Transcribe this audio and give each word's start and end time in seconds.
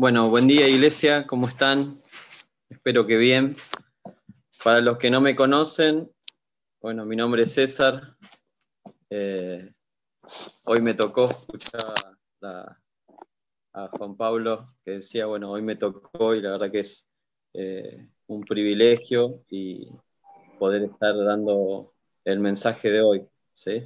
Bueno, 0.00 0.30
buen 0.30 0.48
día 0.48 0.66
iglesia, 0.66 1.26
¿cómo 1.26 1.46
están? 1.46 2.00
Espero 2.70 3.06
que 3.06 3.18
bien. 3.18 3.54
Para 4.64 4.80
los 4.80 4.96
que 4.96 5.10
no 5.10 5.20
me 5.20 5.36
conocen, 5.36 6.10
bueno, 6.80 7.04
mi 7.04 7.16
nombre 7.16 7.42
es 7.42 7.52
César. 7.52 8.16
Eh, 9.10 9.70
hoy 10.64 10.80
me 10.80 10.94
tocó 10.94 11.28
escuchar 11.28 11.82
a, 12.40 12.78
Juan 13.98 14.16
Pablo 14.16 14.64
que 14.86 14.92
decía, 14.92 15.26
bueno, 15.26 15.50
hoy 15.50 15.60
me 15.60 15.76
tocó 15.76 16.34
y 16.34 16.40
la 16.40 16.52
verdad 16.52 16.72
que 16.72 16.80
es 16.80 17.06
eh, 17.52 18.08
un 18.26 18.40
privilegio 18.44 19.44
y 19.50 19.86
poder 20.58 20.84
estar 20.84 21.14
dando 21.14 21.92
el 22.24 22.40
mensaje 22.40 22.88
de 22.90 23.02
hoy. 23.02 23.28
¿sí? 23.52 23.84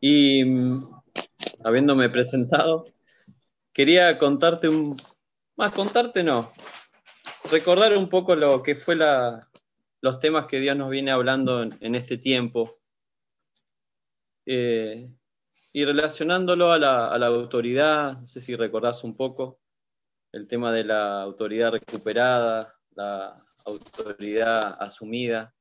Y 0.00 0.42
mm, 0.46 0.78
habiéndome 1.62 2.08
presentado, 2.08 2.86
quería 3.74 4.16
contarte 4.16 4.70
un, 4.70 4.96
más 5.56 5.72
contarte 5.72 6.22
no. 6.22 6.52
Recordar 7.50 7.96
un 7.96 8.08
poco 8.08 8.36
lo 8.36 8.62
que 8.62 8.76
fue 8.76 8.96
los 10.00 10.20
temas 10.20 10.46
que 10.46 10.60
Dios 10.60 10.76
nos 10.76 10.90
viene 10.90 11.10
hablando 11.10 11.62
en, 11.62 11.94
este 11.94 12.18
tiempo. 12.18 12.70
Eh, 14.44 15.08
y 15.72 15.84
relacionándolo 15.84 16.72
a 16.72 16.78
la, 16.78 17.26
autoridad, 17.26 18.18
no 18.20 18.28
sé 18.28 18.40
si 18.40 18.56
recordás 18.56 19.04
un 19.04 19.16
poco 19.16 19.60
el 20.32 20.46
tema 20.46 20.72
de 20.72 20.84
la 20.84 21.22
autoridad 21.22 21.72
recuperada, 21.72 22.74
la 22.90 23.36
autoridad 23.64 24.76
asumida. 24.80 25.54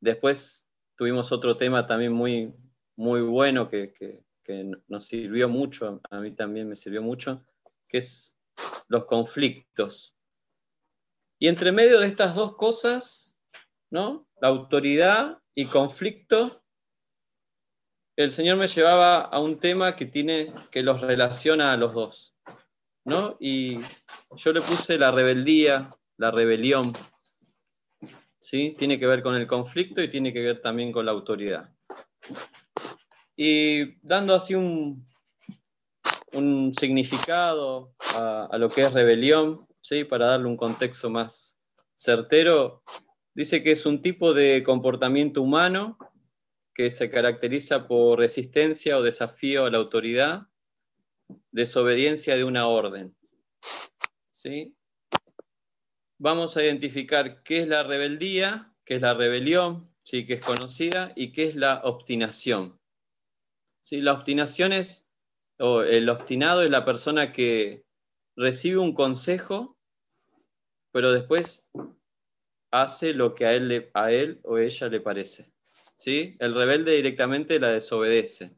Después 0.00 0.66
tuvimos 0.96 1.30
otro 1.32 1.56
tema 1.56 1.86
también 1.86 2.12
muy, 2.12 2.54
muy 2.96 3.20
bueno 3.20 3.68
que, 3.68 3.92
que 3.92 4.70
nos 4.88 5.06
sirvió 5.06 5.48
mucho, 5.48 6.00
a 6.10 6.20
mí 6.20 6.30
también 6.32 6.68
me 6.68 6.76
sirvió 6.76 7.02
mucho, 7.02 7.44
que 7.90 7.98
es 7.98 8.38
los 8.88 9.04
conflictos. 9.04 10.16
Y 11.38 11.48
entre 11.48 11.72
medio 11.72 12.00
de 12.00 12.06
estas 12.06 12.34
dos 12.34 12.56
cosas, 12.56 13.36
¿no? 13.90 14.28
La 14.40 14.48
autoridad 14.48 15.38
y 15.54 15.66
conflicto, 15.66 16.62
el 18.16 18.30
Señor 18.30 18.58
me 18.58 18.68
llevaba 18.68 19.22
a 19.22 19.40
un 19.40 19.58
tema 19.58 19.96
que 19.96 20.06
tiene 20.06 20.52
que 20.70 20.82
los 20.82 21.00
relaciona 21.00 21.72
a 21.72 21.76
los 21.76 21.94
dos, 21.94 22.36
¿no? 23.04 23.36
Y 23.40 23.78
yo 24.36 24.52
le 24.52 24.60
puse 24.60 24.98
la 24.98 25.10
rebeldía, 25.10 25.94
la 26.18 26.30
rebelión, 26.30 26.92
¿sí? 28.38 28.74
Tiene 28.78 28.98
que 28.98 29.06
ver 29.06 29.22
con 29.22 29.34
el 29.34 29.46
conflicto 29.46 30.02
y 30.02 30.08
tiene 30.08 30.32
que 30.32 30.42
ver 30.42 30.60
también 30.60 30.92
con 30.92 31.06
la 31.06 31.12
autoridad. 31.12 31.74
Y 33.34 33.98
dando 34.06 34.34
así 34.34 34.54
un, 34.54 35.09
un 36.32 36.74
significado 36.74 37.94
a, 38.16 38.56
lo 38.58 38.68
que 38.68 38.82
es 38.82 38.92
rebelión, 38.92 39.66
¿sí? 39.80 40.04
para 40.04 40.26
darle 40.26 40.46
un 40.46 40.56
contexto 40.56 41.10
más 41.10 41.58
certero, 41.94 42.82
dice 43.34 43.62
que 43.62 43.72
es 43.72 43.86
un 43.86 44.02
tipo 44.02 44.32
de 44.34 44.62
comportamiento 44.62 45.42
humano 45.42 45.98
que 46.74 46.90
se 46.90 47.10
caracteriza 47.10 47.86
por 47.86 48.18
resistencia 48.18 48.96
o 48.96 49.02
desafío 49.02 49.66
a 49.66 49.70
la 49.70 49.78
autoridad, 49.78 50.46
desobediencia 51.50 52.36
de 52.36 52.44
una 52.44 52.66
orden. 52.66 53.14
¿sí? 54.30 54.74
Vamos 56.18 56.56
a 56.56 56.64
identificar 56.64 57.42
qué 57.42 57.60
es 57.60 57.68
la 57.68 57.82
rebeldía, 57.82 58.74
qué 58.84 58.96
es 58.96 59.02
la 59.02 59.14
rebelión, 59.14 59.92
¿sí? 60.04 60.26
que 60.26 60.34
es 60.34 60.44
conocida, 60.44 61.12
y 61.16 61.32
qué 61.32 61.48
es 61.48 61.56
la 61.56 61.82
obstinación. 61.84 62.78
¿Sí? 63.82 64.00
La 64.00 64.12
obstinación 64.12 64.72
es 64.72 65.09
el 65.60 66.08
obstinado 66.08 66.62
es 66.62 66.70
la 66.70 66.84
persona 66.84 67.32
que 67.32 67.84
recibe 68.34 68.78
un 68.78 68.94
consejo, 68.94 69.76
pero 70.90 71.12
después 71.12 71.70
hace 72.70 73.12
lo 73.12 73.34
que 73.34 73.46
a 73.46 73.52
él, 73.52 73.90
a 73.92 74.10
él 74.10 74.40
o 74.44 74.58
ella 74.58 74.88
le 74.88 75.00
parece. 75.00 75.52
¿sí? 75.96 76.36
El 76.38 76.54
rebelde 76.54 76.92
directamente 76.92 77.60
la 77.60 77.72
desobedece. 77.72 78.56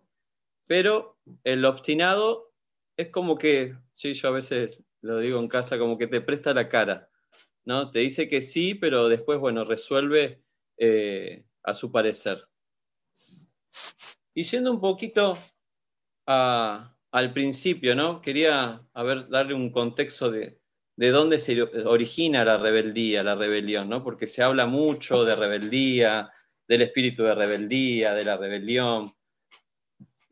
Pero 0.66 1.19
el 1.43 1.65
obstinado 1.65 2.53
es 2.97 3.09
como 3.09 3.37
que, 3.37 3.76
sí, 3.93 4.15
yo 4.15 4.28
a 4.28 4.32
veces 4.32 4.81
lo 5.00 5.19
digo 5.19 5.41
en 5.41 5.49
casa, 5.49 5.78
como 5.78 5.99
que 5.99 6.06
te 6.06 6.21
presta 6.21 6.55
la 6.55 6.69
cara. 6.69 7.10
¿no? 7.65 7.91
Te 7.91 7.99
dice 7.99 8.28
que 8.28 8.43
sí, 8.43 8.75
pero 8.75 9.09
después, 9.09 9.41
bueno, 9.41 9.65
resuelve 9.65 10.41
eh, 10.76 11.44
a 11.65 11.75
su 11.75 11.91
parecer. 11.91 12.47
Y 14.34 14.44
siendo 14.44 14.71
un 14.71 14.81
poquito 14.81 15.37
al 17.12 17.33
principio, 17.33 17.95
¿no? 17.95 18.21
Quería 18.23 18.83
darle 18.95 19.55
un 19.55 19.71
contexto 19.71 20.31
de, 20.31 20.59
de 20.97 21.11
dónde 21.11 21.39
se 21.39 21.61
origina 21.62 22.45
la 22.45 22.56
rebeldía, 22.56 23.23
la 23.23 23.34
rebelión, 23.34 23.89
¿no? 23.89 24.03
Porque 24.03 24.27
se 24.27 24.43
habla 24.43 24.67
mucho 24.67 25.25
de 25.25 25.34
rebeldía, 25.34 26.31
del 26.67 26.83
espíritu 26.83 27.23
de 27.25 27.34
rebeldía, 27.34 28.15
de 28.15 28.25
la 28.25 28.39
rebelión. 28.39 29.12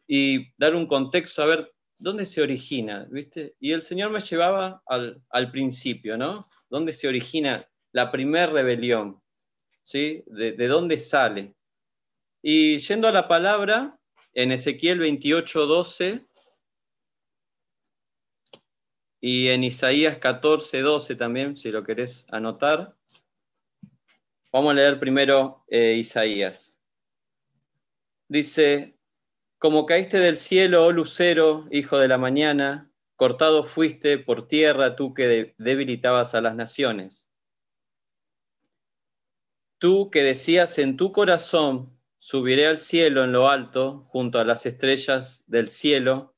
Y 0.06 0.52
dar 0.56 0.74
un 0.74 0.86
contexto, 0.86 1.42
a 1.42 1.46
ver, 1.46 1.72
¿dónde 1.98 2.24
se 2.24 2.40
origina? 2.40 3.06
¿Viste? 3.10 3.54
Y 3.60 3.72
el 3.72 3.82
Señor 3.82 4.10
me 4.10 4.20
llevaba 4.20 4.82
al, 4.86 5.50
principio, 5.52 6.16
¿no? 6.16 6.46
¿Dónde 6.70 6.94
se 6.94 7.08
origina 7.08 7.68
la 7.92 8.10
primera 8.10 8.46
rebelión? 8.46 9.20
¿Sí? 9.84 10.24
De, 10.26 10.52
¿De 10.52 10.66
dónde 10.66 10.96
sale? 10.96 11.54
Y 12.42 12.78
yendo 12.78 13.06
a 13.06 13.12
la 13.12 13.28
palabra, 13.28 13.98
en 14.32 14.52
Ezequiel 14.52 15.00
28, 15.00 15.66
12 15.66 16.24
y 19.20 19.48
en 19.48 19.64
Isaías 19.64 20.18
14, 20.18 20.80
12 20.80 21.16
también, 21.16 21.56
si 21.56 21.70
lo 21.70 21.84
querés 21.84 22.26
anotar. 22.30 22.96
Vamos 24.52 24.72
a 24.72 24.74
leer 24.74 24.98
primero 24.98 25.64
eh, 25.68 25.94
Isaías. 25.94 26.80
Dice, 28.28 28.98
como 29.58 29.86
caíste 29.86 30.18
del 30.18 30.36
cielo, 30.36 30.86
oh 30.86 30.92
lucero, 30.92 31.68
hijo 31.70 31.98
de 31.98 32.08
la 32.08 32.18
mañana, 32.18 32.90
cortado 33.16 33.64
fuiste 33.64 34.18
por 34.18 34.48
tierra 34.48 34.96
tú 34.96 35.14
que 35.14 35.54
debilitabas 35.58 36.34
a 36.34 36.40
las 36.40 36.54
naciones. 36.54 37.30
Tú 39.78 40.10
que 40.10 40.22
decías 40.22 40.78
en 40.78 40.96
tu 40.96 41.12
corazón, 41.12 42.00
Subiré 42.22 42.66
al 42.66 42.78
cielo 42.78 43.24
en 43.24 43.32
lo 43.32 43.48
alto, 43.48 44.04
junto 44.10 44.38
a 44.38 44.44
las 44.44 44.66
estrellas 44.66 45.42
del 45.46 45.70
cielo, 45.70 46.36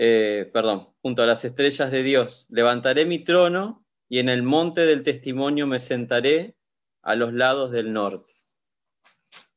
eh, 0.00 0.48
perdón, 0.52 0.94
junto 1.02 1.22
a 1.22 1.26
las 1.26 1.44
estrellas 1.44 1.90
de 1.90 2.02
Dios. 2.02 2.46
Levantaré 2.50 3.04
mi 3.04 3.18
trono 3.18 3.84
y 4.08 4.20
en 4.20 4.28
el 4.28 4.42
monte 4.42 4.86
del 4.86 5.02
testimonio 5.02 5.66
me 5.66 5.80
sentaré 5.80 6.56
a 7.02 7.16
los 7.16 7.32
lados 7.34 7.72
del 7.72 7.92
norte. 7.92 8.32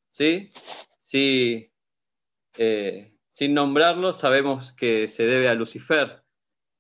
¿Sí? 0.10 0.52
Sí. 0.98 1.72
Eh, 2.58 3.16
sin 3.30 3.54
nombrarlo, 3.54 4.14
sabemos 4.14 4.74
que 4.74 5.08
se 5.08 5.26
debe 5.26 5.48
a 5.48 5.54
Lucifer, 5.54 6.24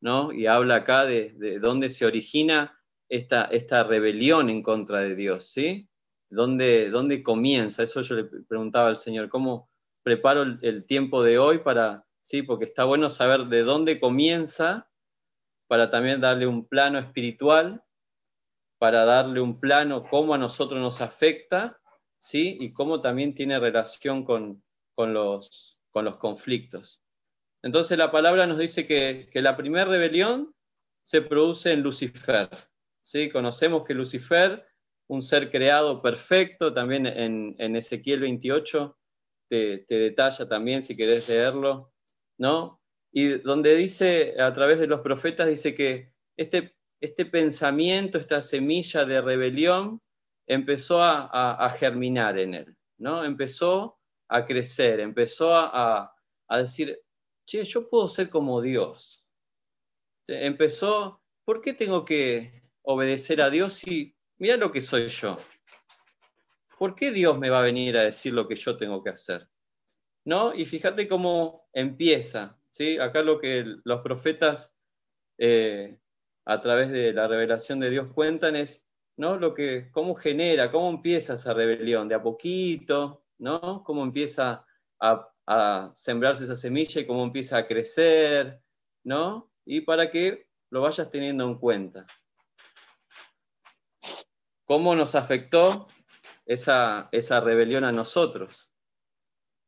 ¿no? 0.02 0.34
Y 0.34 0.48
habla 0.48 0.78
acá 0.78 1.06
de, 1.06 1.32
de 1.34 1.60
dónde 1.60 1.90
se 1.90 2.06
origina 2.06 2.82
esta, 3.08 3.44
esta 3.46 3.84
rebelión 3.84 4.50
en 4.50 4.64
contra 4.64 5.02
de 5.02 5.16
Dios, 5.16 5.46
¿sí? 5.46 5.88
¿Dónde, 6.32 7.22
comienza? 7.24 7.84
Eso 7.84 8.02
yo 8.02 8.16
le 8.16 8.24
preguntaba 8.24 8.88
al 8.88 8.96
Señor, 8.96 9.28
¿cómo 9.28 9.70
preparo 10.02 10.44
el, 10.44 10.86
tiempo 10.86 11.22
de 11.22 11.38
hoy 11.38 11.60
para, 11.60 12.08
sí, 12.22 12.42
porque 12.42 12.66
está 12.66 12.86
bueno 12.86 13.10
saber 13.10 13.46
de 13.46 13.64
dónde 13.64 14.00
comienza 14.00 14.90
para 15.68 15.90
también 15.90 16.22
darle 16.22 16.48
un 16.48 16.68
plano 16.68 17.00
espiritual, 17.00 17.84
para 18.78 19.06
darle 19.06 19.42
un 19.42 19.60
plano 19.60 20.04
cómo 20.10 20.34
a 20.34 20.38
nosotros 20.38 20.82
nos 20.82 21.02
afecta, 21.02 21.80
¿sí? 22.20 22.58
Y 22.60 22.74
cómo 22.74 23.02
también 23.02 23.34
tiene 23.34 23.60
relación 23.60 24.26
con, 24.26 24.64
los, 24.98 25.80
con 25.92 26.06
los 26.06 26.18
conflictos. 26.18 27.02
Entonces 27.64 27.98
la 27.98 28.12
palabra 28.12 28.48
nos 28.48 28.58
dice 28.58 28.88
que, 28.88 29.30
que 29.32 29.42
la 29.42 29.56
primera 29.56 29.86
rebelión 29.86 30.54
se 31.02 31.22
produce 31.22 31.74
en 31.74 31.82
Lucifer. 31.82 32.50
¿sí? 33.02 33.30
Conocemos 33.30 33.84
que 33.84 33.94
Lucifer 33.94 34.66
un 35.08 35.22
ser 35.22 35.52
creado 35.52 36.02
perfecto, 36.02 36.74
también 36.74 37.06
en, 37.06 37.76
Ezequiel 37.76 38.22
28 38.22 38.98
te, 39.50 39.86
detalla 39.90 40.48
también, 40.48 40.82
si 40.82 40.96
querés 40.96 41.28
leerlo, 41.28 41.91
¿no? 42.42 42.82
Y 43.12 43.40
donde 43.40 43.76
dice, 43.76 44.36
a 44.40 44.52
través 44.52 44.80
de 44.80 44.88
los 44.88 45.02
profetas, 45.02 45.48
dice 45.48 45.76
que 45.76 46.12
este, 46.36 46.76
este 47.00 47.26
pensamiento, 47.26 48.18
esta 48.18 48.42
semilla 48.42 49.06
de 49.06 49.22
rebelión, 49.22 50.02
empezó 50.48 51.04
a, 51.04 51.70
germinar 51.78 52.40
en 52.40 52.56
él, 52.56 52.78
¿no? 52.98 53.24
Empezó 53.24 54.00
a 54.28 54.44
crecer, 54.44 55.00
empezó 55.00 55.54
a, 55.54 56.16
a 56.48 56.58
decir, 56.58 57.00
che, 57.46 57.64
yo 57.64 57.88
puedo 57.88 58.08
ser 58.08 58.30
como 58.30 58.60
Dios. 58.60 59.24
Empezó, 60.28 61.22
¿por 61.46 61.62
qué 61.62 61.74
tengo 61.74 62.04
que 62.04 62.64
obedecer 62.82 63.42
a 63.42 63.52
Dios 63.52 63.74
si 63.74 64.16
mira 64.38 64.58
lo 64.58 64.72
que 64.72 64.82
soy 64.82 65.08
yo. 65.08 65.38
¿Por 66.80 66.96
qué 66.96 67.12
Dios 67.12 67.38
me 67.38 67.52
va 67.52 67.60
a 67.60 67.64
venir 67.64 67.96
a 67.96 68.06
decir 68.06 68.34
lo 68.34 68.48
que 68.48 68.56
yo 68.56 68.76
tengo 68.76 69.04
que 69.04 69.12
hacer? 69.12 69.48
¿No? 70.26 70.54
Y 70.54 70.66
fíjate 70.66 71.08
cómo 71.08 71.68
empieza, 71.74 72.58
¿sí? 72.70 73.00
Acá 73.00 73.22
lo 73.22 73.40
que 73.40 73.66
los 73.84 74.02
profetas 74.02 74.78
eh, 75.38 76.00
a 76.46 76.62
través 76.62 76.92
de 76.92 77.14
la 77.14 77.28
revelación 77.28 77.80
de 77.80 77.90
Dios 77.90 78.08
cuentan 78.14 78.56
es 78.56 78.86
¿no? 79.18 79.38
Lo 79.38 79.54
que, 79.54 79.92
cómo 79.92 80.16
genera, 80.16 80.72
cómo 80.72 80.90
empieza 80.90 81.34
esa 81.36 81.54
rebelión, 81.54 82.08
de 82.08 82.16
a 82.16 82.24
poquito, 82.24 83.24
¿no? 83.38 83.84
cómo 83.84 84.04
empieza 84.04 84.66
a, 85.00 85.30
a 85.46 85.92
sembrarse 85.94 86.46
esa 86.46 86.56
semilla 86.56 87.02
y 87.02 87.06
cómo 87.06 87.24
empieza 87.24 87.58
a 87.58 87.68
crecer, 87.68 88.62
¿no? 89.04 89.52
y 89.66 89.82
para 89.82 90.10
que 90.10 90.48
lo 90.72 90.82
vayas 90.82 91.10
teniendo 91.10 91.46
en 91.46 91.56
cuenta. 91.60 92.06
¿Cómo 94.66 94.96
nos 94.96 95.16
afectó 95.16 95.88
esa, 96.46 97.10
esa 97.12 97.42
rebelión 97.42 97.84
a 97.84 97.92
nosotros? 97.92 98.71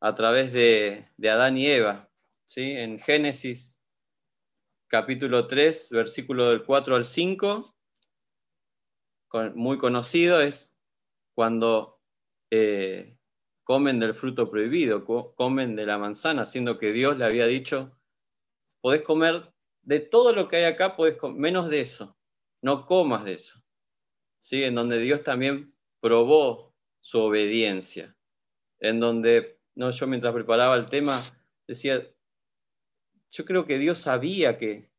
A 0.03 0.15
través 0.15 0.51
de, 0.51 1.07
de 1.15 1.29
Adán 1.29 1.57
y 1.57 1.67
Eva. 1.67 2.09
¿sí? 2.43 2.73
En 2.73 2.99
Génesis 2.99 3.79
capítulo 4.87 5.47
3, 5.47 5.91
versículo 5.91 6.49
del 6.49 6.63
4 6.63 6.97
al 6.97 7.05
5, 7.05 7.73
muy 9.55 9.77
conocido 9.77 10.41
es 10.41 10.77
cuando 11.33 11.99
eh, 12.51 13.17
comen 13.63 13.99
del 13.99 14.13
fruto 14.13 14.51
prohibido, 14.51 15.05
comen 15.05 15.75
de 15.75 15.85
la 15.85 15.97
manzana, 15.97 16.45
siendo 16.45 16.77
que 16.77 16.91
Dios 16.91 17.17
le 17.17 17.25
había 17.25 17.47
dicho, 17.47 17.97
podés 18.81 19.01
comer 19.01 19.51
de 19.81 19.99
todo 19.99 20.33
lo 20.33 20.47
que 20.47 20.57
hay 20.57 20.65
acá, 20.65 20.95
podés 20.95 21.17
menos 21.33 21.69
de 21.69 21.81
eso, 21.81 22.17
no 22.61 22.85
comas 22.85 23.23
de 23.23 23.33
eso. 23.33 23.63
¿Sí? 24.39 24.63
En 24.63 24.75
donde 24.75 24.99
Dios 24.99 25.23
también 25.23 25.73
probó 26.01 26.75
su 27.01 27.21
obediencia, 27.21 28.15
en 28.79 28.99
donde, 28.99 29.59
no, 29.75 29.91
yo 29.91 30.07
mientras 30.07 30.33
preparaba 30.33 30.75
el 30.75 30.87
tema 30.87 31.19
decía, 31.67 32.07
yo 33.31 33.45
creo 33.45 33.65
que 33.65 33.79
Dios 33.79 33.97
sabía 33.97 34.57
que, 34.57 34.91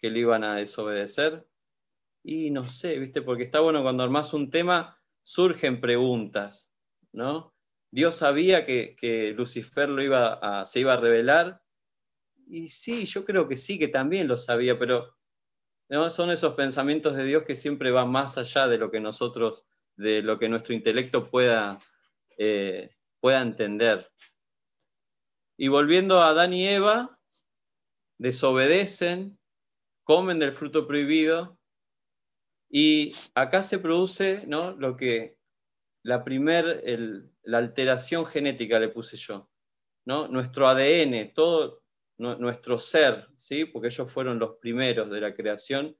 que 0.00 0.10
le 0.10 0.20
iban 0.20 0.44
a 0.44 0.54
desobedecer. 0.56 1.46
Y 2.22 2.50
no 2.50 2.66
sé, 2.66 2.98
¿viste? 2.98 3.22
Porque 3.22 3.44
está 3.44 3.60
bueno 3.60 3.82
cuando 3.82 4.04
armás 4.04 4.34
un 4.34 4.50
tema, 4.50 5.00
surgen 5.22 5.80
preguntas, 5.80 6.72
¿no? 7.12 7.54
Dios 7.90 8.14
sabía 8.16 8.66
que, 8.66 9.34
Lucifer 9.36 9.88
lo 9.88 10.02
iba 10.02 10.64
se 10.64 10.80
iba 10.80 10.92
a 10.92 11.00
revelar. 11.00 11.62
Y 12.46 12.68
sí, 12.68 13.06
yo 13.06 13.24
creo 13.24 13.48
que 13.48 13.56
sí, 13.56 13.78
que 13.78 13.88
también 13.88 14.28
lo 14.28 14.36
sabía, 14.36 14.78
pero 14.78 15.16
¿no? 15.88 16.10
son 16.10 16.30
esos 16.30 16.54
pensamientos 16.54 17.16
de 17.16 17.24
Dios 17.24 17.42
que 17.44 17.56
siempre 17.56 17.90
van 17.90 18.10
más 18.10 18.38
allá 18.38 18.68
de 18.68 18.78
lo 18.78 18.90
que 18.90 19.00
nosotros, 19.00 19.64
de 19.96 20.22
lo 20.22 20.38
que 20.38 20.48
nuestro 20.48 20.74
intelecto 20.74 21.30
pueda, 21.30 21.78
eh, 22.38 22.90
pueda 23.20 23.40
entender. 23.40 24.10
Y 25.56 25.68
volviendo 25.68 26.20
a 26.20 26.28
Adán 26.28 26.54
y 26.54 26.66
Eva, 26.66 27.18
desobedecen, 28.18 29.38
comen 30.04 30.38
del 30.38 30.52
fruto 30.52 30.86
prohibido, 30.86 31.58
y 32.70 33.14
acá 33.34 33.62
se 33.62 33.78
produce 33.78 34.44
¿no? 34.46 34.72
lo 34.72 34.96
que 34.96 35.36
la 36.02 36.24
primer, 36.24 36.82
la 37.42 37.58
alteración 37.58 38.24
genética 38.24 38.78
le 38.78 38.88
puse 38.88 39.16
yo, 39.16 39.50
¿no? 40.06 40.28
nuestro 40.28 40.68
ADN, 40.68 41.34
todo 41.34 41.82
nuestro 42.16 42.78
ser, 42.78 43.26
¿sí? 43.34 43.64
porque 43.64 43.88
ellos 43.88 44.12
fueron 44.12 44.38
los 44.38 44.56
primeros 44.56 45.10
de 45.10 45.20
la 45.20 45.34
creación, 45.34 45.96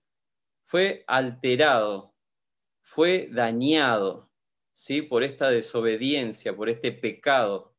fue 0.62 1.04
alterado, 1.06 2.14
fue 2.82 3.28
dañado 3.32 4.29
¿sí? 4.80 5.02
por 5.02 5.22
esta 5.22 5.50
desobediencia, 5.50 6.56
por 6.56 6.70
este 6.70 6.90
pecado 6.90 7.70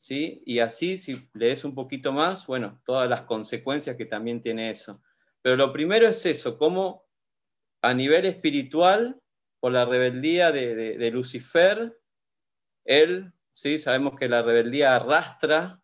¿sí? 0.00 0.42
Y 0.44 0.58
así, 0.58 0.96
si 0.96 1.28
lees 1.34 1.64
un 1.64 1.74
poquito 1.74 2.10
más, 2.10 2.46
bueno, 2.46 2.80
todas 2.84 3.08
las 3.08 3.22
consecuencias 3.22 3.96
que 3.96 4.06
también 4.06 4.40
tiene 4.40 4.70
eso. 4.70 5.00
Pero 5.42 5.56
lo 5.56 5.72
primero 5.72 6.08
es 6.08 6.26
eso, 6.26 6.58
cómo 6.58 7.06
a 7.82 7.94
nivel 7.94 8.24
espiritual, 8.24 9.20
por 9.60 9.72
la 9.72 9.84
rebeldía 9.84 10.52
de, 10.52 11.10
Lucifer, 11.12 12.00
él, 12.84 13.32
¿sí? 13.52 13.78
Sabemos 13.78 14.14
que 14.18 14.28
la 14.28 14.42
rebeldía 14.42 14.96
arrastra, 14.96 15.80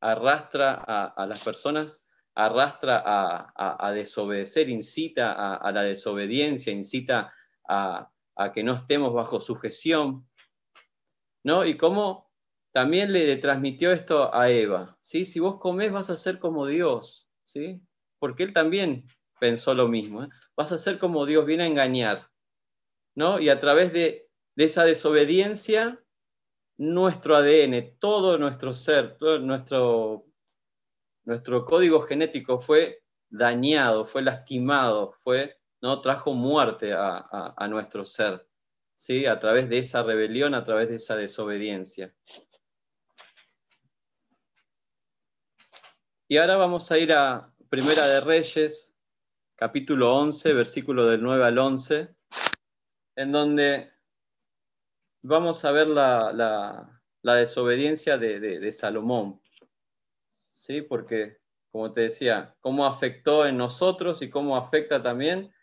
arrastra 0.00 0.74
a, 0.74 1.26
las 1.26 1.42
personas, 1.42 2.04
arrastra 2.34 3.02
a, 3.04 3.92
desobedecer, 3.92 4.68
incita 4.68 5.56
a, 5.56 5.72
la 5.72 5.82
desobediencia, 5.82 6.72
incita 6.72 7.32
a, 7.66 8.10
que 8.52 8.62
no 8.62 8.74
estemos 8.74 9.12
bajo 9.12 9.40
sujeción, 9.40 10.28
¿no? 11.44 11.64
Y 11.64 11.76
cómo 11.76 12.30
también 12.72 13.12
le 13.12 13.36
transmitió 13.36 13.92
esto 13.92 14.34
a 14.34 14.50
Eva, 14.50 14.98
¿sí? 15.00 15.24
Si 15.26 15.38
vos 15.38 15.60
comés 15.60 15.92
vas 15.92 16.10
a 16.10 16.16
ser 16.16 16.40
como 16.40 16.66
Dios, 16.66 17.30
¿sí? 17.44 17.80
Porque 18.18 18.42
él 18.42 18.52
también 18.52 19.04
pensó 19.38 19.74
lo 19.74 19.88
mismo, 19.88 20.24
¿eh? 20.24 20.28
vas 20.56 20.72
a 20.72 20.78
ser 20.78 20.98
como 20.98 21.26
Dios, 21.26 21.46
viene 21.46 21.64
a 21.64 21.68
engañar, 21.68 22.30
¿no? 23.14 23.38
Y 23.38 23.48
a 23.48 23.60
través 23.60 23.92
de, 23.92 24.28
esa 24.56 24.84
desobediencia, 24.84 26.00
nuestro 26.76 27.36
ADN, 27.36 27.96
todo 27.98 28.38
nuestro 28.38 28.72
ser, 28.72 29.16
todo 29.16 29.40
nuestro, 29.40 30.26
nuestro 31.24 31.64
código 31.64 32.00
genético 32.00 32.60
fue 32.60 33.02
dañado, 33.28 34.06
fue 34.06 34.22
lastimado, 34.22 35.12
fue, 35.20 35.60
¿no? 35.84 36.00
trajo 36.00 36.32
muerte 36.32 36.94
a, 36.94 37.54
a 37.54 37.68
nuestro 37.68 38.06
ser, 38.06 38.48
¿sí? 38.96 39.26
a 39.26 39.38
través 39.38 39.68
de 39.68 39.80
esa 39.80 40.02
rebelión, 40.02 40.54
a 40.54 40.64
través 40.64 40.88
de 40.88 40.96
esa 40.96 41.14
desobediencia. 41.14 42.14
Y 46.26 46.38
ahora 46.38 46.56
vamos 46.56 46.90
a 46.90 46.96
ir 46.96 47.12
a 47.12 47.52
Primera 47.68 48.06
de 48.06 48.22
Reyes, 48.22 48.96
capítulo 49.56 50.16
11, 50.16 50.54
versículo 50.54 51.06
del 51.06 51.22
9 51.22 51.44
al 51.44 51.58
11, 51.58 52.16
en 53.16 53.30
donde 53.30 53.92
vamos 55.20 55.66
a 55.66 55.70
ver 55.70 55.88
la, 55.88 56.98
desobediencia 57.22 58.16
de, 58.16 58.72
Salomón. 58.72 59.38
¿Sí? 60.54 60.80
Porque, 60.80 61.42
como 61.70 61.92
te 61.92 62.00
decía, 62.00 62.56
cómo 62.60 62.86
afectó 62.86 63.44
en 63.44 63.58
nosotros 63.58 64.22
y 64.22 64.30
cómo 64.30 64.56
afecta 64.56 65.02
también 65.02 65.53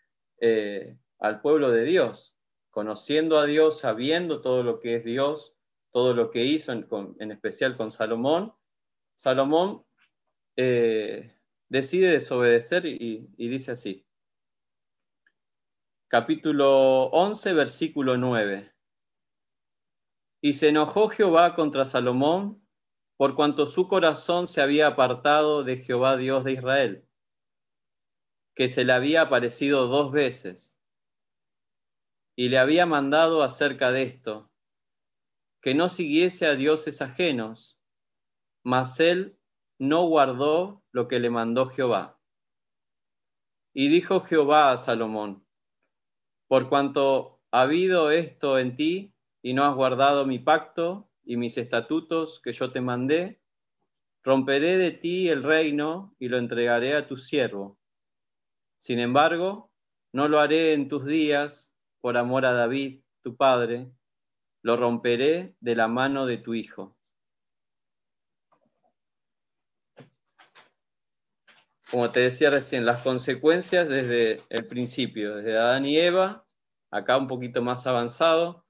eh, 0.44 0.98
al 1.20 1.40
pueblo 1.40 1.70
de 1.70 1.84
Dios, 1.84 2.36
conociendo 2.70 3.38
a 3.38 3.46
Dios, 3.46 3.78
sabiendo 3.78 4.40
todo 4.40 4.64
lo 4.64 4.80
que 4.80 4.96
es 4.96 5.04
Dios, 5.04 5.54
todo 5.92 6.14
lo 6.14 6.32
que 6.32 6.44
hizo, 6.44 6.72
en, 6.72 7.30
especial 7.30 7.76
con 7.76 7.92
Salomón. 7.92 8.52
Salomón 9.14 9.84
eh, 10.56 11.32
decide 11.68 12.10
desobedecer 12.10 12.86
y, 12.86 13.28
dice 13.36 13.70
así. 13.70 14.04
Capítulo 16.08 17.04
11, 17.04 17.52
versículo 17.52 18.16
9. 18.16 18.74
Y 20.40 20.54
se 20.54 20.70
enojó 20.70 21.08
Jehová 21.08 21.54
contra 21.54 21.84
Salomón 21.84 22.66
por 23.16 23.36
cuanto 23.36 23.68
su 23.68 23.86
corazón 23.86 24.48
se 24.48 24.60
había 24.60 24.88
apartado 24.88 25.62
de 25.62 25.76
Jehová 25.76 26.16
Dios 26.16 26.42
de 26.42 26.54
Israel, 26.54 27.08
que 28.54 28.68
se 28.68 28.84
le 28.84 28.92
había 28.92 29.22
aparecido 29.22 29.86
dos 29.86 30.12
veces, 30.12 30.78
y 32.36 32.48
le 32.48 32.58
había 32.58 32.86
mandado 32.86 33.42
acerca 33.42 33.90
de 33.92 34.02
esto, 34.02 34.50
que 35.60 35.74
no 35.74 35.88
siguiese 35.88 36.46
a 36.46 36.56
dioses 36.56 37.02
ajenos, 37.02 37.78
mas 38.62 39.00
él 39.00 39.38
no 39.78 40.04
guardó 40.06 40.84
lo 40.92 41.08
que 41.08 41.20
le 41.20 41.30
mandó 41.30 41.66
Jehová. 41.66 42.20
Y 43.74 43.88
dijo 43.88 44.20
Jehová 44.20 44.72
a 44.72 44.76
Salomón, 44.76 45.46
por 46.46 46.68
cuanto 46.68 47.40
ha 47.50 47.62
habido 47.62 48.10
esto 48.10 48.58
en 48.58 48.76
ti 48.76 49.14
y 49.40 49.54
no 49.54 49.64
has 49.64 49.74
guardado 49.74 50.26
mi 50.26 50.38
pacto 50.38 51.10
y 51.24 51.36
mis 51.36 51.56
estatutos 51.56 52.40
que 52.42 52.52
yo 52.52 52.72
te 52.72 52.80
mandé, 52.80 53.40
romperé 54.22 54.76
de 54.76 54.90
ti 54.90 55.28
el 55.28 55.42
reino 55.42 56.14
y 56.18 56.28
lo 56.28 56.38
entregaré 56.38 56.94
a 56.94 57.06
tu 57.06 57.16
siervo. 57.16 57.78
Sin 58.82 58.98
embargo, 58.98 59.70
no 60.12 60.26
lo 60.26 60.40
haré 60.40 60.72
en 60.72 60.88
tus 60.88 61.06
días 61.06 61.72
por 62.00 62.16
amor 62.16 62.44
a 62.44 62.52
David, 62.52 63.02
tu 63.22 63.36
padre, 63.36 63.88
lo 64.62 64.76
romperé 64.76 65.54
de 65.60 65.76
la 65.76 65.86
mano 65.86 66.26
de 66.26 66.38
tu 66.38 66.54
hijo. 66.54 66.96
como 71.92 72.10
te 72.10 72.20
decía 72.20 72.48
recién, 72.48 72.86
las 72.86 73.02
consecuencias 73.02 73.86
desde 73.86 74.42
el 74.48 74.66
principio, 74.66 75.36
desde 75.36 75.58
Adán 75.58 75.84
y 75.84 75.98
Eva, 75.98 76.46
acá 76.90 77.18
un 77.18 77.28
poquito 77.28 77.60
más 77.60 77.86
avanzado, 77.86 78.64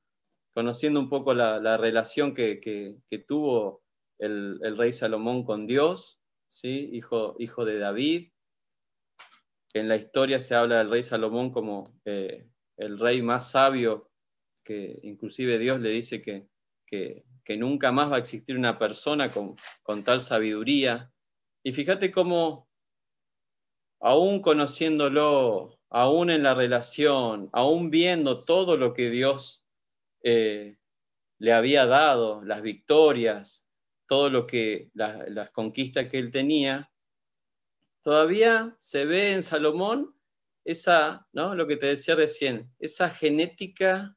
conociendo 0.53 0.99
un 0.99 1.09
poco 1.09 1.33
la, 1.33 1.77
relación 1.77 2.35
que, 2.35 3.01
tuvo 3.29 3.85
el, 4.19 4.59
rey 4.77 4.93
Salomón 4.93 5.45
con 5.45 5.69
Dios, 5.69 6.21
¿sí? 6.49 6.91
hijo, 6.93 7.37
hijo 7.39 7.65
de 7.65 7.79
David. 7.79 8.33
En 9.75 9.89
la 9.89 9.97
historia 9.97 10.41
se 10.41 10.55
habla 10.55 10.79
del 10.79 10.91
rey 10.91 11.03
Salomón 11.03 11.51
como 11.51 11.85
eh, 12.05 12.49
el 12.77 12.99
rey 12.99 13.23
más 13.23 13.51
sabio, 13.51 14.11
que 14.65 15.01
inclusive 15.03 15.59
Dios 15.59 15.81
le 15.81 15.91
dice 15.91 16.23
que, 16.23 16.49
que, 16.87 17.25
nunca 17.57 17.93
más 17.93 18.11
va 18.11 18.17
a 18.17 18.21
existir 18.21 18.57
una 18.57 18.79
persona 18.79 19.31
con, 19.31 19.57
con 19.83 20.05
tal 20.05 20.21
sabiduría. 20.21 21.13
Y 21.63 21.73
fíjate 21.73 22.11
cómo 22.11 22.69
aún 24.03 24.43
conociéndolo, 24.43 25.79
aún 25.89 26.31
en 26.31 26.43
la 26.43 26.55
relación, 26.55 27.49
aún 27.53 27.91
viendo 27.91 28.45
todo 28.45 28.77
lo 28.77 28.93
que 28.93 29.11
Dios 29.11 29.65
eh, 30.23 30.77
le 31.39 31.53
había 31.53 31.87
dado, 31.87 32.43
las 32.45 32.63
victorias, 32.63 33.69
todo 34.09 34.29
lo 34.29 34.47
que, 34.47 34.91
las 34.95 35.51
conquistas 35.51 36.09
que 36.09 36.19
él 36.19 36.31
tenía, 36.31 36.92
todavía 38.03 38.77
se 38.79 39.05
ve 39.05 39.33
en 39.33 39.43
Salomón 39.43 40.15
esa, 40.65 41.27
¿no? 41.33 41.55
Lo 41.55 41.67
que 41.67 41.77
te 41.77 41.87
decía 41.87 42.15
recién, 42.15 42.73
esa 42.79 43.11
genética 43.11 44.17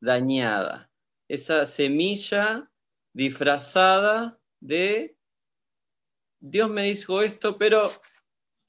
dañada, 0.00 0.90
esa 1.28 1.66
semilla 1.66 2.70
disfrazada 3.12 4.40
de 4.60 5.16
Dios 6.40 6.70
me 6.70 6.84
dijo 6.84 7.22
esto, 7.22 7.56
pero 7.56 7.90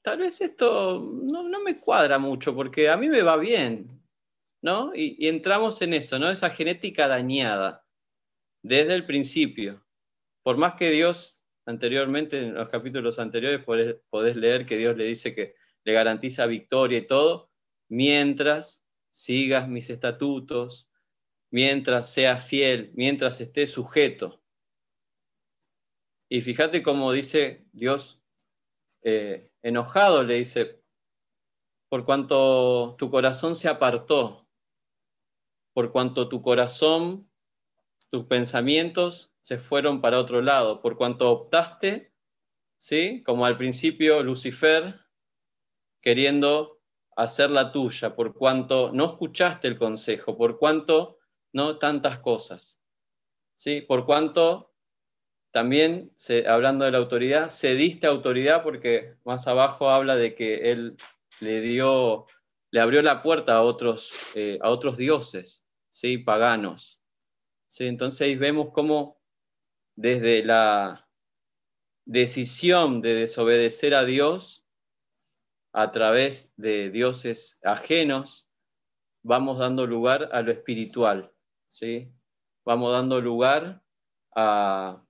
tal 0.02 0.18
vez 0.18 0.40
esto 0.40 1.00
no, 1.00 1.60
me 1.60 1.78
cuadra 1.78 2.18
mucho 2.18 2.54
porque 2.54 2.88
a 2.88 2.96
mí 2.96 3.08
me 3.08 3.22
va 3.22 3.36
bien, 3.36 4.02
¿no? 4.62 4.92
Y, 4.94 5.16
y, 5.18 5.28
entramos 5.28 5.82
en 5.82 5.94
eso, 5.94 6.18
¿no? 6.18 6.30
Esa 6.30 6.50
genética 6.50 7.08
dañada 7.08 7.84
desde 8.62 8.94
el 8.94 9.06
principio. 9.06 9.84
Por 10.42 10.56
más 10.56 10.74
que 10.74 10.90
Dios 10.90 11.33
anteriormente, 11.66 12.38
en 12.38 12.54
los 12.54 12.68
capítulos 12.68 13.18
anteriores, 13.18 13.64
podés, 13.64 14.36
leer 14.36 14.64
que 14.66 14.76
Dios 14.76 14.96
le 14.96 15.04
dice 15.04 15.34
que 15.34 15.54
le 15.84 15.92
garantiza 15.92 16.46
victoria 16.46 16.98
y 16.98 17.06
todo, 17.06 17.50
mientras 17.88 18.84
sigas 19.10 19.68
mis 19.68 19.90
estatutos, 19.90 20.90
mientras 21.50 22.12
seas 22.12 22.44
fiel, 22.44 22.92
mientras 22.94 23.40
estés 23.40 23.70
sujeto. 23.70 24.42
Y 26.28 26.40
fíjate 26.40 26.82
cómo 26.82 27.12
dice 27.12 27.66
Dios, 27.72 28.22
eh, 29.02 29.50
enojado, 29.62 30.22
le 30.24 30.36
dice, 30.36 30.82
por 31.88 32.04
cuanto 32.04 32.96
tu 32.98 33.10
corazón 33.10 33.54
se 33.54 33.68
apartó, 33.68 34.48
por 35.74 35.92
cuanto 35.92 36.28
tu 36.28 36.42
corazón, 36.42 37.30
tus 38.14 38.26
pensamientos 38.26 39.34
se 39.40 39.58
fueron 39.58 40.00
para 40.00 40.20
otro 40.20 40.40
lado, 40.40 40.80
por 40.80 40.96
cuanto 40.96 41.32
optaste, 41.32 42.14
¿sí? 42.76 43.24
Como 43.24 43.44
al 43.44 43.56
principio 43.56 44.22
Lucifer, 44.22 45.00
queriendo 46.00 46.80
hacer 47.16 47.50
la 47.50 47.72
tuya, 47.72 48.14
por 48.14 48.32
cuanto 48.34 48.92
no 48.92 49.06
escuchaste 49.06 49.66
el 49.66 49.76
consejo, 49.76 50.38
por 50.38 50.60
cuanto 50.60 51.18
no 51.52 51.78
tantas 51.78 52.20
cosas, 52.20 52.80
¿sí? 53.56 53.80
Por 53.80 54.06
cuanto 54.06 54.72
también, 55.50 56.14
hablando 56.46 56.84
de 56.84 56.92
la 56.92 56.98
autoridad, 56.98 57.50
cediste 57.50 58.06
autoridad 58.06 58.62
porque 58.62 59.16
más 59.24 59.48
abajo 59.48 59.90
habla 59.90 60.14
de 60.14 60.36
que 60.36 60.70
él 60.70 60.96
le 61.40 61.60
dio, 61.62 62.26
le 62.70 62.80
abrió 62.80 63.02
la 63.02 63.22
puerta 63.22 63.56
a 63.56 63.62
otros, 63.62 64.36
eh, 64.36 64.60
a 64.62 64.70
otros 64.70 64.96
dioses, 64.96 65.66
¿sí? 65.90 66.18
Paganos. 66.18 67.00
¿Sí? 67.74 67.86
Entonces 67.86 68.38
vemos 68.38 68.68
cómo 68.72 69.20
desde 69.96 70.44
la 70.44 71.08
decisión 72.06 73.00
de 73.00 73.14
desobedecer 73.14 73.94
a 73.94 74.04
Dios 74.04 74.64
a 75.72 75.90
través 75.90 76.52
de 76.56 76.90
dioses 76.90 77.58
ajenos, 77.64 78.48
vamos 79.24 79.58
dando 79.58 79.88
lugar 79.88 80.28
a 80.32 80.42
lo 80.42 80.52
espiritual, 80.52 81.32
¿sí? 81.66 82.12
Vamos 82.64 82.92
dando 82.92 83.20
lugar 83.20 83.82
a, 84.36 85.04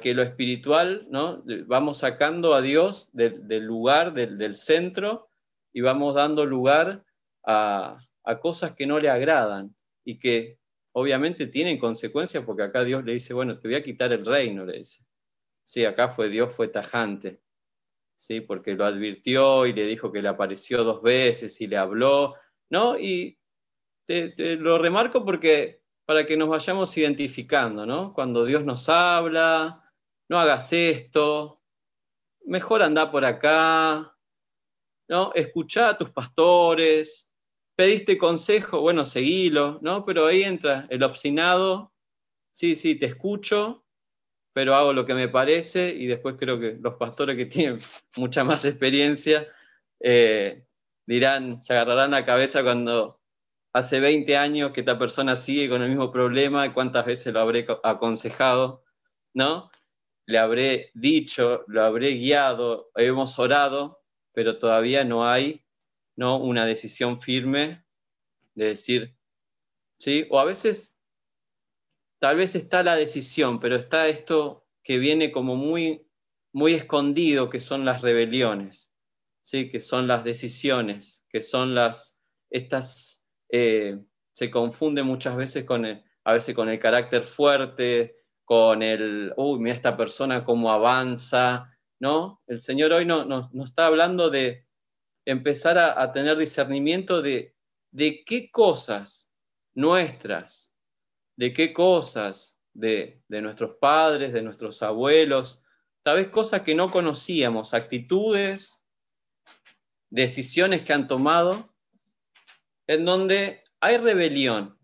que 0.00 0.14
lo 0.14 0.22
espiritual, 0.22 1.08
¿no? 1.10 1.42
Vamos 1.66 1.98
sacando 1.98 2.54
a 2.54 2.60
Dios 2.60 3.10
del, 3.14 3.64
lugar, 3.64 4.14
del, 4.14 4.54
centro, 4.54 5.28
y 5.72 5.80
vamos 5.80 6.14
dando 6.14 6.46
lugar 6.46 7.04
a, 7.44 7.98
a 8.22 8.38
cosas 8.38 8.76
que 8.76 8.86
no 8.86 9.00
le 9.00 9.10
agradan 9.10 9.74
y 10.04 10.20
que 10.20 10.60
obviamente 10.98 11.46
tienen 11.46 11.78
consecuencias 11.78 12.42
porque 12.44 12.62
acá 12.62 12.82
Dios 12.82 13.04
le 13.04 13.12
dice, 13.12 13.34
bueno, 13.34 13.58
te 13.58 13.68
voy 13.68 13.74
a 13.74 13.84
quitar 13.84 14.14
el 14.14 14.24
reino, 14.24 14.64
le 14.64 14.78
dice. 14.78 15.04
Sí, 15.62 15.84
acá 15.84 16.08
fue 16.08 16.30
Dios, 16.30 16.50
fue 16.52 16.68
tajante, 16.68 17.42
sí, 18.14 18.40
porque 18.40 18.74
lo 18.74 18.86
advirtió 18.86 19.66
y 19.66 19.74
le 19.74 19.84
dijo 19.84 20.10
que 20.10 20.22
le 20.22 20.28
apareció 20.28 20.84
dos 20.84 21.02
veces 21.02 21.60
y 21.60 21.66
le 21.66 21.76
habló, 21.76 22.36
¿no? 22.70 22.98
Y 22.98 23.38
te, 24.06 24.56
lo 24.56 24.78
remarco 24.78 25.22
porque 25.22 25.82
para 26.06 26.24
que 26.24 26.38
nos 26.38 26.48
vayamos 26.48 26.96
identificando, 26.96 27.84
¿no? 27.84 28.14
Cuando 28.14 28.46
Dios 28.46 28.64
nos 28.64 28.88
habla, 28.88 29.92
no 30.30 30.38
hagas 30.38 30.72
esto, 30.72 31.60
mejor 32.46 32.82
anda 32.82 33.10
por 33.10 33.26
acá, 33.26 34.16
¿no? 35.08 35.30
Escucha 35.34 35.90
a 35.90 35.98
tus 35.98 36.08
pastores, 36.10 37.30
pediste 37.76 38.16
consejo, 38.18 38.80
bueno, 38.80 39.04
seguilo, 39.04 39.78
¿no? 39.82 40.04
Pero 40.04 40.26
ahí 40.26 40.42
entra 40.42 40.86
el 40.90 41.02
obstinado, 41.02 41.92
sí, 42.50 42.74
sí, 42.74 42.98
te 42.98 43.06
escucho, 43.06 43.84
pero 44.54 44.74
hago 44.74 44.94
lo 44.94 45.04
que 45.04 45.14
me 45.14 45.28
parece 45.28 45.90
y 45.90 46.06
después 46.06 46.36
creo 46.38 46.58
que 46.58 46.78
los 46.80 46.94
pastores 46.94 47.36
que 47.36 47.44
tienen 47.44 47.78
mucha 48.16 48.42
más 48.42 48.64
experiencia 48.64 49.46
eh, 50.00 50.66
dirán, 51.06 51.62
se 51.62 51.74
agarrarán 51.74 52.12
la 52.12 52.24
cabeza 52.24 52.62
cuando 52.62 53.20
hace 53.74 54.00
20 54.00 54.34
años 54.38 54.72
que 54.72 54.80
esta 54.80 54.98
persona 54.98 55.36
sigue 55.36 55.68
con 55.68 55.82
el 55.82 55.90
mismo 55.90 56.10
problema 56.10 56.72
cuántas 56.72 57.04
veces 57.04 57.34
lo 57.34 57.40
habré 57.40 57.66
aconsejado, 57.82 58.82
¿no? 59.34 59.70
Le 60.24 60.38
habré 60.38 60.90
dicho, 60.94 61.64
lo 61.66 61.82
habré 61.82 62.12
guiado, 62.12 62.90
hemos 62.96 63.38
orado, 63.38 64.02
pero 64.32 64.58
todavía 64.58 65.04
no 65.04 65.28
hay 65.28 65.65
¿no? 66.16 66.38
una 66.38 66.64
decisión 66.66 67.20
firme 67.20 67.84
de 68.54 68.68
decir, 68.68 69.14
¿sí? 69.98 70.26
O 70.30 70.40
a 70.40 70.44
veces, 70.44 70.98
tal 72.18 72.36
vez 72.36 72.54
está 72.54 72.82
la 72.82 72.96
decisión, 72.96 73.60
pero 73.60 73.76
está 73.76 74.08
esto 74.08 74.66
que 74.82 74.98
viene 74.98 75.30
como 75.30 75.56
muy, 75.56 76.06
muy 76.52 76.74
escondido, 76.74 77.50
que 77.50 77.60
son 77.60 77.84
las 77.84 78.02
rebeliones, 78.02 78.90
¿sí? 79.42 79.70
Que 79.70 79.80
son 79.80 80.08
las 80.08 80.24
decisiones, 80.24 81.24
que 81.28 81.42
son 81.42 81.74
las, 81.74 82.20
estas, 82.50 83.24
eh, 83.50 84.00
se 84.32 84.50
confunde 84.50 85.02
muchas 85.02 85.36
veces 85.36 85.64
con 85.64 85.84
el, 85.84 86.02
a 86.24 86.32
veces 86.32 86.54
con 86.54 86.68
el 86.68 86.78
carácter 86.78 87.22
fuerte, 87.24 88.16
con 88.44 88.82
el, 88.82 89.34
uy, 89.36 89.58
mira 89.58 89.74
esta 89.74 89.96
persona 89.96 90.44
cómo 90.44 90.72
avanza, 90.72 91.76
¿no? 92.00 92.42
El 92.46 92.58
Señor 92.58 92.92
hoy 92.92 93.04
no, 93.04 93.24
nos 93.24 93.52
está 93.64 93.86
hablando 93.86 94.30
de, 94.30 94.65
empezar 95.26 95.76
a, 95.76 96.12
tener 96.12 96.38
discernimiento 96.38 97.20
de, 97.20 97.54
de 97.90 98.24
qué 98.24 98.50
cosas 98.50 99.30
nuestras, 99.74 100.72
de 101.36 101.52
qué 101.52 101.72
cosas 101.72 102.58
de, 102.72 103.22
de, 103.28 103.42
nuestros 103.42 103.76
padres, 103.78 104.32
de 104.32 104.42
nuestros 104.42 104.82
abuelos, 104.82 105.62
tal 106.02 106.16
vez 106.16 106.28
cosas 106.28 106.62
que 106.62 106.74
no 106.74 106.90
conocíamos, 106.90 107.74
actitudes, 107.74 108.82
decisiones 110.10 110.82
que 110.82 110.92
han 110.92 111.08
tomado, 111.08 111.74
en 112.86 113.04
donde 113.04 113.64
hay 113.80 113.98
rebelión, 113.98 114.78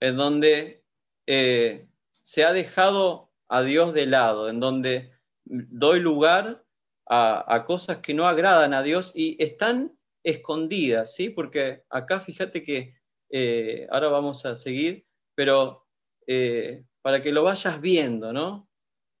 en 0.00 0.16
donde 0.16 0.84
eh, 1.26 1.88
se 2.22 2.44
ha 2.44 2.52
dejado 2.52 3.32
a 3.48 3.62
Dios 3.62 3.92
de 3.92 4.06
lado, 4.06 4.48
en 4.48 4.60
donde 4.60 5.12
doy 5.44 5.98
lugar 5.98 6.64
a, 7.08 7.64
cosas 7.66 7.98
que 7.98 8.14
no 8.14 8.28
agradan 8.28 8.74
a 8.74 8.82
Dios 8.82 9.12
y 9.14 9.36
están 9.42 9.98
escondidas, 10.22 11.14
¿sí? 11.14 11.30
Porque 11.30 11.82
acá 11.88 12.20
fíjate 12.20 12.62
que 12.62 12.94
eh, 13.30 13.86
ahora 13.90 14.08
vamos 14.08 14.44
a 14.44 14.56
seguir, 14.56 15.06
pero 15.34 15.86
eh, 16.26 16.84
para 17.00 17.22
que 17.22 17.32
lo 17.32 17.44
vayas 17.44 17.80
viendo, 17.80 18.32
¿no? 18.32 18.68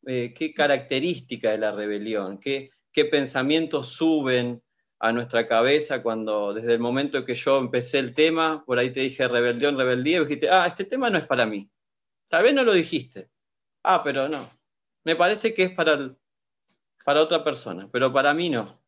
Eh, 0.06 0.34
qué 0.34 0.52
característica 0.52 1.50
de 1.50 1.58
la 1.58 1.72
rebelión, 1.72 2.38
qué, 2.38 2.70
qué 2.92 3.06
pensamientos 3.06 3.88
suben 3.88 4.62
a 5.00 5.12
nuestra 5.12 5.46
cabeza 5.46 6.02
cuando 6.02 6.52
desde 6.52 6.74
el 6.74 6.80
momento 6.80 7.24
que 7.24 7.34
yo 7.34 7.58
empecé 7.58 8.00
el 8.00 8.14
tema, 8.14 8.64
por 8.66 8.78
ahí 8.78 8.90
te 8.90 9.00
dije 9.00 9.28
rebelión, 9.28 9.76
rebeldía, 9.76 10.18
y 10.18 10.20
dijiste, 10.24 10.50
ah, 10.50 10.66
este 10.66 10.84
tema 10.84 11.08
no 11.08 11.18
es 11.18 11.26
para 11.26 11.46
mí. 11.46 11.70
Tal 12.28 12.42
vez 12.42 12.54
no 12.54 12.64
lo 12.64 12.72
dijiste. 12.72 13.30
Ah, 13.82 14.02
pero 14.04 14.28
no. 14.28 14.48
Me 15.04 15.16
parece 15.16 15.54
que 15.54 15.64
es 15.64 15.70
para 15.70 15.94
el, 15.94 16.16
para 17.08 17.22
otra 17.22 17.42
persona, 17.42 17.88
pero 17.90 18.12
para 18.12 18.34
mí 18.34 18.50
no. 18.50 18.78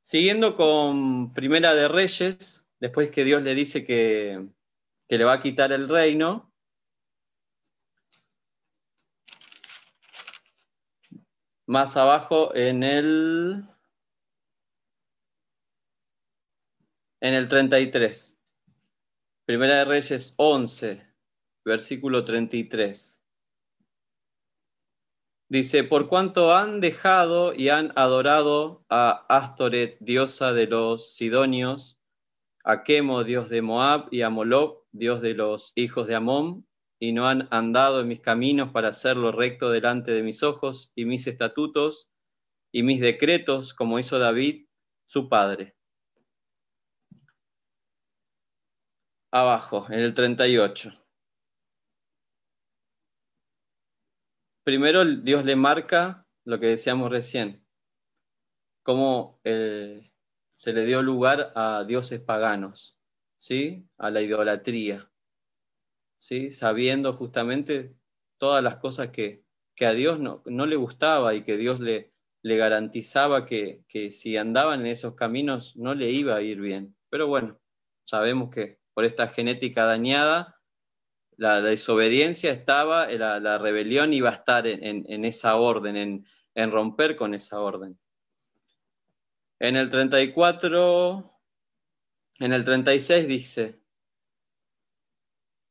Siguiendo 0.00 0.56
con 0.56 1.34
Primera 1.34 1.74
de 1.74 1.88
Reyes, 1.88 2.66
después 2.80 3.10
que 3.10 3.22
Dios 3.22 3.42
le 3.42 3.54
dice 3.54 3.84
que, 3.84 4.48
que 5.06 5.18
le 5.18 5.24
va 5.24 5.34
a 5.34 5.40
quitar 5.40 5.72
el 5.72 5.90
reino, 5.90 6.50
más 11.66 11.98
abajo 11.98 12.54
en 12.56 12.82
el 12.82 13.68
en 17.20 17.34
el 17.34 17.46
33. 17.46 18.34
Primera 19.44 19.74
de 19.74 19.84
Reyes 19.84 20.32
11, 20.38 21.06
versículo 21.62 22.24
33. 22.24 23.13
Dice, 25.48 25.84
por 25.84 26.08
cuanto 26.08 26.54
han 26.54 26.80
dejado 26.80 27.52
y 27.52 27.68
han 27.68 27.92
adorado 27.96 28.84
a 28.88 29.26
Astoret, 29.28 29.98
diosa 30.00 30.52
de 30.52 30.66
los 30.66 31.14
Sidonios, 31.14 31.98
a 32.64 32.82
Quemo, 32.82 33.24
dios 33.24 33.50
de 33.50 33.60
Moab, 33.60 34.08
y 34.10 34.22
a 34.22 34.30
Moloch, 34.30 34.84
dios 34.92 35.20
de 35.20 35.34
los 35.34 35.72
hijos 35.74 36.06
de 36.06 36.14
Amón, 36.14 36.66
y 36.98 37.12
no 37.12 37.28
han 37.28 37.46
andado 37.50 38.00
en 38.00 38.08
mis 38.08 38.20
caminos 38.20 38.70
para 38.72 38.88
hacerlo 38.88 39.32
recto 39.32 39.70
delante 39.70 40.12
de 40.12 40.22
mis 40.22 40.42
ojos, 40.42 40.92
y 40.94 41.04
mis 41.04 41.26
estatutos 41.26 42.10
y 42.72 42.82
mis 42.82 43.00
decretos, 43.00 43.74
como 43.74 43.98
hizo 43.98 44.18
David, 44.18 44.66
su 45.06 45.28
padre. 45.28 45.76
Abajo, 49.30 49.86
en 49.90 50.00
el 50.00 50.14
38. 50.14 51.03
Primero 54.64 55.04
Dios 55.04 55.44
le 55.44 55.56
marca 55.56 56.26
lo 56.44 56.58
que 56.58 56.68
decíamos 56.68 57.10
recién, 57.10 57.66
cómo 58.82 59.38
se 59.44 60.72
le 60.72 60.84
dio 60.86 61.02
lugar 61.02 61.52
a 61.54 61.84
dioses 61.84 62.20
paganos, 62.20 62.98
¿sí? 63.36 63.86
a 63.98 64.10
la 64.10 64.22
idolatría, 64.22 65.10
¿sí? 66.18 66.50
sabiendo 66.50 67.12
justamente 67.12 67.94
todas 68.38 68.64
las 68.64 68.76
cosas 68.76 69.10
que, 69.10 69.44
a 69.80 69.92
Dios 69.92 70.18
no, 70.18 70.42
le 70.46 70.76
gustaba 70.76 71.34
y 71.34 71.44
que 71.44 71.58
Dios 71.58 71.80
le, 71.80 72.14
le 72.42 72.56
garantizaba 72.56 73.44
que, 73.44 73.84
si 74.10 74.38
andaban 74.38 74.80
en 74.80 74.86
esos 74.86 75.14
caminos 75.14 75.76
no 75.76 75.94
le 75.94 76.10
iba 76.10 76.36
a 76.36 76.42
ir 76.42 76.60
bien. 76.60 76.96
Pero 77.10 77.26
bueno, 77.26 77.60
sabemos 78.06 78.48
que 78.48 78.80
por 78.94 79.04
esta 79.04 79.28
genética 79.28 79.84
dañada, 79.84 80.53
la, 81.36 81.60
desobediencia 81.60 82.50
estaba, 82.50 83.08
la, 83.08 83.58
rebelión 83.58 84.12
iba 84.12 84.30
a 84.30 84.34
estar 84.34 84.66
en, 84.66 85.24
esa 85.24 85.56
orden, 85.56 85.96
en, 85.96 86.26
en 86.54 86.70
romper 86.70 87.16
con 87.16 87.34
esa 87.34 87.60
orden. 87.60 87.98
En 89.58 89.76
el 89.76 89.90
34, 89.90 91.40
en 92.40 92.52
el 92.52 92.64
36 92.64 93.28
dice, 93.28 93.80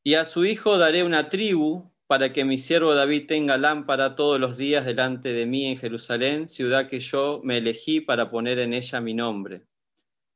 y 0.03 0.15
a 0.15 0.25
su 0.25 0.45
hijo 0.45 0.77
daré 0.77 1.03
una 1.03 1.29
tribu 1.29 1.93
para 2.07 2.33
que 2.33 2.43
mi 2.43 2.57
siervo 2.57 2.93
David 2.93 3.27
tenga 3.27 3.57
lámpara 3.57 4.15
todos 4.15 4.39
los 4.39 4.57
días 4.57 4.85
delante 4.85 5.31
de 5.31 5.45
mí 5.45 5.65
en 5.65 5.77
Jerusalén, 5.77 6.49
ciudad 6.49 6.89
que 6.89 6.99
yo 6.99 7.39
me 7.43 7.57
elegí 7.57 8.01
para 8.01 8.29
poner 8.29 8.59
en 8.59 8.73
ella 8.73 8.99
mi 8.99 9.13
nombre. 9.13 9.65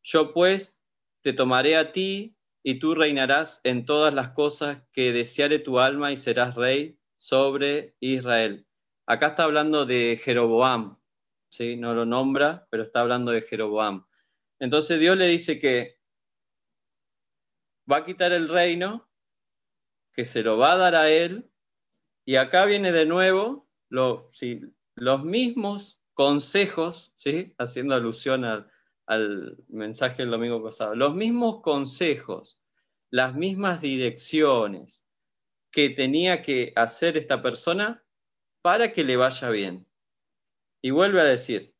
Yo 0.03 0.33
pues 0.33 0.81
te 1.21 1.33
tomaré 1.33 1.75
a 1.75 1.91
ti 1.91 2.36
y 2.63 2.79
tú 2.79 2.95
reinarás 2.95 3.61
en 3.63 3.85
todas 3.85 4.13
las 4.13 4.31
cosas 4.31 4.83
que 4.91 5.13
deseare 5.13 5.59
tu 5.59 5.79
alma 5.79 6.11
y 6.11 6.17
serás 6.17 6.55
rey 6.55 6.99
sobre 7.17 7.95
Israel. 7.99 8.67
Acá 9.05 9.27
está 9.27 9.43
hablando 9.43 9.85
de 9.85 10.19
Jeroboam, 10.21 10.99
¿sí? 11.49 11.77
no 11.77 11.93
lo 11.93 12.05
nombra, 12.05 12.67
pero 12.69 12.83
está 12.83 13.01
hablando 13.01 13.31
de 13.31 13.41
Jeroboam. 13.41 14.05
Entonces 14.59 14.99
Dios 14.99 15.17
le 15.17 15.27
dice 15.27 15.59
que 15.59 15.99
va 17.89 17.97
a 17.97 18.05
quitar 18.05 18.33
el 18.33 18.49
reino, 18.49 19.09
que 20.11 20.25
se 20.25 20.43
lo 20.43 20.57
va 20.57 20.73
a 20.73 20.77
dar 20.77 20.95
a 20.95 21.09
él, 21.09 21.49
y 22.25 22.35
acá 22.35 22.65
viene 22.65 22.91
de 22.91 23.05
nuevo 23.05 23.69
lo, 23.89 24.29
los 24.95 25.23
mismos 25.23 26.01
consejos, 26.13 27.13
¿sí? 27.15 27.55
haciendo 27.57 27.95
alusión 27.95 28.43
al, 28.43 28.69
al 29.07 29.57
mensaje 29.69 30.23
del 30.23 30.31
domingo 30.31 30.61
pasado, 30.61 30.93
los 30.93 31.15
mismos 31.15 31.61
consejos, 31.61 32.61
las 33.09 33.33
mismas 33.35 33.81
direcciones 33.81 35.05
que 35.71 35.89
tenía 35.89 36.41
que 36.41 36.73
hacer 36.75 37.17
esta 37.17 37.41
persona 37.41 38.03
para 38.61 38.91
que 38.91 39.05
le 39.05 39.15
vaya 39.15 39.49
bien. 39.49 39.87
Y 40.81 40.91
vuelve 40.91 41.21
a 41.21 41.25
decir, 41.25 41.73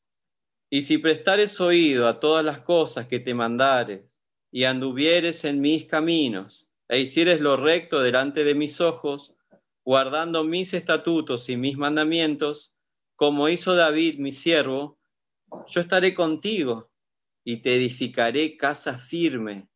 y 0.70 0.82
si 0.82 0.98
prestares 0.98 1.60
oído 1.60 2.08
a 2.08 2.20
todas 2.20 2.44
las 2.44 2.62
cosas 2.62 3.08
que 3.08 3.20
te 3.20 3.34
mandares, 3.34 4.22
y 4.50 4.64
anduvieres 4.64 5.44
en 5.44 5.60
mis 5.60 5.86
caminos, 5.86 6.70
e 6.88 7.00
hicieres 7.00 7.42
lo 7.42 7.58
recto 7.58 8.02
delante 8.02 8.46
de 8.46 8.56
mis 8.56 8.80
ojos, 8.80 9.34
guardando 9.84 10.46
mis 10.46 10.74
estatutos 10.74 11.50
y 11.50 11.58
mis 11.58 11.78
mandamientos, 11.78 12.74
como 13.18 13.50
hizo 13.50 13.76
David, 13.76 14.20
mi 14.20 14.32
siervo, 14.32 14.98
yo 15.68 15.82
estaré 15.82 16.14
contigo 16.14 16.90
y 17.48 17.62
te 17.62 17.78
edificaré 17.78 18.58
casa 18.58 18.98
firme, 18.98 19.70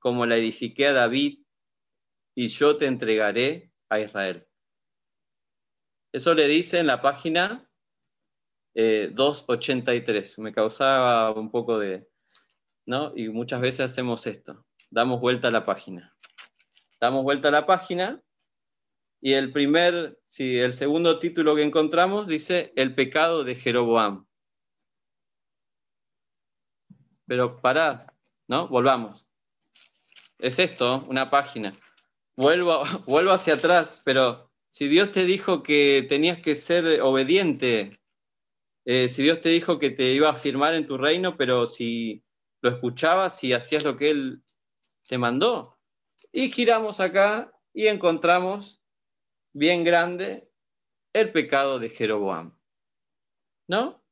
como 0.00 0.26
la 0.26 0.36
edifiqué 0.36 0.88
a 0.88 0.92
David, 0.92 1.44
y 2.34 2.48
yo 2.48 2.76
te 2.76 2.86
entregaré 2.86 3.70
a 3.88 4.00
Israel. 4.00 4.48
Eso 6.12 6.34
le 6.34 6.48
dice 6.48 6.80
en 6.80 6.88
la 6.88 7.00
página 7.00 7.70
283. 8.74 10.38
Eh, 10.38 10.42
Me 10.42 10.52
causaba 10.52 11.30
un 11.30 11.52
poco 11.52 11.78
de, 11.78 12.10
¿no? 12.84 13.12
Y 13.14 13.28
muchas 13.28 13.60
veces 13.60 13.92
hacemos 13.92 14.26
esto, 14.26 14.66
damos 14.90 15.20
vuelta 15.20 15.46
a 15.46 15.52
la 15.52 15.64
página. 15.64 16.16
Damos 17.00 17.22
vuelta 17.22 17.46
a 17.46 17.52
la 17.52 17.64
página 17.64 18.20
y 19.20 19.34
el 19.34 19.52
primer, 19.52 20.18
si 20.24 20.58
el 20.58 20.72
segundo 20.72 21.20
título 21.20 21.54
que 21.54 21.62
encontramos 21.62 22.26
dice 22.26 22.72
El 22.74 22.96
pecado 22.96 23.44
de 23.44 23.54
Jeroboam. 23.54 24.26
Pero 27.26 27.60
pará, 27.60 28.12
¿no? 28.48 28.68
Volvamos. 28.68 29.26
Es 30.38 30.58
esto, 30.58 31.04
una 31.08 31.30
página. 31.30 31.72
Vuelvo, 32.36 32.82
vuelvo 33.06 33.32
hacia 33.32 33.54
atrás, 33.54 34.02
pero 34.04 34.50
si 34.70 34.88
Dios 34.88 35.12
te 35.12 35.24
dijo 35.24 35.62
que 35.62 36.06
tenías 36.08 36.38
que 36.38 36.54
ser 36.54 37.00
obediente 37.00 38.00
eh, 38.86 39.08
si 39.08 39.22
Dios 39.22 39.40
te 39.40 39.48
dijo 39.48 39.78
que 39.78 39.90
te 39.90 40.12
iba 40.12 40.28
a 40.28 40.34
firmar 40.34 40.74
en 40.74 40.86
tu 40.86 40.98
reino, 40.98 41.36
pero 41.36 41.66
si 41.66 42.22
lo 42.60 42.70
escuchabas 42.70 43.42
y 43.42 43.52
hacías 43.52 43.82
lo 43.82 43.96
que 43.96 44.10
Él 44.10 44.42
te 45.06 45.16
mandó. 45.16 45.78
Y 46.32 46.50
giramos 46.50 47.00
acá 47.00 47.52
y 47.72 47.86
encontramos 47.86 48.82
bien 49.52 49.84
grande 49.84 50.50
el 51.14 51.32
pecado 51.32 51.78
de 51.78 51.88
Jeroboam. 51.88 52.58
¿No? 53.66 54.04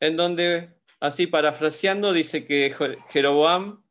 En 0.00 0.16
donde, 0.16 0.79
así 1.00 1.26
parafraseando, 1.26 2.12
dice 2.12 2.46
que 2.46 2.74
Jeroboam 3.08 3.82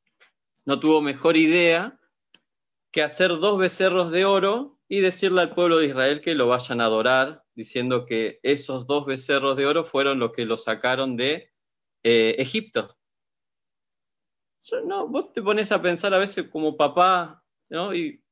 no 0.66 0.80
tuvo 0.80 1.02
mejor 1.02 1.36
idea 1.36 2.00
que 2.92 3.02
hacer 3.02 3.30
dos 3.30 3.58
becerros 3.58 4.12
de 4.12 4.26
oro 4.26 4.80
y 4.88 5.02
decirle 5.02 5.42
al 5.42 5.54
pueblo 5.54 5.78
de 5.78 5.88
Israel 5.88 6.22
que 6.22 6.36
lo 6.36 6.48
vayan 6.48 6.82
a 6.82 6.86
adorar 6.86 7.44
diciendo 7.54 8.06
que 8.06 8.40
esos 8.44 8.88
dos 8.88 9.06
becerros 9.06 9.58
de 9.58 9.66
oro 9.66 9.84
fueron 9.84 10.20
los 10.20 10.32
que 10.32 10.46
lo 10.46 10.58
sacaron 10.58 11.18
de 11.18 11.52
eh, 12.04 12.36
Egipto. 12.40 12.98
no, 14.86 15.08
vos 15.08 15.34
te 15.34 15.42
pones 15.42 15.72
a 15.72 15.82
pensar 15.82 16.14
a 16.14 16.18
veces 16.18 16.48
como 16.48 16.78
papá, 16.78 17.44
¿no? 17.70 17.94
Y 17.94 18.24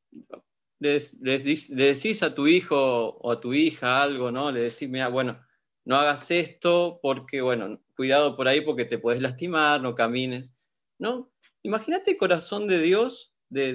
le, 0.79 0.99
decís 1.19 2.23
a 2.23 2.33
tu 2.33 2.47
hijo 2.47 3.17
o 3.17 3.31
a 3.31 3.39
tu 3.39 3.53
hija 3.53 4.01
algo, 4.01 4.31
¿no? 4.31 4.51
Le 4.51 4.61
decís, 4.61 4.89
mira, 4.89 5.09
bueno, 5.09 5.39
no 5.85 5.97
hagas 5.97 6.31
esto 6.31 6.99
porque, 7.01 7.41
bueno, 7.41 7.79
cuidado 7.97 8.37
por 8.37 8.47
ahí 8.47 8.61
porque 8.61 8.85
te 8.85 8.99
puedes 8.99 9.21
lastimar, 9.21 9.81
no 9.81 9.95
camines, 9.95 10.53
¿no? 10.99 11.33
Imagínate 11.63 12.11
el 12.11 12.17
corazón 12.17 12.67
de 12.67 12.79
Dios 12.79 13.33
de, 13.49 13.73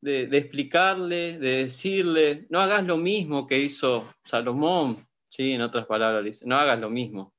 de, 0.00 0.38
explicarle, 0.38 1.38
de 1.38 1.64
decirle, 1.64 2.46
no 2.48 2.60
hagas 2.60 2.84
lo 2.84 2.96
mismo 2.96 3.46
que 3.46 3.58
hizo 3.58 4.12
Salomón, 4.24 5.06
¿sí? 5.28 5.52
en 5.52 5.60
otras 5.60 5.86
palabras, 5.86 6.42
no 6.44 6.56
hagas 6.56 6.80
lo 6.80 6.88
mismo. 6.88 7.34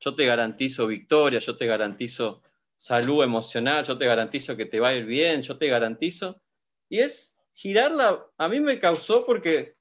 Yo 0.00 0.14
te 0.14 0.26
garantizo 0.26 0.86
victoria, 0.86 1.40
yo 1.40 1.56
te 1.56 1.66
garantizo 1.66 2.40
salud 2.76 3.24
emocional, 3.24 3.84
yo 3.84 3.98
te 3.98 4.06
garantizo 4.06 4.56
que 4.56 4.66
te 4.66 4.78
va 4.78 4.90
a 4.90 4.94
ir 4.94 5.04
bien, 5.04 5.42
yo 5.42 5.58
te 5.58 5.66
garantizo. 5.66 6.40
Y 6.88 7.00
es 7.00 7.36
girarla, 7.52 8.24
a 8.38 8.48
mí 8.48 8.60
me 8.60 8.78
causó 8.78 9.26
porque 9.26 9.72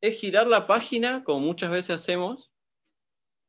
es 0.00 0.20
girar 0.20 0.46
la 0.46 0.68
página, 0.68 1.24
como 1.24 1.40
muchas 1.40 1.72
veces 1.72 1.96
hacemos, 1.96 2.52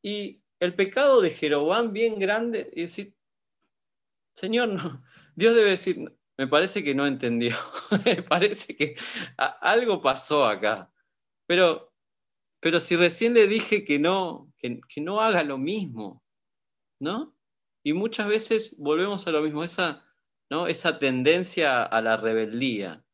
y 0.01 0.41
el 0.59 0.75
pecado 0.75 1.21
de 1.21 1.29
Jeroboam 1.29 1.93
bien 1.93 2.19
grande, 2.19 2.71
y 2.73 2.81
decir, 2.81 3.15
Señor, 4.33 4.69
no, 4.69 5.03
Dios 5.35 5.55
debe 5.55 5.71
decir, 5.71 6.15
me 6.37 6.47
parece 6.47 6.83
que 6.83 6.95
no 6.95 7.05
entendió. 7.05 7.55
me 8.05 8.21
parece 8.23 8.75
que 8.75 8.95
algo 9.37 10.01
pasó 10.01 10.45
acá. 10.45 10.91
Pero, 11.47 11.93
pero 12.59 12.79
si 12.79 12.95
recién 12.95 13.33
le 13.33 13.47
dije 13.47 13.85
que 13.85 13.99
no, 13.99 14.51
que, 14.57 14.81
no 14.97 15.21
haga 15.21 15.43
lo 15.43 15.57
mismo, 15.57 16.23
¿no? 16.99 17.35
Y 17.83 17.93
muchas 17.93 18.27
veces 18.27 18.75
volvemos 18.77 19.27
a 19.27 19.31
lo 19.31 19.41
mismo, 19.41 19.63
esa, 19.63 20.03
¿no? 20.49 20.67
esa 20.67 20.97
tendencia 20.97 21.83
a 21.83 22.01
la 22.01 22.17
rebeldía, 22.17 23.05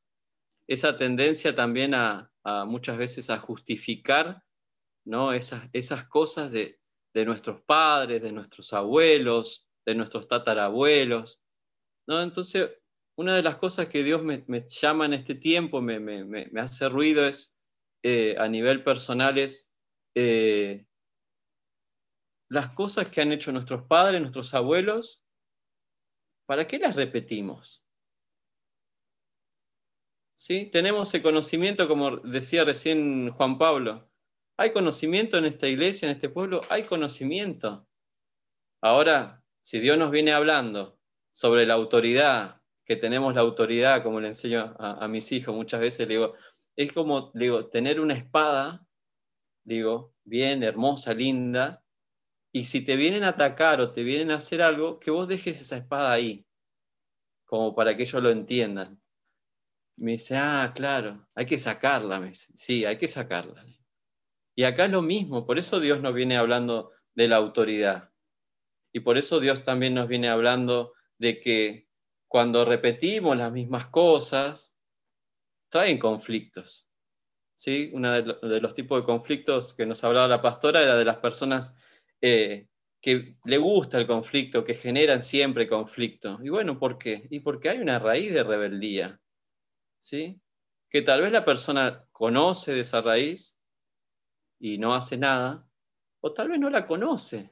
esa 0.68 0.98
tendencia 0.98 1.54
también 1.54 1.94
a, 1.94 2.30
muchas 2.66 2.98
veces 2.98 3.30
a 3.30 3.38
justificar 3.38 4.44
¿no? 5.06 5.34
esas, 5.34 5.70
esas 5.74 6.08
cosas 6.08 6.52
de, 6.52 6.81
de 7.14 7.26
nuestros 7.26 7.62
padres, 7.62 8.22
de 8.22 8.32
nuestros 8.32 8.74
abuelos, 8.74 9.68
de 9.86 9.96
nuestros 9.96 10.28
tatarabuelos. 10.28 11.42
¿no? 12.08 12.22
Entonces, 12.22 12.70
una 13.16 13.36
de 13.36 13.44
las 13.44 13.58
cosas 13.58 13.88
que 13.88 14.04
Dios 14.04 14.24
me, 14.24 14.44
llama 14.68 15.06
en 15.06 15.14
este 15.14 15.36
tiempo, 15.36 15.82
me, 15.82 16.50
hace 16.60 16.90
ruido 16.90 17.26
es, 17.26 17.58
eh, 18.04 18.36
a 18.38 18.48
nivel 18.48 18.84
personal, 18.84 19.38
es 19.38 19.70
eh, 20.16 20.86
las 22.50 22.72
cosas 22.72 23.10
que 23.10 23.22
han 23.22 23.32
hecho 23.32 23.52
nuestros 23.52 23.84
padres, 23.84 24.20
nuestros 24.20 24.54
abuelos, 24.54 25.24
¿para 26.46 26.68
qué 26.68 26.80
las 26.80 26.96
repetimos? 26.96 27.86
¿Sí? 30.36 30.66
Tenemos 30.66 31.14
el 31.14 31.22
conocimiento, 31.22 31.88
como 31.88 32.18
decía 32.18 32.66
recién 32.66 33.30
Juan 33.30 33.58
Pablo. 33.58 34.11
Hay 34.62 34.70
conocimiento 34.70 35.40
en 35.40 35.46
esta 35.46 35.68
iglesia, 35.68 36.06
en 36.06 36.14
este 36.14 36.30
pueblo, 36.30 36.62
hay 36.70 36.84
conocimiento. 36.84 37.88
Ahora, 38.80 39.44
si 39.60 39.80
Dios 39.80 39.98
nos 39.98 40.12
viene 40.12 40.34
hablando 40.34 41.00
sobre 41.32 41.66
la 41.66 41.74
autoridad, 41.74 42.62
que 42.86 42.96
tenemos 42.96 43.34
la 43.34 43.42
autoridad, 43.42 44.04
como 44.04 44.20
le 44.20 44.28
enseño 44.28 44.76
a, 44.78 45.08
mis 45.08 45.32
hijos 45.32 45.56
muchas 45.56 45.82
veces, 45.82 46.08
le 46.08 46.14
digo, 46.14 46.36
es 46.76 46.94
como 46.94 47.32
digo, 47.34 47.70
tener 47.70 48.00
una 48.00 48.14
espada, 48.14 48.86
digo, 49.64 50.14
bien, 50.26 50.62
hermosa, 50.62 51.16
linda, 51.16 51.84
y 52.52 52.68
si 52.68 52.86
te 52.86 52.96
vienen 52.96 53.24
a 53.24 53.30
atacar 53.30 53.82
o 53.82 53.92
te 53.92 54.04
vienen 54.04 54.30
a 54.30 54.36
hacer 54.36 54.62
algo, 54.62 55.00
que 55.00 55.10
vos 55.10 55.28
dejes 55.28 55.60
esa 55.60 55.78
espada 55.78 56.12
ahí, 56.12 56.46
como 57.46 57.74
para 57.74 57.98
que 57.98 58.04
ellos 58.04 58.22
lo 58.22 58.30
entiendan. 58.30 59.02
Me 59.96 60.12
dice, 60.12 60.38
ah, 60.38 60.72
claro, 60.76 61.26
hay 61.34 61.48
que 61.48 61.58
sacarla. 61.58 62.32
Sí, 62.54 62.86
hay 62.86 62.98
que 63.00 63.08
sacarla. 63.08 63.66
Y 64.56 64.64
acá 64.64 64.86
es 64.86 64.92
lo 64.92 65.02
mismo, 65.02 65.46
por 65.46 65.60
eso 65.60 65.80
Dios 65.80 66.02
nos 66.02 66.14
viene 66.14 66.38
hablando 66.38 66.92
de 67.16 67.28
la 67.28 67.38
autoridad. 67.38 68.12
Y 68.94 69.02
por 69.02 69.18
eso 69.18 69.40
Dios 69.40 69.64
también 69.64 69.94
nos 69.94 70.08
viene 70.08 70.30
hablando 70.30 70.94
de 71.18 71.40
que 71.40 71.88
cuando 72.28 72.66
repetimos 72.66 73.38
las 73.38 73.52
mismas 73.52 73.88
cosas, 73.88 74.78
traen 75.70 75.98
conflictos. 75.98 76.88
¿Sí? 77.56 77.92
Uno 77.94 78.12
de 78.12 78.62
los 78.62 78.74
tipos 78.74 79.00
de 79.00 79.06
conflictos 79.06 79.74
que 79.74 79.86
nos 79.86 80.04
hablaba 80.04 80.28
la 80.28 80.42
pastora 80.42 80.82
era 80.82 80.98
de 80.98 81.06
las 81.06 81.18
personas 81.18 81.76
eh, 82.20 82.68
que 83.02 83.36
le 83.46 83.58
gusta 83.58 84.00
el 84.00 84.08
conflicto, 84.08 84.64
que 84.64 84.74
generan 84.74 85.22
siempre 85.22 85.68
conflicto. 85.68 86.40
Y 86.44 86.50
bueno, 86.50 86.80
¿por 86.80 86.98
qué? 86.98 87.28
Y 87.30 87.42
porque 87.42 87.70
hay 87.70 87.80
una 87.80 88.00
raíz 88.00 88.34
de 88.34 88.44
rebeldía. 88.44 89.22
¿Sí? 90.00 90.42
Que 90.90 91.04
tal 91.04 91.22
vez 91.22 91.32
la 91.32 91.46
persona 91.46 92.08
conoce 92.12 92.74
de 92.74 92.82
esa 92.82 93.02
raíz 93.02 93.61
y 94.62 94.78
no 94.78 94.94
hace 94.94 95.18
nada, 95.18 95.68
o 96.22 96.34
tal 96.34 96.50
vez 96.50 96.60
no 96.60 96.70
la 96.70 96.86
conoce. 96.86 97.50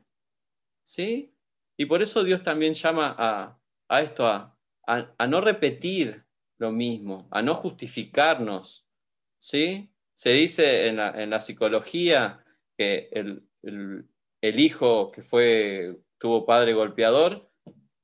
¿Sí? 0.83 1.35
Y 1.75 1.85
por 1.87 2.01
eso 2.01 2.23
Dios 2.23 2.43
también 2.43 2.73
llama 2.73 3.15
a, 3.17 4.01
esto, 4.01 4.27
a, 4.27 4.57
a, 4.85 5.27
no 5.27 5.41
repetir 5.41 6.23
lo 6.59 6.71
mismo, 6.71 7.27
a 7.31 7.41
no 7.41 7.55
justificarnos. 7.55 8.87
¿Sí? 9.39 9.91
Se 10.13 10.31
dice 10.31 10.87
en 10.87 10.97
la, 10.97 11.09
en 11.21 11.31
la 11.31 11.41
psicología 11.41 12.43
que 12.77 13.09
el, 13.11 13.47
el 13.63 14.59
hijo 14.59 15.11
que 15.11 15.23
fue, 15.23 15.99
tuvo 16.19 16.45
padre 16.45 16.73
golpeador, 16.73 17.49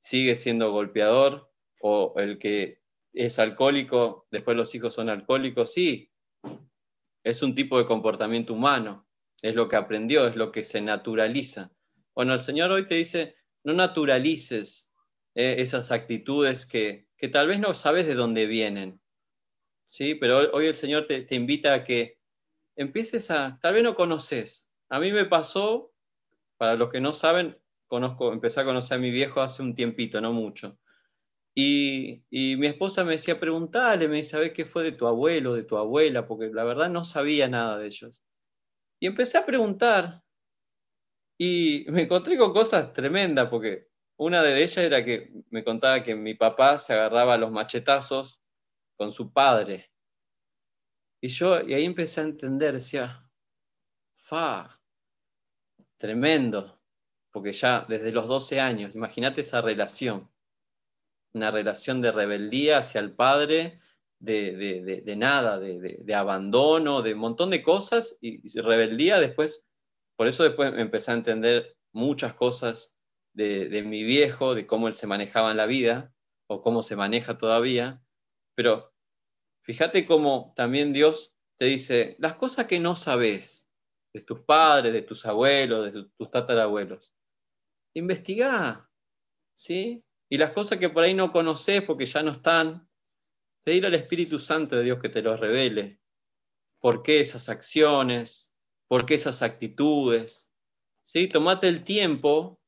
sigue 0.00 0.34
siendo 0.34 0.72
golpeador, 0.72 1.52
o 1.80 2.14
el 2.16 2.38
que 2.38 2.82
es 3.12 3.38
alcohólico, 3.38 4.26
después 4.30 4.56
los 4.56 4.74
hijos 4.74 4.94
son 4.94 5.10
alcohólicos, 5.10 5.72
sí, 5.72 6.10
es 7.26 7.42
un 7.42 7.56
tipo 7.56 7.76
de 7.76 7.86
comportamiento 7.86 8.54
humano, 8.54 9.04
es 9.42 9.56
lo 9.56 9.66
que 9.66 9.74
aprendió, 9.74 10.28
es 10.28 10.36
lo 10.36 10.52
que 10.52 10.62
se 10.62 10.80
naturaliza. 10.80 11.72
Bueno, 12.14 12.32
el 12.34 12.40
Señor 12.40 12.70
hoy 12.70 12.86
te 12.86 12.94
dice, 12.94 13.34
no 13.64 13.72
naturalices 13.72 14.92
eh, 15.34 15.56
esas 15.58 15.90
actitudes 15.90 16.66
que, 16.66 17.08
que, 17.16 17.26
tal 17.26 17.48
vez 17.48 17.58
no 17.58 17.74
sabes 17.74 18.06
de 18.06 18.14
dónde 18.14 18.46
vienen, 18.46 19.00
¿sí? 19.86 20.14
Pero 20.14 20.52
hoy, 20.52 20.66
el 20.66 20.74
Señor 20.76 21.06
te, 21.06 21.22
te 21.22 21.34
invita 21.34 21.74
a 21.74 21.82
que 21.82 22.20
empieces 22.76 23.32
a, 23.32 23.58
tal 23.60 23.74
vez 23.74 23.82
no 23.82 23.96
conoces. 23.96 24.68
A 24.88 25.00
mí 25.00 25.10
me 25.10 25.24
pasó 25.24 25.92
para 26.58 26.76
los 26.76 26.90
que 26.90 27.00
no 27.00 27.12
saben, 27.12 27.58
conozco, 27.88 28.32
empecé 28.32 28.60
a 28.60 28.64
conocer 28.64 28.98
a 28.98 29.00
mi 29.00 29.10
viejo 29.10 29.40
hace 29.40 29.64
un 29.64 29.74
tiempito, 29.74 30.20
no 30.20 30.32
mucho. 30.32 30.78
Y, 31.58 32.22
mi 32.58 32.66
esposa 32.66 33.02
me 33.02 33.12
decía, 33.12 33.40
preguntale, 33.40 34.08
me 34.08 34.18
dice, 34.18 34.32
¿sabes 34.32 34.52
qué 34.52 34.66
fue 34.66 34.82
de 34.82 34.92
tu 34.92 35.06
abuelo, 35.06 35.54
de 35.54 35.64
tu 35.64 35.78
abuela? 35.78 36.26
Porque 36.26 36.50
la 36.52 36.64
verdad 36.64 36.90
no 36.90 37.02
sabía 37.02 37.48
nada 37.48 37.78
de 37.78 37.86
ellos. 37.86 38.22
Y 39.00 39.06
empecé 39.06 39.38
a 39.38 39.46
preguntar 39.46 40.22
y 41.38 41.86
me 41.88 42.02
encontré 42.02 42.36
con 42.36 42.52
cosas 42.52 42.92
tremendas, 42.92 43.48
porque 43.48 43.88
una 44.18 44.42
de 44.42 44.62
ellas 44.62 44.78
era 44.78 45.04
que 45.04 45.32
me 45.50 45.64
contaba 45.64 46.02
que 46.02 46.14
mi 46.14 46.34
papá 46.34 46.76
se 46.78 46.92
agarraba 46.92 47.34
a 47.34 47.38
los 47.38 47.50
machetazos 47.50 48.42
con 48.96 49.12
su 49.12 49.32
padre. 49.32 49.90
Y 51.22 51.28
yo, 51.28 51.62
y 51.62 51.72
ahí 51.72 51.84
empecé 51.84 52.20
a 52.20 52.24
entender, 52.24 52.74
decía, 52.74 53.26
fa, 54.14 54.76
Tremendo, 55.96 56.78
porque 57.30 57.54
ya 57.54 57.86
desde 57.88 58.12
los 58.12 58.28
12 58.28 58.60
años, 58.60 58.94
imagínate 58.94 59.40
esa 59.40 59.62
relación, 59.62 60.30
una 61.36 61.50
relación 61.50 62.00
de 62.00 62.12
rebeldía 62.12 62.78
hacia 62.78 63.00
el 63.00 63.12
padre, 63.12 63.78
de, 64.18 65.14
nada, 65.16 65.58
de, 65.58 66.14
abandono, 66.14 67.02
de 67.02 67.12
un 67.12 67.20
montón 67.20 67.50
de 67.50 67.62
cosas, 67.62 68.18
y, 68.20 68.40
rebeldía 68.60 69.20
después, 69.20 69.66
por 70.16 70.26
eso 70.26 70.42
después 70.42 70.72
empecé 70.76 71.10
a 71.10 71.14
entender 71.14 71.76
muchas 71.92 72.34
cosas 72.34 72.96
de, 73.34 73.82
mi 73.86 74.02
viejo, 74.02 74.54
de 74.54 74.66
cómo 74.66 74.88
él 74.88 74.94
se 74.94 75.06
manejaba 75.06 75.50
en 75.50 75.58
la 75.58 75.66
vida, 75.66 76.12
o 76.48 76.62
cómo 76.62 76.82
se 76.82 76.96
maneja 76.96 77.36
todavía, 77.36 78.02
pero 78.54 78.94
fíjate 79.62 80.06
cómo 80.06 80.54
también 80.56 80.92
Dios 80.92 81.36
te 81.58 81.66
dice, 81.66 82.16
las 82.18 82.36
cosas 82.36 82.66
que 82.66 82.78
no 82.78 82.94
sabes, 82.94 83.68
de 84.14 84.22
tus 84.22 84.40
padres, 84.40 84.92
de 84.94 85.02
tus 85.02 85.26
abuelos, 85.26 85.92
de 85.92 86.04
tus 86.16 86.30
tatarabuelos. 86.30 87.12
Investigá, 87.94 88.88
¿sí? 89.54 90.05
Y 90.28 90.38
las 90.38 90.52
cosas 90.52 90.78
que 90.78 90.88
por 90.88 91.04
ahí 91.04 91.14
no 91.14 91.30
conoces 91.30 91.82
porque 91.82 92.06
ya 92.06 92.22
no 92.22 92.32
están, 92.32 92.88
pedir 93.64 93.86
al 93.86 93.94
Espíritu 93.94 94.38
Santo 94.38 94.76
de 94.76 94.84
Dios 94.84 95.00
que 95.00 95.08
te 95.08 95.22
los 95.22 95.38
revele. 95.38 96.00
¿Por 96.80 97.02
qué 97.02 97.20
esas 97.20 97.48
acciones? 97.48 98.54
¿Por 98.88 99.06
qué 99.06 99.14
esas 99.14 99.42
actitudes? 99.42 100.52
¿Sí? 101.02 101.28
Tomate 101.28 101.68
el 101.68 101.84
tiempo 101.84 102.60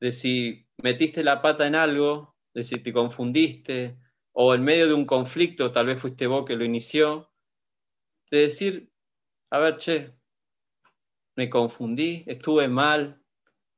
de 0.00 0.12
si 0.12 0.68
metiste 0.82 1.22
la 1.22 1.42
pata 1.42 1.66
en 1.66 1.74
algo, 1.74 2.36
de 2.54 2.64
si 2.64 2.82
te 2.82 2.92
confundiste, 2.92 3.98
o 4.32 4.54
en 4.54 4.64
medio 4.64 4.88
de 4.88 4.94
un 4.94 5.04
conflicto, 5.04 5.72
tal 5.72 5.86
vez 5.86 6.00
fuiste 6.00 6.26
vos 6.26 6.44
que 6.44 6.56
lo 6.56 6.64
inició, 6.64 7.30
de 8.30 8.38
decir, 8.38 8.90
a 9.50 9.58
ver, 9.58 9.76
che, 9.76 10.14
me 11.36 11.48
confundí, 11.48 12.24
estuve 12.26 12.68
mal, 12.68 13.22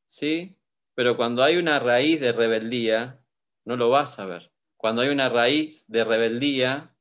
¿sí? 0.09 0.57
Pero 0.95 1.17
cuando 1.17 1.43
hay 1.43 1.57
una 1.57 1.79
raíz 1.79 2.21
de 2.21 2.33
rebeldía, 2.33 3.21
no 3.65 3.77
lo 3.77 3.91
vas 3.91 4.19
a 4.19 4.27
ver. 4.27 4.53
Cuando 4.77 5.03
hay 5.03 5.09
una 5.09 5.29
raíz 5.29 5.87
de 5.89 6.05
rebeldía, 6.05 6.95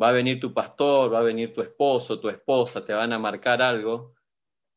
va 0.00 0.08
a 0.08 0.12
venir 0.12 0.40
tu 0.40 0.52
pastor, 0.52 1.12
va 1.12 1.20
a 1.20 1.22
venir 1.22 1.52
tu 1.52 1.60
esposo, 1.60 2.18
tu 2.18 2.28
esposa, 2.28 2.84
te 2.84 2.92
van 2.92 3.12
a 3.12 3.18
marcar 3.18 3.62
algo 3.62 4.14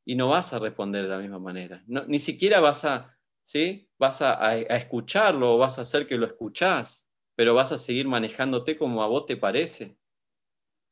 y 0.06 0.16
no 0.16 0.30
vas 0.30 0.54
a 0.54 0.60
responder 0.60 1.04
de 1.04 1.10
la 1.10 1.20
misma 1.20 1.40
manera. 1.40 1.84
ni 1.88 2.20
siquiera 2.20 2.60
vas 2.60 2.86
a, 2.86 3.18
¿sí? 3.44 3.90
Vas 3.98 4.22
a, 4.22 4.56
escucharlo 4.58 5.56
o 5.56 5.58
vas 5.58 5.80
a 5.80 5.82
hacer 5.82 6.06
que 6.08 6.18
lo 6.18 6.28
escuchás, 6.28 7.08
pero 7.36 7.56
vas 7.56 7.72
a 7.72 7.78
seguir 7.78 8.08
manejándote 8.08 8.78
como 8.78 9.04
a 9.04 9.08
vos 9.08 9.26
te 9.26 9.38
parece. 9.38 9.98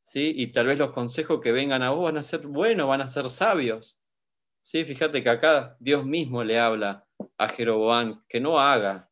¿sí? 0.04 0.34
Y 0.36 0.47
tal 0.47 0.67
vez 0.67 0.80
los 0.80 0.91
consejos 0.91 1.39
que 1.41 1.52
vengan 1.52 1.84
a 1.84 1.91
vos 1.91 2.06
van 2.06 2.17
a 2.17 2.23
ser 2.23 2.47
buenos, 2.47 2.88
van 2.88 3.02
a 3.02 3.08
ser 3.08 3.30
sabios. 3.30 3.99
¿Sí? 4.63 4.84
Fíjate 4.84 5.21
que 5.21 5.30
acá 5.30 5.78
Dios 5.80 6.04
mismo 6.04 6.43
le 6.43 6.58
habla 6.58 7.06
a 7.38 7.47
Jeroboam 7.47 8.23
que 8.28 8.39
no 8.39 8.60
haga, 8.60 9.12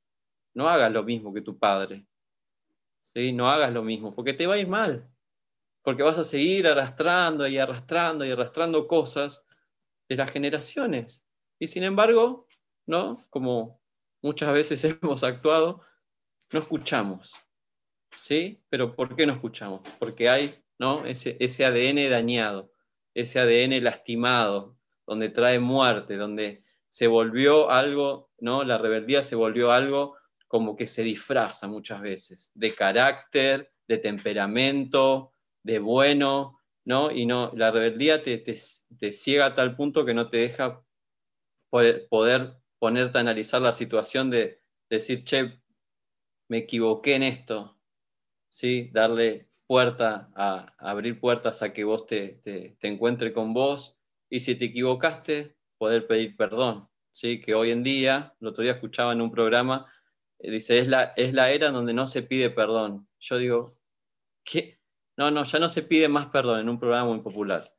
no 0.56 0.68
hagas 0.68 0.92
lo 0.92 1.04
mismo 1.04 1.32
que 1.32 1.42
tu 1.42 1.60
padre. 1.60 2.08
¿sí? 3.14 3.34
No 3.34 3.52
hagas 3.52 3.72
lo 3.72 3.84
mismo, 3.84 4.16
porque 4.16 4.34
te 4.34 4.48
va 4.48 4.56
a 4.56 4.60
ir 4.60 4.68
mal. 4.68 5.08
Porque 5.84 6.04
vas 6.04 6.18
a 6.18 6.24
seguir 6.24 6.68
arrastrando 6.68 7.48
y 7.48 7.58
arrastrando 7.58 8.26
y 8.26 8.32
arrastrando 8.32 8.88
cosas 8.88 9.46
de 10.10 10.16
las 10.16 10.32
generaciones. 10.32 11.24
Y 11.60 11.68
sin 11.68 11.84
embargo, 11.84 12.48
¿no? 12.88 13.20
Como 13.30 13.82
muchas 14.22 14.52
veces 14.54 14.84
hemos 15.02 15.24
actuado, 15.24 15.82
no 16.52 16.60
escuchamos. 16.60 17.36
¿Sí? 18.16 18.64
Pero 18.70 18.96
¿por 18.96 19.16
qué 19.16 19.26
no 19.26 19.34
escuchamos? 19.34 19.82
Porque 20.00 20.30
hay 20.30 20.62
ese, 21.06 21.66
ADN 21.66 22.10
dañado, 22.10 22.74
ese 23.14 23.40
ADN 23.40 23.84
lastimado, 23.84 24.78
donde 25.12 25.28
trae 25.28 25.60
muerte, 25.60 26.16
donde 26.16 26.64
se 26.88 27.08
volvió 27.08 27.70
algo, 27.70 28.32
¿no? 28.40 28.64
La 28.64 28.78
rebeldía 28.78 29.22
se 29.22 29.36
volvió 29.36 29.74
algo 29.74 30.16
como 30.48 30.78
que 30.78 30.88
se 30.88 31.04
disfraza 31.04 31.68
muchas 31.68 32.00
veces, 32.00 32.54
de 32.56 32.74
carácter, 32.74 33.74
de 33.90 33.98
temperamento, 33.98 35.34
de 35.64 35.80
bueno, 35.80 36.62
¿no? 36.86 37.12
Y 37.12 37.26
no, 37.26 37.52
la 37.58 37.72
rebeldía 37.72 38.24
te, 38.24 38.38
te, 38.38 39.12
ciega 39.12 39.48
a 39.48 39.54
tal 39.54 39.76
punto 39.76 40.06
que 40.06 40.14
no 40.14 40.30
te 40.30 40.38
deja 40.38 40.82
poder, 41.70 42.08
ponerte 42.80 43.18
a 43.18 43.22
analizar 43.22 43.62
la 43.62 43.74
situación 43.74 44.30
de, 44.30 44.62
decir, 44.90 45.26
che, 45.26 45.62
me 46.48 46.60
equivoqué 46.60 47.16
en 47.16 47.24
esto, 47.24 47.78
¿sí? 48.50 48.90
Darle 48.94 49.50
puerta, 49.68 50.32
a, 50.36 50.74
abrir 50.78 51.20
puertas 51.20 51.62
a 51.64 51.74
que 51.74 51.84
vos 51.84 52.06
te, 52.06 52.36
te, 52.36 52.88
encuentre 52.88 53.34
con 53.34 53.54
vos 53.54 53.98
y 54.32 54.40
si 54.40 54.56
te 54.56 54.66
equivocaste, 54.66 55.56
poder 55.78 56.08
pedir 56.08 56.36
perdón. 56.38 56.90
¿sí? 57.12 57.42
Que 57.42 57.54
hoy 57.54 57.72
en 57.72 57.84
día, 57.84 58.34
el 58.40 58.48
otro 58.48 58.64
día 58.64 58.74
escuchaba 58.74 59.12
en 59.12 59.22
un 59.22 59.30
programa, 59.30 59.92
eh, 60.40 60.50
dice, 60.50 60.80
es 60.80 60.88
la, 60.88 61.14
es 61.18 61.34
la 61.34 61.52
era 61.52 61.70
donde 61.70 61.94
no 61.94 62.08
se 62.08 62.24
pide 62.24 62.50
perdón. 62.50 63.08
Yo 63.20 63.38
digo, 63.38 63.72
¿qué? 64.44 64.80
No, 65.18 65.30
no, 65.32 65.44
ya 65.44 65.60
no 65.60 65.68
se 65.68 65.84
pide 65.84 66.08
más 66.08 66.28
perdón 66.28 66.62
en 66.62 66.70
un 66.70 66.80
programa 66.80 67.10
muy 67.10 67.20
popular. 67.20 67.70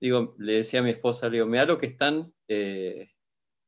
Digo, 0.00 0.34
le 0.38 0.54
decía 0.54 0.80
a 0.80 0.82
mi 0.82 0.90
esposa, 0.90 1.28
le 1.28 1.36
digo, 1.36 1.46
mira 1.46 1.64
lo 1.64 1.78
que 1.78 1.86
están 1.86 2.34
eh, 2.48 3.12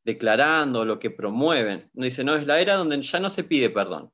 declarando, 0.04 0.84
lo 0.84 0.98
que 0.98 1.10
promueven. 1.10 1.88
Dice, 1.94 2.24
no, 2.24 2.34
es 2.34 2.44
la 2.44 2.60
era 2.60 2.74
donde 2.74 3.00
ya 3.00 3.20
no 3.20 3.30
se 3.30 3.44
pide 3.44 3.70
perdón. 3.70 4.12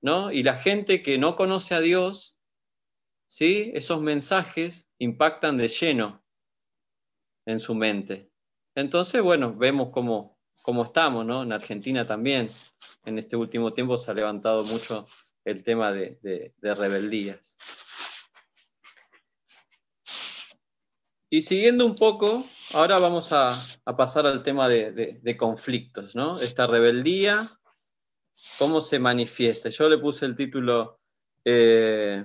¿no? 0.00 0.32
Y 0.32 0.42
la 0.42 0.54
gente 0.54 1.02
que 1.02 1.18
no 1.18 1.36
conoce 1.36 1.74
a 1.74 1.80
Dios, 1.80 2.38
¿sí? 3.28 3.70
esos 3.74 4.00
mensajes 4.00 4.88
impactan 4.98 5.58
de 5.58 5.68
lleno 5.68 6.24
en 7.46 7.60
su 7.60 7.74
mente. 7.74 8.30
Entonces, 8.74 9.20
bueno, 9.22 9.54
vemos 9.54 9.90
cómo, 9.90 10.38
cómo 10.62 10.84
estamos, 10.84 11.26
¿no? 11.26 11.42
En 11.42 11.52
Argentina 11.52 12.06
también, 12.06 12.50
en 13.04 13.18
este 13.18 13.36
último 13.36 13.72
tiempo 13.72 13.96
se 13.96 14.10
ha 14.10 14.14
levantado 14.14 14.64
mucho 14.64 15.06
el 15.44 15.62
tema 15.62 15.92
de, 15.92 16.52
rebeldías. 16.62 17.56
Y 21.32 21.42
siguiendo 21.42 21.86
un 21.86 21.94
poco, 21.94 22.44
ahora 22.74 22.98
vamos 22.98 23.32
a, 23.32 23.56
pasar 23.96 24.26
al 24.26 24.42
tema 24.42 24.68
de, 24.68 25.36
conflictos, 25.36 26.14
¿no? 26.14 26.40
Esta 26.40 26.66
rebeldía, 26.66 27.48
¿cómo 28.58 28.80
se 28.80 28.98
manifiesta? 28.98 29.68
Yo 29.68 29.88
le 29.88 29.98
puse 29.98 30.26
el 30.26 30.34
título, 30.34 31.00
eh, 31.44 32.24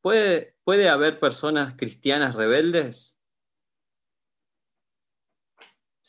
¿puede, 0.00 0.56
¿puede 0.64 0.88
haber 0.88 1.20
personas 1.20 1.74
cristianas 1.74 2.34
rebeldes? 2.34 3.16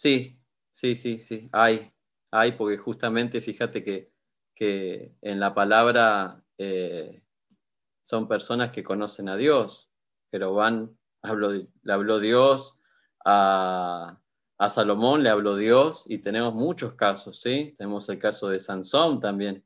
Sí, 0.03 0.37
sí, 0.69 0.97
sí, 0.97 1.17
sí, 1.17 1.47
hay, 1.53 1.93
hay, 2.29 2.51
porque 2.51 2.77
justamente 2.77 3.39
fíjate 3.39 3.85
que, 3.85 4.11
en 5.21 5.39
la 5.39 5.53
palabra 5.53 6.43
eh, 6.57 7.23
son 8.01 8.27
personas 8.27 8.71
que 8.71 8.83
conocen 8.83 9.29
a 9.29 9.37
Dios. 9.37 9.89
Jeroboam 10.29 10.97
habló, 11.21 11.51
le 11.53 11.93
habló 11.93 12.19
Dios, 12.19 12.79
a, 13.23 14.19
Salomón 14.67 15.23
le 15.23 15.29
habló 15.29 15.55
Dios, 15.55 16.03
y 16.07 16.17
tenemos 16.17 16.53
muchos 16.53 16.95
casos, 16.95 17.39
¿sí? 17.39 17.73
Tenemos 17.77 18.09
el 18.09 18.19
caso 18.19 18.49
de 18.49 18.59
Sansón 18.59 19.21
también, 19.21 19.63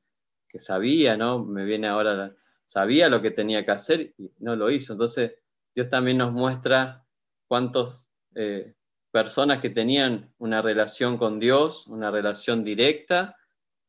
que 0.47 0.59
sabía, 0.59 1.17
¿no? 1.17 1.43
Me 1.45 1.65
viene 1.65 1.87
ahora, 1.87 2.35
sabía 2.63 3.09
lo 3.09 3.23
que 3.23 3.31
tenía 3.31 3.65
que 3.65 3.71
hacer 3.71 4.13
y 4.19 4.31
no 4.37 4.55
lo 4.55 4.69
hizo. 4.69 4.93
Entonces, 4.93 5.33
Dios 5.73 5.89
también 5.89 6.19
nos 6.19 6.31
muestra 6.31 7.07
cuántos 7.47 8.07
eh, 8.35 8.76
personas 9.17 9.61
que 9.61 9.71
tenían 9.71 10.31
una 10.37 10.61
relación 10.61 11.17
con 11.17 11.39
Dios, 11.39 11.87
una 11.87 12.11
relación 12.11 12.63
directa, 12.63 13.35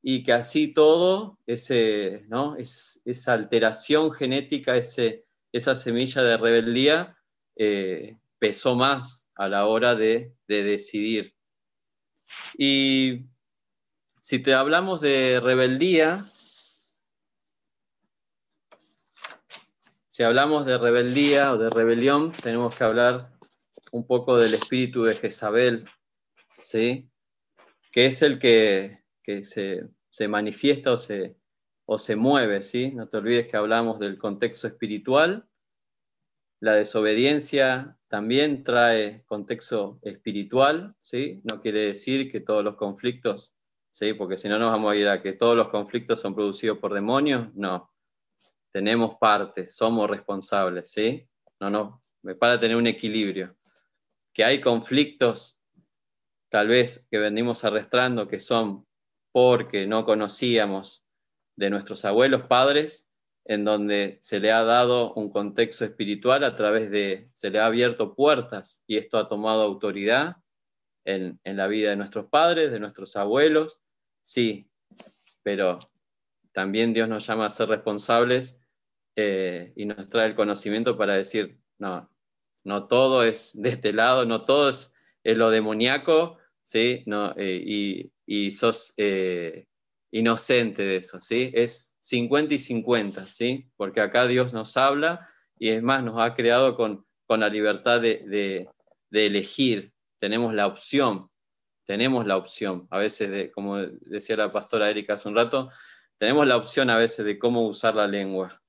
y 0.01 0.23
que 0.23 0.33
así 0.33 0.73
todo, 0.73 1.39
esa 1.45 3.33
alteración 3.35 4.11
genética, 4.11 4.75
ese, 4.75 5.27
esa 5.53 5.77
semilla 5.77 6.23
de 6.23 6.39
rebeldía, 6.39 7.19
eh, 7.57 8.17
pesó 8.39 8.75
más 8.75 9.29
a 9.35 9.51
la 9.51 9.67
hora 9.67 9.95
de, 9.97 10.35
de 10.47 10.63
decidir. 10.63 11.35
Y 12.57 13.27
si 14.23 14.39
te 14.39 14.55
hablamos 14.55 15.03
de 15.03 15.41
rebeldía, 15.41 16.25
si 20.07 20.23
hablamos 20.23 20.65
de 20.65 20.79
rebeldía 20.79 21.53
o 21.53 21.59
de 21.59 21.69
rebelión, 21.69 22.33
tenemos 22.33 22.75
que 22.75 22.85
hablar 22.85 23.38
un 23.93 24.07
poco 24.07 24.39
del 24.39 24.55
espíritu 24.55 25.05
de 25.05 25.15
Jezabel, 25.15 25.85
¿sí? 26.59 27.11
que 27.93 28.07
es 28.07 28.23
el 28.23 28.39
que, 28.39 29.03
se, 29.43 30.29
manifiesta 30.29 30.93
o 30.93 30.97
se, 30.97 31.37
o 31.87 31.99
se 31.99 32.17
mueve. 32.17 32.63
¿sí? 32.63 32.93
No 32.93 33.09
te 33.09 33.19
olvides 33.19 33.47
que 33.47 33.57
hablamos 33.57 33.99
del 33.99 34.19
contexto 34.19 34.67
espiritual. 34.67 35.49
La 36.61 36.75
desobediencia 36.75 37.99
también 38.09 38.65
trae 38.65 39.25
contexto 39.27 40.01
espiritual, 40.03 40.95
¿sí? 40.99 41.41
no 41.45 41.61
quiere 41.61 41.87
decir 41.87 42.31
que 42.31 42.41
todos 42.41 42.65
los 42.65 42.75
conflictos, 42.77 43.55
¿sí? 43.93 44.13
porque 44.15 44.37
si 44.37 44.49
no 44.49 44.59
nos 44.59 44.73
vamos 44.73 44.93
a 44.93 44.97
ir 44.97 45.09
a 45.09 45.23
que 45.23 45.35
todos 45.35 45.57
los 45.57 45.69
conflictos 45.69 46.21
son 46.21 46.35
producidos 46.35 46.79
por 46.79 46.95
demonios, 46.95 47.55
no. 47.55 47.93
Tenemos 48.73 49.17
parte, 49.19 49.69
somos 49.69 50.11
responsables, 50.11 50.91
¿sí? 50.91 51.27
No, 51.59 51.71
no, 51.71 52.03
para 52.39 52.61
tener 52.61 52.77
un 52.77 52.87
equilibrio 52.87 53.57
que 54.39 54.45
hay 54.45 54.61
conflictos 54.61 55.59
tal 56.49 56.69
vez 56.69 57.09
que 57.11 57.19
venimos 57.19 57.65
arrastrando 57.65 58.29
que 58.29 58.39
son 58.39 58.87
porque 59.33 59.89
no 59.89 60.05
conocíamos 60.05 61.05
de 61.57 61.71
nuestros 61.71 62.05
abuelos 62.05 62.43
padres, 62.47 63.09
en 63.47 63.65
donde 63.65 64.17
se 64.21 64.39
le 64.39 64.53
ha 64.53 64.63
dado 64.63 65.13
un 65.15 65.31
contexto 65.31 65.85
espiritual 65.85 66.45
a 66.45 66.55
través 66.55 66.89
de, 66.89 67.29
se 67.33 67.51
le 67.51 67.59
ha 67.59 67.67
abierto 67.67 68.15
puertas 68.15 68.85
y 68.87 68.97
esto 68.97 69.19
ha 69.19 69.29
tomado 69.29 69.63
autoridad 69.63 70.37
en, 71.05 71.41
la 71.43 71.67
vida 71.67 71.91
de 71.91 71.97
nuestros 71.97 72.27
padres, 72.27 72.71
de 72.71 72.79
nuestros 72.79 73.17
abuelos, 73.17 73.81
sí, 74.23 74.71
pero 75.43 75.81
también 76.53 76.95
Dios 76.95 77.09
nos 77.09 77.27
llama 77.27 77.47
a 77.47 77.51
ser 77.51 77.71
responsables 77.71 78.63
eh, 79.17 79.73
y 79.75 79.85
nos 79.85 80.09
trae 80.09 80.29
el 80.29 80.37
conocimiento 80.37 80.97
para 80.97 81.15
decir, 81.17 81.59
no, 81.79 82.09
no 82.65 82.87
todo 82.87 83.23
es 83.25 83.53
de 83.55 83.71
este 83.71 83.93
lado, 83.93 84.25
no 84.25 84.45
todo 84.45 84.71
es, 84.71 84.95
lo 85.25 85.51
demoníaco, 85.51 86.39
¿sí? 86.63 87.03
No, 87.07 87.35
eh, 87.37 88.11
y, 88.27 88.51
sos 88.51 88.95
eh, 88.97 89.67
inocente 90.11 90.83
de 90.83 90.97
eso, 90.97 91.21
¿sí? 91.21 91.51
Es 91.55 91.95
50 92.01 92.55
y 92.55 92.59
50, 92.59 93.25
¿sí? 93.25 93.71
Porque 93.77 94.01
acá 94.01 94.27
Dios 94.27 94.53
nos 94.53 94.77
habla 94.77 95.29
y 95.59 95.71
es 95.71 95.83
más, 95.83 96.03
nos 96.03 96.21
ha 96.21 96.35
creado 96.35 96.77
con, 96.77 97.05
con 97.29 97.41
la 97.41 97.51
libertad 97.51 98.01
de, 98.01 98.69
elegir, 99.13 99.93
tenemos 100.19 100.55
la 100.55 100.67
opción, 100.67 101.31
tenemos 101.85 102.27
la 102.27 102.37
opción, 102.37 102.89
a 102.91 102.99
veces, 102.99 103.31
de, 103.31 103.51
como 103.53 103.77
decía 103.79 104.37
la 104.37 104.51
pastora 104.51 104.89
Erika 104.89 105.15
hace 105.15 105.29
un 105.29 105.37
rato, 105.37 105.71
tenemos 106.17 106.49
la 106.49 106.57
opción 106.57 106.89
a 106.89 106.97
veces 106.97 107.27
de 107.27 107.39
cómo 107.39 107.67
usar 107.67 107.95
la 107.95 108.07
lengua, 108.07 108.63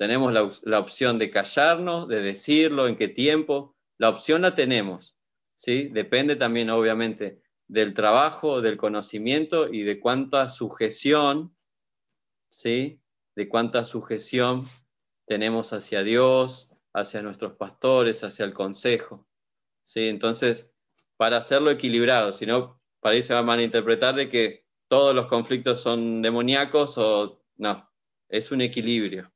tenemos 0.00 0.32
la, 0.32 0.78
opción 0.78 1.18
de 1.18 1.28
callarnos, 1.28 2.08
de 2.08 2.22
decirlo, 2.22 2.86
en 2.86 2.96
qué 2.96 3.06
tiempo. 3.06 3.76
La 3.98 4.08
opción 4.08 4.40
la 4.40 4.54
tenemos. 4.54 5.18
¿sí? 5.54 5.90
Depende 5.92 6.36
también, 6.36 6.70
obviamente, 6.70 7.42
del 7.68 7.92
trabajo, 7.92 8.62
del 8.62 8.78
conocimiento 8.78 9.68
y 9.70 9.82
de 9.82 10.00
cuánta 10.00 10.48
sujeción, 10.48 11.54
¿sí? 12.48 13.02
de 13.36 13.50
cuánta 13.50 13.84
sujeción 13.84 14.64
tenemos 15.26 15.74
hacia 15.74 16.02
Dios, 16.02 16.70
hacia 16.94 17.20
nuestros 17.20 17.56
pastores, 17.56 18.24
hacia 18.24 18.46
el 18.46 18.54
consejo. 18.54 19.28
¿sí? 19.84 20.08
Entonces, 20.08 20.72
para 21.18 21.36
hacerlo 21.36 21.70
equilibrado, 21.70 22.32
si 22.32 22.46
no, 22.46 22.80
para 23.00 23.16
ahí 23.16 23.22
va 23.30 23.40
a 23.40 23.42
malinterpretar 23.42 24.14
de 24.14 24.30
que 24.30 24.64
todos 24.88 25.14
los 25.14 25.26
conflictos 25.26 25.82
son 25.82 26.22
demoníacos 26.22 26.96
o 26.96 27.44
no, 27.58 27.92
es 28.30 28.50
un 28.50 28.62
equilibrio. 28.62 29.30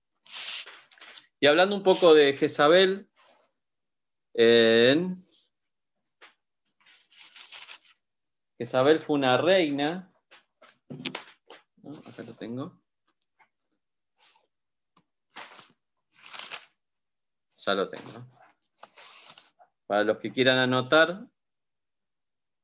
Y 1.41 1.47
hablando 1.47 1.77
un 1.77 1.83
poco 1.83 2.15
de 2.15 2.33
Jezabel, 2.33 3.09
Jezabel 8.59 9.01
fue 9.01 9.17
una 9.17 9.37
reina. 9.37 10.11
Acá 12.07 12.23
lo 12.23 12.35
tengo. 12.35 12.83
Ya 17.59 17.75
lo 17.75 17.89
tengo. 17.89 18.27
Para 19.87 20.05
los 20.05 20.19
que 20.19 20.33
quieran 20.33 20.59
anotar, 20.59 21.27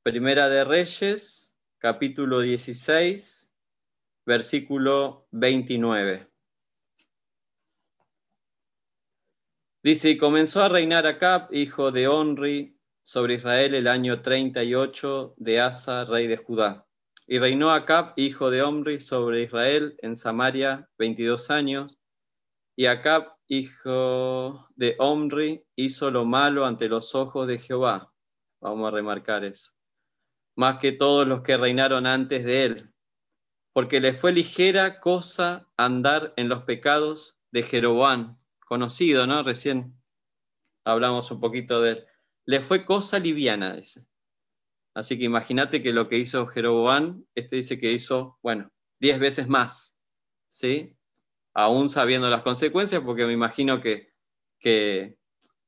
Primera 0.02 0.48
de 0.48 0.64
Reyes, 0.64 1.54
capítulo 1.76 2.40
16, 2.40 3.52
versículo 4.24 5.28
29. 5.30 6.29
Dice, 9.82 10.10
y 10.10 10.18
comenzó 10.18 10.62
a 10.62 10.68
reinar 10.68 11.06
Acab, 11.06 11.48
hijo 11.52 11.90
de 11.90 12.06
Onri, 12.06 12.78
sobre 13.02 13.36
Israel 13.36 13.74
el 13.74 13.88
año 13.88 14.20
38 14.20 15.34
de 15.38 15.60
Asa, 15.60 16.04
rey 16.04 16.26
de 16.26 16.36
Judá. 16.36 16.86
Y 17.26 17.38
reinó 17.38 17.70
Acab, 17.70 18.12
hijo 18.16 18.50
de 18.50 18.60
Omri, 18.60 19.00
sobre 19.00 19.42
Israel 19.42 19.96
en 20.02 20.16
Samaria 20.16 20.90
22 20.98 21.50
años. 21.50 21.98
Y 22.76 22.86
Acab, 22.86 23.34
hijo 23.48 24.68
de 24.76 24.96
Omri, 24.98 25.64
hizo 25.76 26.10
lo 26.10 26.26
malo 26.26 26.66
ante 26.66 26.86
los 26.86 27.14
ojos 27.14 27.46
de 27.46 27.56
Jehová. 27.56 28.12
Vamos 28.60 28.86
a 28.86 28.90
remarcar 28.90 29.44
eso. 29.44 29.70
Más 30.56 30.76
que 30.76 30.92
todos 30.92 31.26
los 31.26 31.40
que 31.40 31.56
reinaron 31.56 32.06
antes 32.06 32.44
de 32.44 32.64
él. 32.64 32.94
Porque 33.72 34.00
le 34.00 34.12
fue 34.12 34.32
ligera 34.32 35.00
cosa 35.00 35.70
andar 35.78 36.34
en 36.36 36.50
los 36.50 36.64
pecados 36.64 37.38
de 37.50 37.62
Jeroboam, 37.62 38.39
conocido, 38.70 39.26
¿no? 39.26 39.42
Recién 39.42 40.00
hablamos 40.84 41.28
un 41.32 41.40
poquito 41.40 41.82
de 41.82 41.90
él. 41.90 42.06
le 42.46 42.60
fue 42.60 42.84
cosa 42.84 43.18
liviana, 43.18 43.74
dice. 43.74 44.06
Así 44.94 45.18
que 45.18 45.24
imagínate 45.24 45.82
que 45.82 45.92
lo 45.92 46.06
que 46.06 46.18
hizo 46.18 46.46
Jeroboam, 46.46 47.24
este 47.34 47.56
dice 47.56 47.80
que 47.80 47.90
hizo, 47.90 48.38
bueno, 48.42 48.70
diez 49.00 49.18
veces 49.18 49.48
más, 49.48 50.00
¿sí? 50.48 50.96
Aún 51.52 51.88
sabiendo 51.88 52.30
las 52.30 52.42
consecuencias, 52.42 53.02
porque 53.02 53.26
me 53.26 53.32
imagino 53.32 53.80
que, 53.80 54.14
que 54.60 55.18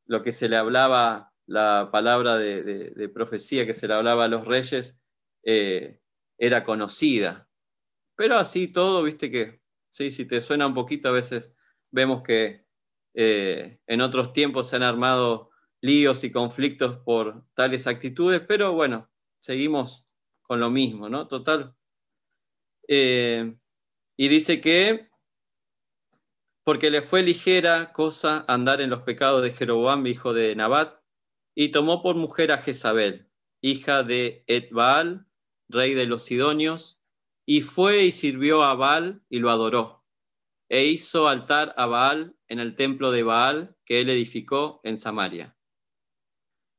lo 0.06 0.22
que 0.22 0.30
se 0.30 0.48
le 0.48 0.56
hablaba, 0.56 1.34
la 1.46 1.90
palabra 1.90 2.38
de, 2.38 3.10
profecía 3.12 3.66
que 3.66 3.74
se 3.74 3.88
le 3.88 3.94
hablaba 3.94 4.24
a 4.24 4.28
los 4.28 4.46
reyes, 4.46 5.02
eh, 5.42 6.00
era 6.38 6.62
conocida. 6.62 7.48
Pero 8.14 8.36
así 8.36 8.68
todo, 8.68 9.02
viste 9.02 9.32
que, 9.32 9.60
sí, 9.90 10.12
si 10.12 10.24
te 10.24 10.40
suena 10.40 10.68
un 10.68 10.74
poquito, 10.74 11.08
a 11.08 11.12
veces 11.12 11.52
vemos 11.90 12.22
que 12.22 12.61
eh, 13.14 13.80
en 13.86 14.00
otros 14.00 14.32
tiempos 14.32 14.68
se 14.68 14.76
han 14.76 14.82
armado 14.82 15.50
líos 15.80 16.24
y 16.24 16.32
conflictos 16.32 16.98
por 16.98 17.44
tales 17.54 17.86
actitudes, 17.86 18.40
pero 18.46 18.72
bueno, 18.72 19.10
seguimos 19.40 20.06
con 20.42 20.60
lo 20.60 20.70
mismo, 20.70 21.08
¿no? 21.08 21.28
Total. 21.28 21.74
Eh, 22.88 23.56
y 24.16 24.28
dice 24.28 24.60
que 24.60 25.10
porque 26.64 26.90
le 26.90 27.02
fue 27.02 27.22
ligera 27.22 27.92
cosa 27.92 28.44
andar 28.48 28.80
en 28.80 28.90
los 28.90 29.02
pecados 29.02 29.42
de 29.42 29.52
Jeroboam, 29.52 30.06
hijo 30.06 30.32
de 30.32 30.54
Nabat, 30.54 31.00
y 31.54 31.70
tomó 31.70 32.02
por 32.02 32.14
mujer 32.16 32.52
a 32.52 32.58
Jezabel, 32.58 33.28
hija 33.60 34.04
de 34.04 34.44
Etbaal, 34.46 35.26
rey 35.68 35.94
de 35.94 36.06
los 36.06 36.24
Sidonios, 36.24 37.00
y 37.46 37.62
fue 37.62 38.04
y 38.04 38.12
sirvió 38.12 38.62
a 38.62 38.74
Baal 38.74 39.24
y 39.28 39.40
lo 39.40 39.50
adoró, 39.50 40.04
e 40.68 40.84
hizo 40.84 41.28
altar 41.28 41.74
a 41.76 41.86
Baal 41.86 42.36
en 42.52 42.60
el 42.60 42.76
templo 42.76 43.10
de 43.10 43.22
Baal 43.22 43.74
que 43.86 44.02
él 44.02 44.10
edificó 44.10 44.82
en 44.84 44.98
Samaria. 44.98 45.56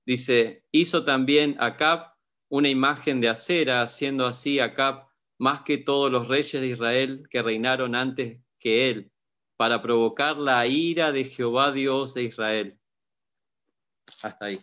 Dice, 0.05 0.63
hizo 0.71 1.03
también 1.03 1.57
Acab 1.59 2.13
una 2.47 2.69
imagen 2.69 3.19
de 3.21 3.29
acera, 3.29 3.81
haciendo 3.81 4.27
así 4.27 4.59
Acab 4.59 5.07
más 5.39 5.63
que 5.63 5.79
todos 5.79 6.12
los 6.12 6.27
reyes 6.27 6.62
de 6.62 6.67
Israel 6.67 7.27
que 7.27 7.41
reinaron 7.41 7.95
antes 7.95 8.39
que 8.59 8.91
él, 8.91 9.12
para 9.57 9.81
provocar 9.81 10.38
la 10.38 10.67
ira 10.67 11.12
de 11.12 11.23
Jehová 11.23 11.71
Dios 11.71 12.13
de 12.13 12.21
Israel. 12.21 12.79
Hasta 14.21 14.45
ahí. 14.45 14.59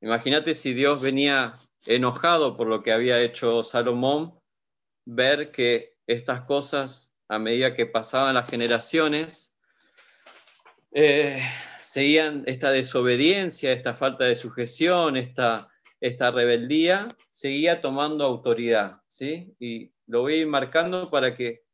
Imagínate 0.00 0.52
si 0.52 0.74
Dios 0.74 1.00
venía 1.00 1.56
enojado 1.84 2.56
por 2.56 2.66
lo 2.66 2.82
que 2.82 2.90
había 2.90 3.22
hecho 3.22 3.62
Salomón, 3.62 4.36
ver 5.04 5.52
que 5.52 5.96
estas 6.08 6.40
cosas, 6.42 7.15
a 7.28 7.38
medida 7.38 7.74
que 7.74 7.86
pasaban 7.86 8.34
las 8.34 8.48
generaciones, 8.48 9.56
eh, 10.92 11.42
seguían 11.82 12.44
esta 12.46 12.70
desobediencia, 12.70 13.72
esta 13.72 13.94
falta 13.94 14.24
de 14.24 14.34
sujeción, 14.34 15.16
esta, 15.16 15.68
esta 16.00 16.30
rebeldía, 16.30 17.08
seguía 17.30 17.80
tomando 17.80 18.24
autoridad. 18.24 19.02
¿sí? 19.08 19.54
Y 19.58 19.92
lo 20.06 20.22
voy 20.22 20.34
a 20.34 20.36
ir 20.38 20.46
marcando 20.46 21.10
para 21.10 21.34
que 21.34 21.64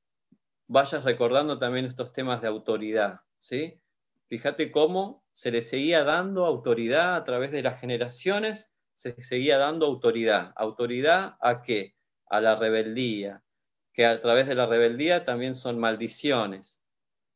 vayas 0.66 1.04
recordando 1.04 1.58
también 1.58 1.86
estos 1.86 2.12
temas 2.12 2.40
de 2.40 2.48
autoridad. 2.48 3.20
¿sí? 3.38 3.80
Fíjate 4.28 4.72
cómo 4.72 5.24
se 5.32 5.50
le 5.50 5.62
seguía 5.62 6.04
dando 6.04 6.46
autoridad 6.46 7.14
a 7.14 7.24
través 7.24 7.52
de 7.52 7.62
las 7.62 7.80
generaciones, 7.80 8.74
se 8.94 9.20
seguía 9.22 9.58
dando 9.58 9.86
autoridad. 9.86 10.52
¿Autoridad 10.56 11.36
a 11.40 11.62
qué? 11.62 11.94
A 12.26 12.40
la 12.40 12.56
rebeldía, 12.56 13.42
que 13.92 14.06
a 14.06 14.20
través 14.20 14.46
de 14.46 14.54
la 14.54 14.66
rebeldía 14.66 15.24
también 15.24 15.54
son 15.54 15.78
maldiciones. 15.78 16.82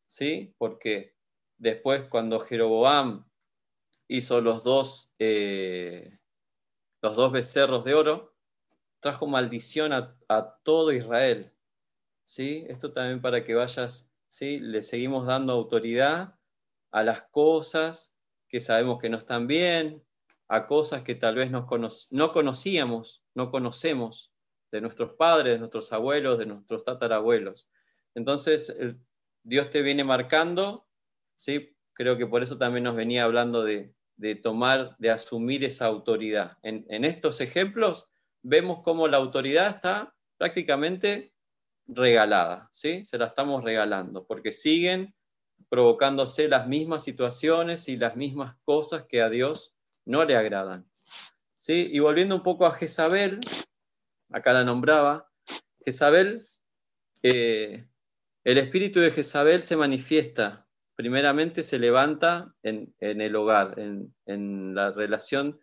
¿Sí? 0.06 0.54
Porque 0.58 1.14
después 1.58 2.06
cuando 2.06 2.40
Jeroboam 2.40 3.28
hizo 4.08 4.40
los 4.40 4.64
dos, 4.64 5.14
eh, 5.18 6.18
los 7.02 7.16
dos 7.16 7.32
becerros 7.32 7.84
de 7.84 7.94
oro, 7.94 8.34
trajo 9.00 9.26
maldición 9.26 9.92
a, 9.92 10.16
todo 10.62 10.92
Israel. 10.92 11.52
¿sí? 12.24 12.64
Esto 12.68 12.92
también 12.92 13.20
para 13.20 13.44
que 13.44 13.54
vayas, 13.54 14.10
¿sí? 14.28 14.60
le 14.60 14.82
seguimos 14.82 15.26
dando 15.26 15.52
autoridad 15.52 16.38
a 16.90 17.02
las 17.02 17.22
cosas 17.22 18.16
que 18.48 18.60
sabemos 18.60 18.98
que 19.00 19.10
no 19.10 19.18
están 19.18 19.46
bien, 19.46 20.04
a 20.48 20.66
cosas 20.66 21.02
que 21.02 21.16
tal 21.16 21.34
vez 21.34 21.50
no 21.50 21.66
conocíamos, 21.66 23.24
no 23.34 23.50
conocemos 23.50 24.35
de 24.70 24.80
nuestros 24.80 25.12
padres, 25.12 25.54
de 25.54 25.58
nuestros 25.58 25.92
abuelos, 25.92 26.38
de 26.38 26.46
nuestros 26.46 26.84
tatarabuelos. 26.84 27.70
Entonces, 28.14 28.76
Dios 29.42 29.70
te 29.70 29.82
viene 29.82 30.04
marcando, 30.04 30.88
¿sí? 31.34 31.76
creo 31.96 32.18
que 32.18 32.26
por 32.26 32.42
eso 32.42 32.58
también 32.58 32.84
nos 32.84 32.94
venía 32.94 33.24
hablando 33.24 33.64
de, 33.64 33.94
tomar, 34.42 34.96
de 34.98 35.10
asumir 35.10 35.64
esa 35.64 35.86
autoridad. 35.86 36.58
En, 36.62 37.04
estos 37.04 37.40
ejemplos 37.40 38.10
vemos 38.42 38.80
cómo 38.82 39.08
la 39.08 39.16
autoridad 39.16 39.68
está 39.68 40.14
prácticamente 40.36 41.32
regalada, 41.86 42.68
¿sí? 42.72 43.04
Se 43.04 43.16
la 43.16 43.26
estamos 43.26 43.64
regalando, 43.64 44.26
porque 44.26 44.52
siguen 44.52 45.14
provocándose 45.70 46.48
las 46.48 46.68
mismas 46.68 47.02
situaciones 47.02 47.88
y 47.88 47.96
las 47.96 48.14
mismas 48.14 48.56
cosas 48.64 49.04
que 49.04 49.22
a 49.22 49.30
Dios 49.30 49.74
no 50.04 50.24
le 50.24 50.36
agradan. 50.36 50.86
¿Sí? 51.54 51.88
Y 51.90 51.98
volviendo 51.98 52.36
un 52.36 52.42
poco 52.42 52.66
a 52.66 52.72
Jezabel, 52.72 53.40
acá 54.30 54.52
la 54.52 54.64
nombraba, 54.64 55.30
Jezabel, 55.84 56.44
eh, 57.22 57.86
el 58.44 58.58
espíritu 58.58 59.00
de 59.00 59.10
Jezabel 59.10 59.62
se 59.62 59.76
manifiesta, 59.76 60.68
primeramente 60.94 61.62
se 61.62 61.78
levanta 61.78 62.54
en, 62.62 62.94
el 63.00 63.36
hogar, 63.36 63.78
en, 63.78 64.74
la 64.74 64.92
relación, 64.92 65.60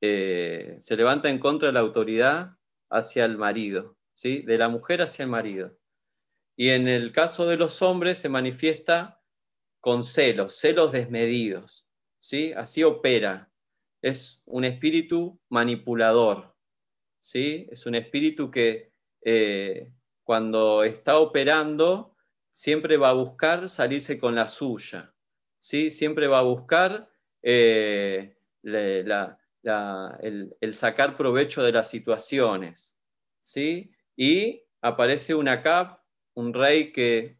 eh, 0.00 0.76
se 0.80 0.96
levanta 0.96 1.30
en 1.30 1.38
contra 1.38 1.68
de 1.68 1.72
la 1.74 1.80
autoridad 1.80 2.56
hacia 2.90 3.24
el 3.24 3.36
marido, 3.38 3.96
¿sí? 4.14 4.42
de 4.42 4.58
la 4.58 4.68
mujer 4.68 5.02
hacia 5.02 5.24
el 5.24 5.30
marido. 5.30 5.78
Y 6.56 6.70
en 6.70 6.86
el 6.86 7.12
caso 7.12 7.46
de 7.46 7.56
los 7.56 7.82
hombres 7.82 8.18
se 8.18 8.28
manifiesta 8.28 9.20
con 9.80 10.02
celos, 10.02 10.56
celos 10.56 10.92
desmedidos. 10.92 11.86
¿sí? 12.20 12.52
Así 12.52 12.84
opera. 12.84 13.50
Es 14.02 14.42
un 14.46 14.64
espíritu 14.64 15.40
manipulador. 15.48 16.53
¿Sí? 17.24 17.66
Es 17.70 17.86
un 17.86 17.94
espíritu 17.94 18.50
que 18.50 18.92
eh, 19.22 19.90
cuando 20.24 20.84
está 20.84 21.18
operando 21.18 22.14
siempre 22.52 22.98
va 22.98 23.08
a 23.08 23.14
buscar 23.14 23.70
salirse 23.70 24.18
con 24.18 24.34
la 24.34 24.46
suya. 24.46 25.14
¿sí? 25.58 25.88
Siempre 25.88 26.26
va 26.26 26.40
a 26.40 26.42
buscar 26.42 27.10
eh, 27.42 28.36
el, 28.62 30.56
el, 30.60 30.74
sacar 30.74 31.16
provecho 31.16 31.62
de 31.62 31.72
las 31.72 31.88
situaciones. 31.88 32.98
¿sí? 33.40 33.90
Y 34.16 34.62
aparece 34.82 35.34
una 35.34 35.62
cap, 35.62 36.02
un 36.34 36.52
rey 36.52 36.92
que 36.92 37.38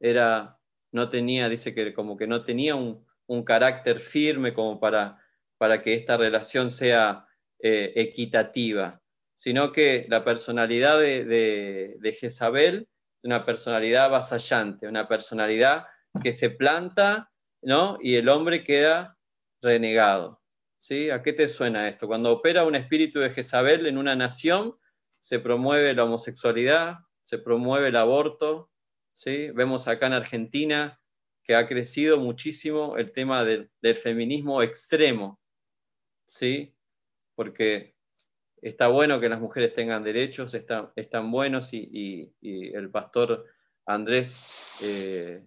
era, 0.00 0.58
no 0.90 1.10
tenía, 1.10 1.50
dice 1.50 1.74
que 1.74 1.92
como 1.92 2.16
que 2.16 2.26
no 2.26 2.44
tenía 2.46 2.74
un, 2.74 3.04
carácter 3.44 4.00
firme 4.00 4.54
como 4.54 4.80
para, 4.80 5.22
para, 5.58 5.82
que 5.82 5.92
esta 5.94 6.16
relación 6.16 6.70
sea 6.70 7.25
eh, 7.60 7.92
equitativa, 7.96 9.02
sino 9.34 9.72
que 9.72 10.06
la 10.08 10.24
personalidad 10.24 10.98
de, 11.00 11.24
de, 11.24 12.12
Jezabel 12.12 12.88
una 13.22 13.44
personalidad 13.44 14.10
vasallante, 14.10 14.86
una 14.86 15.08
personalidad 15.08 15.86
que 16.22 16.32
se 16.32 16.50
planta, 16.50 17.32
¿no? 17.60 17.98
Y 18.00 18.14
el 18.14 18.28
hombre 18.28 18.62
queda 18.62 19.18
renegado. 19.60 20.40
¿Sí? 20.78 21.10
¿A 21.10 21.22
qué 21.22 21.32
te 21.32 21.48
suena 21.48 21.88
esto? 21.88 22.06
Cuando 22.06 22.30
opera 22.30 22.64
un 22.64 22.76
espíritu 22.76 23.18
de 23.18 23.30
Jezabel 23.30 23.86
en 23.86 23.98
una 23.98 24.14
nación, 24.14 24.76
se 25.18 25.40
promueve 25.40 25.94
la 25.94 26.04
homosexualidad, 26.04 26.98
se 27.24 27.38
promueve 27.38 27.88
el 27.88 27.96
aborto. 27.96 28.70
¿sí? 29.14 29.50
Vemos 29.50 29.88
acá 29.88 30.06
en 30.06 30.12
Argentina 30.12 31.00
que 31.42 31.54
ha 31.54 31.66
crecido 31.66 32.18
muchísimo 32.18 32.96
el 32.96 33.10
tema 33.12 33.44
del, 33.44 33.70
feminismo 33.96 34.62
extremo, 34.62 35.40
¿sí? 36.26 36.75
Porque 37.36 37.94
está 38.60 38.88
bueno 38.88 39.20
que 39.20 39.28
las 39.28 39.40
mujeres 39.40 39.74
tengan 39.74 40.02
derechos, 40.02 40.54
están 40.54 41.30
buenos 41.30 41.72
y, 41.72 42.34
el 42.42 42.90
pastor 42.90 43.44
Andrés, 43.84 44.80
eh, 44.82 45.46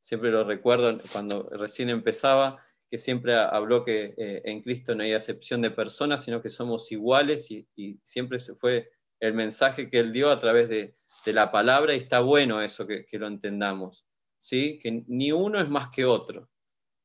siempre 0.00 0.30
lo 0.30 0.44
recuerdo 0.44 0.94
cuando 1.12 1.48
recién 1.50 1.88
empezaba, 1.88 2.62
que 2.90 2.98
siempre 2.98 3.34
habló 3.34 3.84
que 3.84 4.14
eh, 4.18 4.42
en 4.44 4.62
Cristo 4.62 4.94
no 4.94 5.04
hay 5.04 5.12
acepción 5.12 5.62
de 5.62 5.70
personas, 5.70 6.24
sino 6.24 6.42
que 6.42 6.50
somos 6.50 6.90
iguales 6.92 7.50
y, 7.50 7.66
siempre 8.02 8.38
fue 8.40 8.90
el 9.20 9.34
mensaje 9.34 9.88
que 9.88 10.00
él 10.00 10.12
dio 10.12 10.30
a 10.30 10.38
través 10.38 10.68
de, 10.68 10.96
la 11.26 11.52
palabra 11.52 11.94
y 11.94 11.98
está 11.98 12.20
bueno 12.20 12.60
eso 12.60 12.86
que, 12.86 13.06
lo 13.12 13.26
entendamos, 13.26 14.06
¿sí? 14.38 14.78
que 14.82 15.04
ni 15.06 15.32
uno 15.32 15.60
es 15.60 15.68
más 15.68 15.88
que 15.90 16.04
otro. 16.04 16.50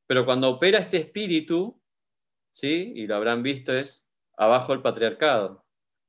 Pero 0.08 0.26
cuando 0.26 0.50
opera 0.50 0.80
este 0.80 0.98
espíritu, 0.98 1.80
¿sí? 2.52 2.94
y 2.96 3.08
lo 3.08 3.16
habrán 3.16 3.44
visto, 3.44 3.74
es 3.74 4.05
abajo 4.38 4.74
el 4.74 4.82
patriarcado, 4.82 5.66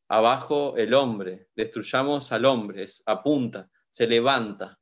abajo 0.08 0.76
el 0.76 0.94
hombre, 0.94 1.48
destruyamos 1.54 2.32
al 2.32 2.44
hombre, 2.44 2.86
apunta, 3.06 3.70
se 3.90 4.06
levanta. 4.06 4.78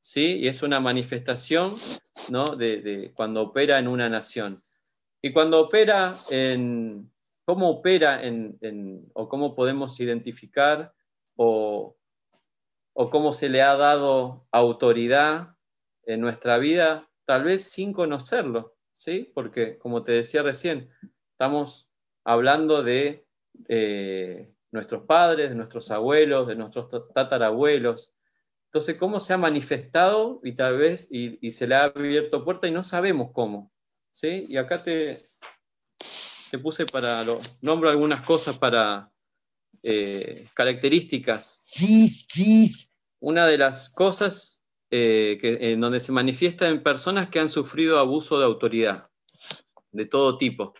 ¿sí? 0.00 0.38
Y 0.38 0.48
es 0.48 0.62
una 0.62 0.80
manifestación 0.80 1.76
¿no? 2.30 2.44
de, 2.56 3.12
cuando 3.14 3.42
opera 3.42 3.78
en 3.78 3.88
una 3.88 4.08
nación. 4.08 4.60
Y 5.22 5.32
cuando 5.32 5.60
opera 5.60 6.18
en, 6.30 7.12
¿cómo 7.44 7.68
opera 7.70 8.22
en, 8.22 9.10
o 9.14 9.28
cómo 9.28 9.54
podemos 9.54 9.98
identificar 10.00 10.94
o, 11.36 11.96
o 12.94 13.10
cómo 13.10 13.32
se 13.32 13.48
le 13.48 13.62
ha 13.62 13.76
dado 13.76 14.46
autoridad 14.50 15.56
en 16.04 16.20
nuestra 16.20 16.58
vida, 16.58 17.08
tal 17.26 17.44
vez 17.44 17.64
sin 17.64 17.92
conocerlo, 17.92 18.76
¿sí? 18.92 19.30
Porque, 19.34 19.78
como 19.78 20.02
te 20.02 20.12
decía 20.12 20.42
recién, 20.42 20.90
estamos 21.32 21.89
hablando 22.24 22.82
de 22.82 23.26
eh, 23.68 24.52
nuestros 24.70 25.04
padres, 25.04 25.50
de 25.50 25.54
nuestros 25.54 25.90
abuelos, 25.90 26.46
de 26.46 26.56
nuestros 26.56 26.88
tatarabuelos. 27.14 28.14
Entonces, 28.66 28.96
¿cómo 28.96 29.18
se 29.20 29.32
ha 29.32 29.38
manifestado 29.38 30.40
y 30.44 30.54
tal 30.54 30.78
vez 30.78 31.08
y, 31.10 31.50
se 31.50 31.66
le 31.66 31.74
ha 31.74 31.84
abierto 31.84 32.44
puerta 32.44 32.68
y 32.68 32.70
no 32.70 32.82
sabemos 32.82 33.30
cómo? 33.32 33.72
¿sí? 34.10 34.46
Y 34.48 34.56
acá 34.56 34.82
te, 34.82 35.18
te 36.50 36.58
puse 36.58 36.86
para, 36.86 37.24
lo, 37.24 37.38
nombro 37.62 37.90
algunas 37.90 38.24
cosas 38.24 38.58
para 38.58 39.10
eh, 39.82 40.46
características. 40.54 41.64
Una 43.18 43.46
de 43.46 43.58
las 43.58 43.90
cosas 43.90 44.62
eh, 44.90 45.38
que, 45.40 45.72
en 45.72 45.80
donde 45.80 46.00
se 46.00 46.12
manifiesta 46.12 46.68
en 46.68 46.82
personas 46.82 47.28
que 47.28 47.38
han 47.38 47.48
sufrido 47.48 47.98
abuso 47.98 48.38
de 48.38 48.44
autoridad, 48.44 49.10
de 49.92 50.06
todo 50.06 50.36
tipo. 50.36 50.74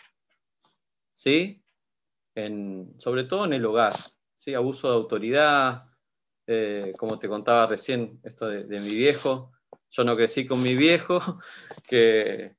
¿Sí? 1.20 1.62
sobre 2.96 3.24
todo 3.24 3.44
en 3.44 3.52
el 3.52 3.66
hogar, 3.66 3.92
¿sí? 4.34 4.54
abuso 4.54 4.88
de 4.88 4.94
autoridad, 4.94 5.84
eh, 6.46 6.94
como 6.96 7.18
te 7.18 7.28
contaba 7.28 7.66
recién, 7.66 8.18
esto 8.22 8.48
de, 8.48 8.80
mi 8.80 8.94
viejo. 8.94 9.52
Yo 9.90 10.02
no 10.04 10.16
crecí 10.16 10.46
con 10.46 10.62
mi 10.62 10.74
viejo, 10.76 11.20
que, 11.86 12.56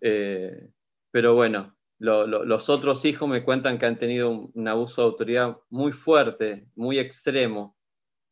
eh, 0.00 0.70
pero 1.10 1.34
bueno, 1.34 1.76
los 1.98 2.70
otros 2.70 3.04
hijos 3.04 3.28
me 3.28 3.44
cuentan 3.44 3.76
que 3.78 3.84
han 3.84 3.98
tenido 3.98 4.30
un, 4.54 4.68
abuso 4.68 5.02
de 5.02 5.08
autoridad 5.08 5.58
muy 5.68 5.92
fuerte, 5.92 6.66
muy 6.76 6.98
extremo, 6.98 7.76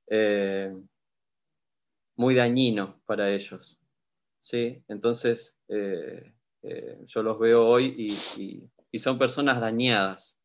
eh, 0.07 0.72
muy 2.16 2.35
dañino 2.35 3.03
para 3.05 3.31
ellos. 3.31 3.79
¿sí? 4.41 4.83
Entonces, 4.89 5.61
yo 5.68 7.22
los 7.22 7.39
veo 7.39 7.66
hoy 7.66 7.95
y 7.99 8.70
son 8.99 9.18
personas 9.18 9.61
dañadas 9.61 10.36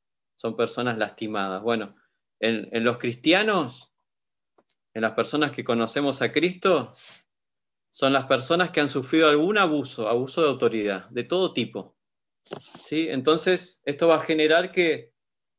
son 0.42 0.56
personas 0.56 0.98
lastimadas. 0.98 1.62
Bueno, 1.62 1.96
en, 2.40 2.84
los 2.84 2.98
cristianos, 2.98 3.94
en 4.96 5.04
las 5.04 5.12
personas 5.12 5.52
que 5.52 5.64
conocemos 5.64 6.24
a 6.24 6.32
Cristo, 6.32 6.92
son 7.92 8.14
las 8.14 8.26
personas 8.26 8.72
que 8.72 8.80
han 8.80 8.88
sufrido 8.88 9.30
algún 9.30 9.60
abuso, 9.60 10.10
abuso 10.10 10.42
de 10.42 10.50
autoridad, 10.50 11.08
de 11.12 11.26
todo 11.26 11.54
tipo. 11.54 11.96
¿Sí? 12.80 13.08
Entonces, 13.10 13.84
esto 13.86 14.08
va 14.08 14.16
a 14.16 14.22
generar 14.22 14.72
que 14.72 15.14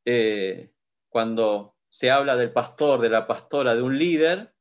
eh, 0.04 0.72
cuando 1.08 1.76
se 1.88 2.10
habla 2.10 2.34
del 2.34 2.52
pastor, 2.52 3.02
de 3.02 3.10
la 3.10 3.28
pastora, 3.28 3.76
de 3.76 3.82
un 3.82 3.96
líder, 3.96 4.52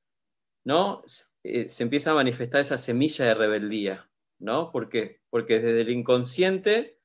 ¿no? 0.63 1.03
Eh, 1.43 1.67
se 1.67 1.81
empieza 1.81 2.11
a 2.11 2.15
manifestar 2.15 2.61
esa 2.61 2.77
semilla 2.77 3.25
de 3.25 3.33
rebeldía, 3.33 4.11
¿no? 4.37 4.71
¿Por 4.71 4.87
qué? 4.87 5.23
Porque 5.31 5.55
desde 5.59 5.81
el 5.81 5.89
inconsciente 5.89 7.00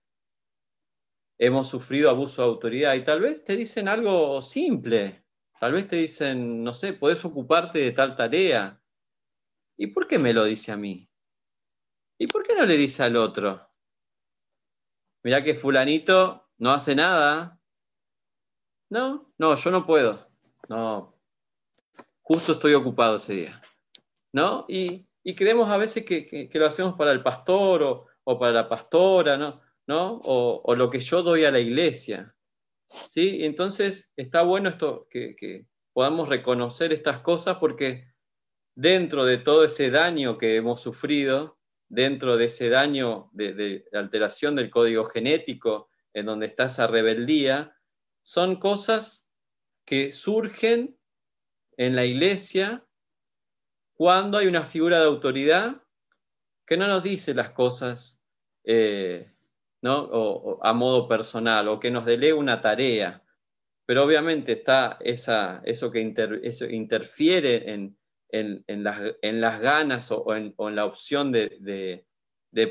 hemos 1.39 1.69
sufrido 1.69 2.11
abuso 2.11 2.43
de 2.43 2.49
autoridad 2.49 2.95
y 2.95 3.05
tal 3.05 3.21
vez 3.21 3.45
te 3.45 3.57
dicen 3.57 3.89
algo 3.89 4.41
simple, 4.43 5.25
tal 5.61 5.73
vez 5.73 5.89
te 5.89 5.97
dicen, 5.97 6.63
no 6.63 6.73
sé, 6.75 6.93
puedes 6.93 7.25
ocuparte 7.25 7.79
de 7.79 7.93
tal 7.93 8.15
tarea. 8.15 8.81
¿Y 9.77 9.89
por 9.89 10.07
qué 10.07 10.19
me 10.19 10.33
lo 10.33 10.45
dice 10.45 10.73
a 10.73 10.77
mí? 10.77 11.09
¿Y 12.19 12.27
por 12.27 12.43
qué 12.43 12.55
no 12.55 12.65
le 12.65 12.77
dice 12.77 13.03
al 13.03 13.17
otro? 13.17 13.71
Mirá 15.23 15.45
que 15.45 15.55
fulanito 15.55 16.49
no 16.59 16.73
hace 16.73 16.95
nada. 16.95 17.61
No, 18.89 19.35
no, 19.37 19.55
yo 19.55 19.71
no 19.71 19.85
puedo. 19.85 20.31
No, 20.69 21.15
justo 22.23 22.53
estoy 22.53 22.75
ocupado 22.75 23.17
ese 23.17 23.35
día. 23.35 23.61
¿No? 24.33 24.65
Y, 24.69 25.07
creemos 25.35 25.69
a 25.69 25.77
veces 25.77 26.05
que, 26.05 26.51
lo 26.55 26.67
hacemos 26.67 26.95
para 26.95 27.13
el 27.13 27.23
pastor 27.23 27.83
o, 27.83 28.07
o 28.25 28.39
para 28.39 28.53
la 28.53 28.69
pastora, 28.69 29.37
¿no? 29.37 29.61
¿No? 29.87 30.21
O, 30.25 30.75
lo 30.75 30.91
que 30.91 31.01
yo 31.01 31.23
doy 31.23 31.45
a 31.45 31.51
la 31.51 31.61
iglesia. 31.61 32.35
¿sí? 33.07 33.45
Entonces 33.45 34.13
está 34.17 34.43
bueno 34.43 34.69
esto 34.69 35.07
que, 35.11 35.67
podamos 35.93 36.29
reconocer 36.29 36.93
estas 36.93 37.21
cosas 37.21 37.57
porque 37.57 38.07
dentro 38.75 39.25
de 39.25 39.39
todo 39.39 39.65
ese 39.65 39.91
daño 39.91 40.37
que 40.37 40.57
hemos 40.57 40.83
sufrido, 40.83 41.59
dentro 41.89 42.37
de 42.37 42.47
ese 42.47 42.69
daño 42.69 43.31
de, 43.33 43.87
alteración 43.95 44.57
del 44.57 44.69
código 44.69 45.07
genético, 45.07 45.89
en 46.13 46.27
donde 46.27 46.47
está 46.47 46.67
esa 46.67 46.87
rebeldía, 46.87 47.75
son 48.23 48.57
cosas 48.57 49.31
que 49.87 50.13
surgen 50.13 50.99
en 51.79 51.97
la 51.97 52.05
iglesia 52.05 52.87
cuando 53.95 54.37
hay 54.37 54.49
una 54.49 54.65
figura 54.65 55.01
de 55.01 55.07
autoridad 55.07 55.83
que 56.67 56.77
no 56.77 56.89
nos 56.89 57.03
dice 57.03 57.33
las 57.33 57.51
cosas 57.51 58.23
eh, 58.65 59.36
o, 59.83 60.59
a 60.63 60.73
modo 60.73 61.09
personal, 61.09 61.69
o 61.69 61.81
que 61.81 61.91
nos 61.91 62.05
delegue 62.05 62.33
una 62.33 62.61
tarea. 62.61 63.23
Pero 63.87 64.05
obviamente 64.05 64.53
está 64.53 64.99
esa, 65.01 65.63
eso 65.65 65.91
que 65.91 66.01
interfiere 66.01 67.73
en, 67.73 67.97
las, 68.83 69.61
ganas 69.61 70.11
o, 70.11 70.35
en, 70.35 70.55
la 70.75 70.85
opción 70.85 71.31
de, 71.31 72.05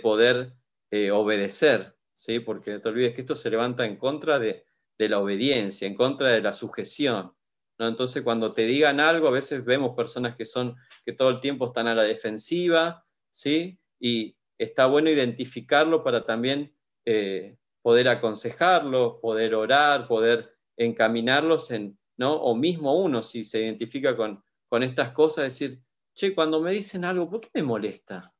poder 0.01 0.53
eh, 0.91 1.11
obedecer, 1.11 1.95
¿sí? 2.13 2.39
porque 2.39 2.71
no 2.71 2.81
te 2.81 2.89
olvides 2.89 3.13
que 3.13 3.21
esto 3.21 3.35
se 3.35 3.49
levanta 3.49 3.85
en 3.85 3.95
contra 3.97 4.39
de, 4.39 4.65
la 4.97 5.19
obediencia, 5.19 5.87
en 5.87 5.95
contra 5.95 6.31
de 6.31 6.41
la 6.41 6.53
sujeción. 6.53 7.33
¿no? 7.77 7.87
Entonces, 7.87 8.23
cuando 8.23 8.53
te 8.53 8.65
digan 8.65 8.99
algo, 8.99 9.29
a 9.29 9.31
veces 9.31 9.63
vemos 9.63 9.95
personas 9.95 10.35
que, 10.35 10.45
son, 10.45 10.75
que 11.05 11.13
todo 11.13 11.29
el 11.29 11.39
tiempo 11.39 11.67
están 11.67 11.87
a 11.87 11.95
la 11.95 12.03
defensiva, 12.03 13.05
¿sí? 13.29 13.79
y 13.99 14.35
está 14.57 14.85
bueno 14.85 15.09
identificarlo 15.09 16.03
para 16.03 16.25
también 16.25 16.74
eh, 17.05 17.57
poder 17.81 18.09
aconsejarlos, 18.09 19.19
poder 19.21 19.53
orar, 19.55 20.07
poder 20.07 20.57
encaminarlos 20.75 21.71
en, 21.71 21.97
¿no? 22.17 22.33
O 22.33 22.55
mismo 22.55 22.99
uno, 22.99 23.21
si 23.21 23.45
se 23.45 23.61
identifica 23.61 24.15
con, 24.17 24.43
con 24.67 24.83
estas 24.83 25.11
cosas, 25.11 25.45
decir, 25.45 25.81
che, 26.13 26.33
cuando 26.33 26.59
me 26.61 26.71
dicen 26.71 27.05
algo, 27.05 27.29
¿por 27.29 27.41
qué 27.41 27.49
me 27.53 27.63
molesta? 27.63 28.33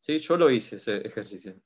¿Sí? 0.00 0.18
Yo 0.18 0.36
lo 0.36 0.50
hice 0.50 0.76
ese 0.76 0.96
ejercicio. 0.98 1.60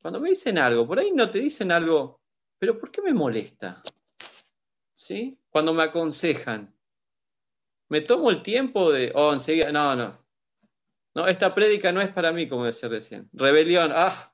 Cuando 0.00 0.18
me 0.18 0.30
dicen 0.30 0.58
algo, 0.58 0.86
por 0.86 0.98
ahí 0.98 1.12
no 1.12 1.30
te 1.30 1.38
dicen 1.38 1.70
algo, 1.70 2.20
pero 2.58 2.78
¿por 2.78 2.90
qué 2.90 3.02
me 3.02 3.12
molesta? 3.12 3.82
¿Sí? 4.94 5.38
Cuando 5.50 5.72
me 5.74 5.84
aconsejan, 5.84 6.74
me 7.88 8.00
tomo 8.00 8.30
el 8.30 8.42
tiempo 8.42 8.90
de, 8.90 9.12
oh, 9.14 9.32
enseguida, 9.32 9.70
no, 9.70 9.94
no. 9.94 10.24
No, 11.14 11.26
esta 11.26 11.54
prédica 11.54 11.92
no 11.92 12.00
es 12.00 12.08
para 12.08 12.32
mí, 12.32 12.48
como 12.48 12.64
decía 12.64 12.88
recién. 12.88 13.28
Rebelión, 13.32 13.92
ah, 13.94 14.31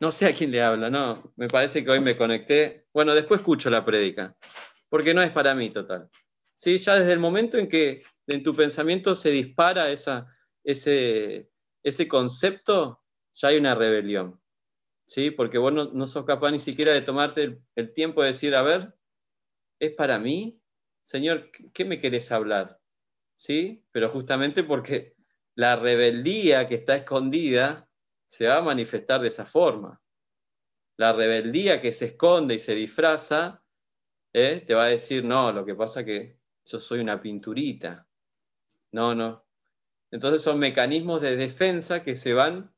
no 0.00 0.10
sé 0.10 0.26
a 0.26 0.34
quién 0.34 0.50
le 0.50 0.62
habla, 0.62 0.88
no. 0.88 1.32
Me 1.36 1.48
parece 1.48 1.84
que 1.84 1.90
hoy 1.90 2.00
me 2.00 2.16
conecté. 2.16 2.86
Bueno, 2.92 3.14
después 3.14 3.40
escucho 3.40 3.68
la 3.68 3.84
prédica, 3.84 4.34
porque 4.88 5.12
no 5.14 5.22
es 5.22 5.30
para 5.30 5.54
mí 5.54 5.70
total. 5.70 6.08
Sí, 6.54 6.78
ya 6.78 6.98
desde 6.98 7.12
el 7.12 7.18
momento 7.18 7.58
en 7.58 7.68
que 7.68 8.02
en 8.26 8.42
tu 8.42 8.54
pensamiento 8.54 9.14
se 9.14 9.30
dispara 9.30 9.90
esa, 9.90 10.26
ese, 10.64 11.50
ese 11.82 12.08
concepto, 12.08 13.02
ya 13.34 13.48
hay 13.48 13.58
una 13.58 13.74
rebelión. 13.74 14.40
¿Sí? 15.06 15.30
Porque 15.30 15.58
vos 15.58 15.72
no, 15.72 16.06
sos 16.06 16.24
capaz 16.24 16.52
ni 16.52 16.60
siquiera 16.60 16.92
de 16.92 17.00
tomarte 17.02 17.42
el, 17.42 17.62
el, 17.74 17.92
tiempo 17.92 18.22
de 18.22 18.28
decir, 18.28 18.54
a 18.54 18.62
ver, 18.62 18.94
¿es 19.80 19.90
para 19.92 20.18
mí? 20.18 20.62
Señor, 21.02 21.50
¿qué 21.74 21.84
me 21.84 22.00
querés 22.00 22.30
hablar? 22.30 22.80
¿Sí? 23.34 23.84
Pero 23.90 24.08
justamente 24.08 24.62
porque 24.62 25.16
la 25.56 25.76
rebeldía 25.76 26.68
que 26.68 26.76
está 26.76 26.94
escondida 26.94 27.89
se 28.30 28.46
va 28.46 28.58
a 28.58 28.62
manifestar 28.62 29.20
de 29.20 29.26
esa 29.26 29.44
forma. 29.44 30.00
La 30.96 31.12
rebeldía 31.12 31.82
que 31.82 31.92
se 31.92 32.04
esconde 32.06 32.54
y 32.54 32.58
se 32.60 32.76
disfraza, 32.76 33.64
¿eh? 34.32 34.62
te 34.64 34.74
va 34.74 34.84
a 34.84 34.88
decir, 34.88 35.24
no, 35.24 35.50
lo 35.50 35.64
que 35.64 35.74
pasa 35.74 36.04
que 36.04 36.38
yo 36.64 36.78
soy 36.78 37.00
una 37.00 37.20
pinturita. 37.20 38.06
No, 38.92 39.16
no. 39.16 39.44
Entonces 40.12 40.42
son 40.42 40.60
mecanismos 40.60 41.22
de 41.22 41.34
defensa 41.34 42.04
que 42.04 42.14
se 42.14 42.32
van 42.32 42.72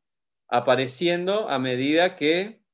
apareciendo 0.48 1.50
a 1.50 1.59
medida 1.59 2.16
que, 2.16 2.64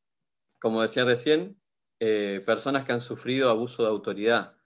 como 0.61 0.83
decía 0.83 1.05
recién, 1.05 1.61
eh, 1.99 2.41
personas 2.47 2.85
que 2.85 2.93
han 2.93 3.01
sufrido 3.01 3.51
abuso 3.51 3.83
de 3.83 3.89
autoridad. 3.89 4.57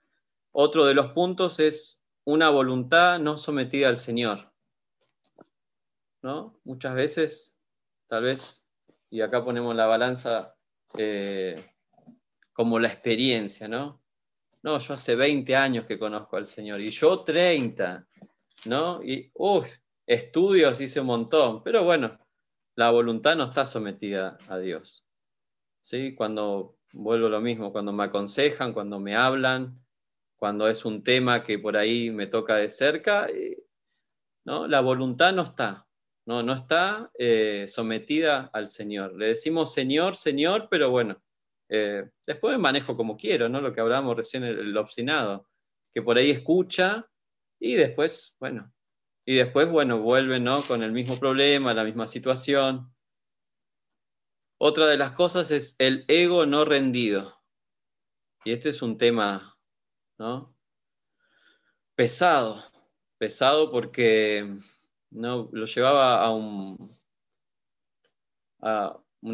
Otro 0.51 0.85
de 0.85 0.93
los 0.93 1.07
puntos 1.13 1.59
es 1.59 2.03
una 2.25 2.51
voluntad 2.51 3.17
no 3.17 3.37
sometida 3.37 3.89
al 3.89 3.97
Señor. 3.97 4.53
¿no? 6.21 6.59
Muchas 6.63 6.93
veces 6.93 7.52
tal 8.13 8.25
vez, 8.25 8.63
y 9.09 9.21
acá 9.21 9.43
ponemos 9.43 9.75
la 9.75 9.87
balanza 9.87 10.55
eh, 10.99 11.55
como 12.53 12.77
la 12.77 12.87
experiencia, 12.87 13.67
¿no? 13.67 14.03
No, 14.61 14.77
yo 14.77 14.93
hace 14.93 15.15
20 15.15 15.55
años 15.55 15.87
que 15.87 15.97
conozco 15.97 16.37
al 16.37 16.45
Señor 16.45 16.79
y 16.79 16.91
yo 16.91 17.23
30, 17.23 18.07
¿no? 18.65 19.01
Y, 19.03 19.31
uff, 19.33 19.67
estudios 20.05 20.79
hice 20.79 20.99
un 20.99 21.07
montón, 21.07 21.63
pero 21.63 21.83
bueno, 21.85 22.19
la 22.75 22.91
voluntad 22.91 23.35
no 23.35 23.45
está 23.45 23.65
sometida 23.65 24.37
a 24.47 24.59
Dios. 24.59 25.03
¿Sí? 25.81 26.13
Cuando 26.13 26.77
vuelvo 26.91 27.29
lo 27.29 27.41
mismo, 27.41 27.71
cuando 27.71 27.93
me 27.93 28.03
aconsejan, 28.03 28.73
cuando 28.73 28.99
me 28.99 29.15
hablan, 29.15 29.83
cuando 30.35 30.67
es 30.67 30.85
un 30.85 31.03
tema 31.03 31.41
que 31.41 31.57
por 31.57 31.77
ahí 31.77 32.11
me 32.11 32.27
toca 32.27 32.57
de 32.57 32.69
cerca, 32.69 33.27
¿no? 34.45 34.67
la 34.67 34.81
voluntad 34.81 35.33
no 35.33 35.41
está, 35.41 35.87
no, 36.25 36.43
no 36.43 36.53
está 36.53 37.11
eh, 37.17 37.65
sometida 37.67 38.49
al 38.53 38.67
Señor. 38.67 39.15
Le 39.15 39.27
decimos 39.27 39.73
Señor, 39.73 40.15
Señor, 40.15 40.67
pero 40.69 40.89
bueno, 40.89 41.21
eh, 41.69 42.09
después 42.25 42.57
manejo 42.59 42.95
como 42.95 43.17
quiero, 43.17 43.49
¿no? 43.49 43.61
Lo 43.61 43.73
que 43.73 43.81
hablábamos 43.81 44.15
recién, 44.15 44.43
el, 44.43 44.59
el 44.59 44.77
obstinado, 44.77 45.47
que 45.91 46.01
por 46.01 46.17
ahí 46.17 46.31
escucha 46.31 47.09
y 47.59 47.75
después, 47.75 48.35
bueno, 48.39 48.73
y 49.25 49.35
después, 49.35 49.69
bueno, 49.69 49.99
vuelve, 49.99 50.39
¿no? 50.39 50.61
Con 50.63 50.83
el 50.83 50.91
mismo 50.91 51.17
problema, 51.17 51.73
la 51.73 51.83
misma 51.83 52.07
situación. 52.07 52.93
Otra 54.57 54.87
de 54.87 54.97
las 54.97 55.13
cosas 55.13 55.51
es 55.51 55.75
el 55.79 56.03
ego 56.07 56.45
no 56.45 56.65
rendido. 56.65 57.41
Y 58.43 58.51
este 58.51 58.69
es 58.69 58.81
un 58.81 58.97
tema, 58.97 59.57
¿no? 60.17 60.53
Pesado, 61.95 62.61
pesado 63.17 63.71
porque 63.71 64.57
no, 65.13 65.49
lo 65.51 65.65
llevaba 65.65 66.23
a 66.23 66.31
un, 66.31 66.89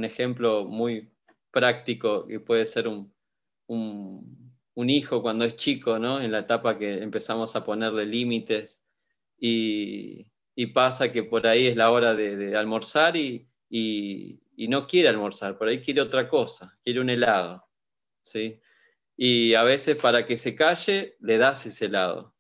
ejemplo 0.04 0.66
muy 0.66 1.12
práctico 1.52 2.28
que 2.28 2.40
puede 2.40 2.66
ser 2.66 2.88
un, 2.88 3.14
un, 3.68 4.90
hijo 4.90 5.22
cuando 5.22 5.46
es 5.46 5.56
chico, 5.56 6.00
¿no? 6.00 6.22
En 6.22 6.32
la 6.32 6.40
etapa 6.40 6.78
que 6.78 7.04
empezamos 7.04 7.56
a 7.56 7.64
ponerle 7.66 8.06
límites 8.06 8.84
y, 9.38 10.26
pasa 10.74 11.12
que 11.12 11.24
por 11.24 11.48
ahí 11.48 11.68
es 11.68 11.78
la 11.78 11.92
hora 11.92 12.16
de, 12.16 12.56
almorzar 12.58 13.16
y, 13.16 13.48
no 14.70 14.88
quiere 14.88 15.10
almorzar, 15.10 15.58
por 15.58 15.68
ahí 15.70 15.82
quiere 15.82 16.02
otra 16.02 16.28
cosa, 16.28 16.78
quiere 16.84 17.02
un 17.02 17.10
helado, 17.10 17.66
¿sí? 18.22 18.60
Y 19.18 19.54
a 19.54 19.64
veces 19.64 19.98
para 19.98 20.26
que 20.26 20.38
se 20.38 20.56
calle 20.56 21.18
le 21.20 21.38
das 21.38 21.66
ese 21.66 21.86
helado. 21.86 22.36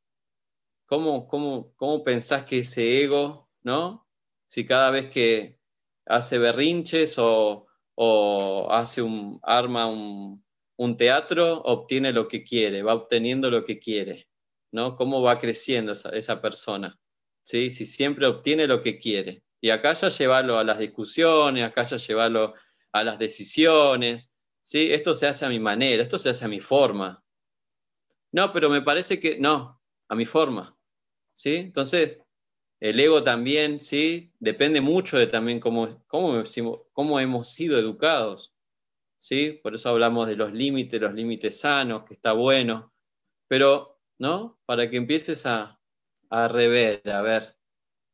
¿Cómo, 0.90 1.28
cómo, 1.28 1.74
cómo 1.78 2.04
pensás 2.04 2.44
que 2.46 2.60
ese 2.60 3.04
ego, 3.04 3.50
¿no? 3.64 4.08
Si 4.48 4.66
cada 4.66 4.92
vez 4.92 5.08
que 5.08 5.60
hace 6.06 6.40
berrinches 6.40 7.16
o, 7.18 7.68
hace 8.72 9.02
un, 9.02 9.40
arma 9.44 9.88
un, 9.88 10.44
un 10.78 10.98
teatro, 10.98 11.62
obtiene 11.64 12.12
lo 12.12 12.28
que 12.28 12.44
quiere, 12.44 12.84
va 12.84 12.94
obteniendo 12.94 13.50
lo 13.52 13.64
que 13.64 13.80
quiere. 13.80 14.30
¿no? 14.72 14.96
Cómo 14.96 15.22
va 15.22 15.40
creciendo 15.40 15.92
esa, 15.92 16.42
persona, 16.42 17.00
¿sí? 17.42 17.72
Si 17.72 17.86
siempre 17.86 18.28
obtiene 18.28 18.68
lo 18.68 18.82
que 18.82 19.00
quiere. 19.00 19.44
Y 19.62 19.72
acá 19.72 19.94
ya 19.94 20.10
llevarlo 20.10 20.58
a 20.58 20.64
las 20.64 20.80
discusiones, 20.80 21.64
acá 21.64 21.84
ya 21.84 21.98
llevarlo 21.98 22.54
a 22.92 23.04
las 23.04 23.20
decisiones, 23.20 24.34
¿sí? 24.62 24.92
Esto 24.94 25.14
se 25.14 25.28
hace 25.28 25.46
a 25.46 25.50
mi 25.50 25.60
manera, 25.60 26.04
esto 26.04 26.18
se 26.18 26.30
hace 26.30 26.46
a 26.46 26.50
mi 26.50 26.60
forma. 26.60 27.24
No, 28.32 28.54
pero 28.54 28.70
me 28.70 28.82
parece 28.82 29.20
que 29.20 29.40
no, 29.40 29.82
a 30.08 30.16
mi 30.16 30.26
forma, 30.26 30.78
¿sí? 31.40 31.56
Entonces, 31.56 32.22
el 32.82 33.00
ego 33.00 33.24
también, 33.24 33.82
¿sí? 33.82 34.34
Depende 34.40 34.82
mucho 34.82 35.18
de 35.18 35.28
también 35.28 35.62
cómo, 35.62 36.04
cómo, 36.08 36.44
cómo 36.92 37.20
hemos 37.22 37.48
sido 37.48 37.80
educados, 37.80 38.54
¿sí? 39.16 39.58
Por 39.64 39.74
eso 39.74 39.88
hablamos 39.90 40.28
de 40.28 40.36
los 40.36 40.52
límites, 40.52 41.00
los 41.00 41.14
límites 41.14 41.62
sanos, 41.62 42.04
que 42.04 42.14
está 42.14 42.34
bueno, 42.34 42.94
pero 43.48 44.02
¿no? 44.18 44.60
Para 44.66 44.90
que 44.90 44.98
empieces 44.98 45.46
a, 45.46 45.80
rever, 46.30 47.10
a 47.10 47.22
ver, 47.22 47.58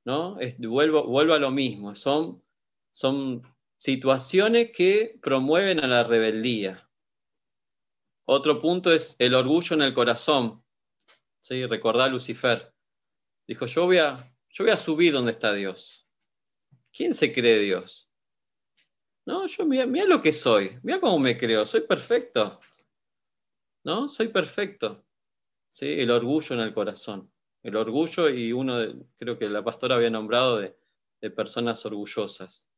¿no? 0.06 0.38
vuelvo, 0.60 1.34
a 1.34 1.40
lo 1.40 1.50
mismo, 1.50 1.96
son, 1.96 2.44
son 2.92 3.42
situaciones 3.78 4.72
que 4.72 5.18
promueven 5.20 5.84
a 5.84 5.88
la 5.88 6.04
rebeldía. 6.04 6.88
Otro 8.28 8.62
punto 8.62 8.94
es 8.94 9.16
el 9.18 9.34
orgullo 9.34 9.76
en 9.76 9.82
el 9.82 9.96
corazón. 9.96 10.64
¿Sí? 11.40 11.66
Recordá 11.66 12.06
a 12.06 12.10
Lucifer. 12.10 12.75
Dijo, 13.48 13.66
yo 13.66 13.86
voy, 13.86 13.98
a, 13.98 14.18
yo 14.50 14.64
voy 14.64 14.72
a 14.72 14.78
subir 14.78 15.14
donde 15.14 15.32
está 15.32 15.54
Dios. 15.54 16.08
¿Quién 16.92 17.14
se 17.14 17.34
cree 17.34 17.60
Dios? 17.60 18.10
No, 19.26 19.48
yo 19.48 19.66
mira, 19.66 20.06
lo 20.06 20.22
que 20.22 20.32
soy, 20.32 20.78
mira 20.84 21.00
cómo 21.00 21.18
me 21.20 21.38
creo, 21.38 21.66
soy 21.66 21.82
perfecto. 21.82 22.60
¿No? 23.84 24.08
Soy 24.08 24.30
perfecto. 24.30 25.06
El 25.82 26.12
orgullo 26.12 26.56
en 26.56 26.62
el 26.62 26.74
corazón. 26.74 27.32
El 27.64 27.76
orgullo 27.76 28.30
y 28.30 28.54
uno, 28.54 28.78
creo 29.18 29.38
que 29.38 29.50
la 29.50 29.64
pastora 29.64 29.96
había 29.96 30.10
nombrado 30.10 30.58
de, 30.58 30.76
personas 31.36 31.84
orgullosas, 31.88 32.70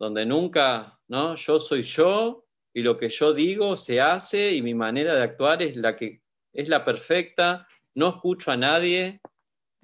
donde 0.00 0.26
nunca, 0.26 1.00
¿no? 1.06 1.36
Yo 1.36 1.60
soy 1.60 1.84
yo 1.84 2.44
y 2.72 2.82
lo 2.82 2.98
que 2.98 3.08
yo 3.08 3.32
digo 3.32 3.76
se 3.76 4.00
hace 4.00 4.50
y 4.50 4.62
mi 4.62 4.74
manera 4.74 5.14
de 5.14 5.22
actuar 5.22 5.62
es 5.62 5.76
la 5.76 5.94
que 5.94 6.20
es 6.52 6.68
la 6.68 6.84
perfecta, 6.84 7.68
no 7.94 8.08
escucho 8.08 8.50
a 8.50 8.56
nadie. 8.56 9.20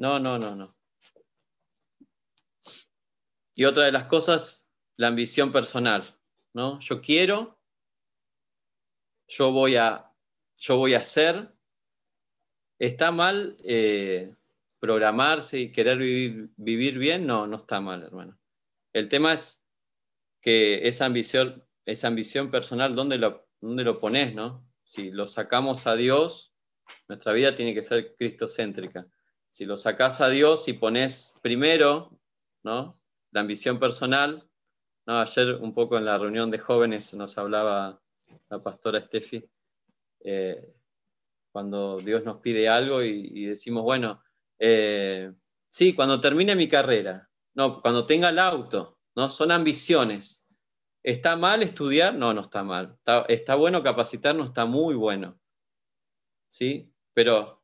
No, 0.00 0.18
no, 0.18 0.38
no, 0.38 0.56
no. 0.56 0.74
Y 3.54 3.66
otra 3.66 3.84
de 3.84 3.92
las 3.92 4.06
cosas, 4.06 4.70
la 4.96 5.08
ambición 5.08 5.52
personal, 5.52 6.02
¿no? 6.54 6.80
Yo 6.80 7.02
quiero, 7.02 7.60
yo 9.28 9.52
voy 9.52 9.76
a, 9.76 10.10
yo 10.56 10.78
voy 10.78 10.94
a 10.94 10.98
hacer, 11.00 11.54
¿Está 12.78 13.12
mal 13.12 13.58
eh, 13.62 14.34
programarse 14.78 15.60
y 15.60 15.70
querer 15.70 15.98
vivir, 15.98 16.98
bien? 16.98 17.26
No, 17.26 17.46
no 17.46 17.58
está 17.58 17.78
mal, 17.82 18.02
hermano. 18.02 18.40
El 18.94 19.06
tema 19.06 19.34
es 19.34 19.66
que 20.40 20.88
esa 20.88 21.04
ambición, 21.04 21.62
esa 21.84 22.08
ambición 22.08 22.50
personal, 22.50 22.94
¿dónde 22.94 23.18
lo, 23.18 23.46
dónde 23.60 23.84
lo 23.84 24.00
pones, 24.00 24.34
no? 24.34 24.66
Si 24.82 25.10
lo 25.10 25.26
sacamos 25.26 25.86
a 25.86 25.94
Dios, 25.94 26.54
nuestra 27.06 27.34
vida 27.34 27.54
tiene 27.54 27.74
que 27.74 27.82
ser 27.82 28.16
cristocéntrica. 28.16 29.06
Si 29.50 29.66
lo 29.66 29.76
sacas 29.76 30.20
a 30.20 30.28
Dios 30.28 30.68
y 30.68 30.74
pones 30.74 31.34
primero, 31.42 32.18
¿no? 32.62 33.00
La 33.32 33.40
ambición 33.40 33.78
personal. 33.78 34.48
¿no? 35.06 35.18
Ayer 35.18 35.56
un 35.56 35.74
poco 35.74 35.98
en 35.98 36.04
la 36.04 36.18
reunión 36.18 36.50
de 36.50 36.58
jóvenes 36.58 37.12
nos 37.14 37.36
hablaba 37.36 38.00
la 38.48 38.62
pastora 38.62 39.00
Steffi. 39.00 39.44
Eh, 40.20 40.74
cuando 41.52 41.98
Dios 41.98 42.24
nos 42.24 42.38
pide 42.38 42.68
algo 42.68 43.02
y, 43.02 43.46
decimos, 43.46 43.82
bueno, 43.82 44.22
eh, 44.58 45.32
sí, 45.68 45.94
cuando 45.94 46.20
termine 46.20 46.54
mi 46.54 46.68
carrera, 46.68 47.28
no, 47.54 47.80
cuando 47.82 48.06
tenga 48.06 48.28
el 48.28 48.38
auto, 48.38 48.98
¿no? 49.16 49.30
Son 49.30 49.50
ambiciones. 49.50 50.46
¿Está 51.02 51.36
mal 51.36 51.62
estudiar? 51.62 52.14
No, 52.14 52.32
no 52.34 52.42
está 52.42 52.62
mal. 52.62 52.98
Está, 53.28 53.54
bueno 53.54 53.82
capacitarnos, 53.82 54.48
está 54.48 54.64
muy 54.66 54.94
bueno. 54.94 55.40
¿Sí? 56.46 56.92
Pero, 57.14 57.59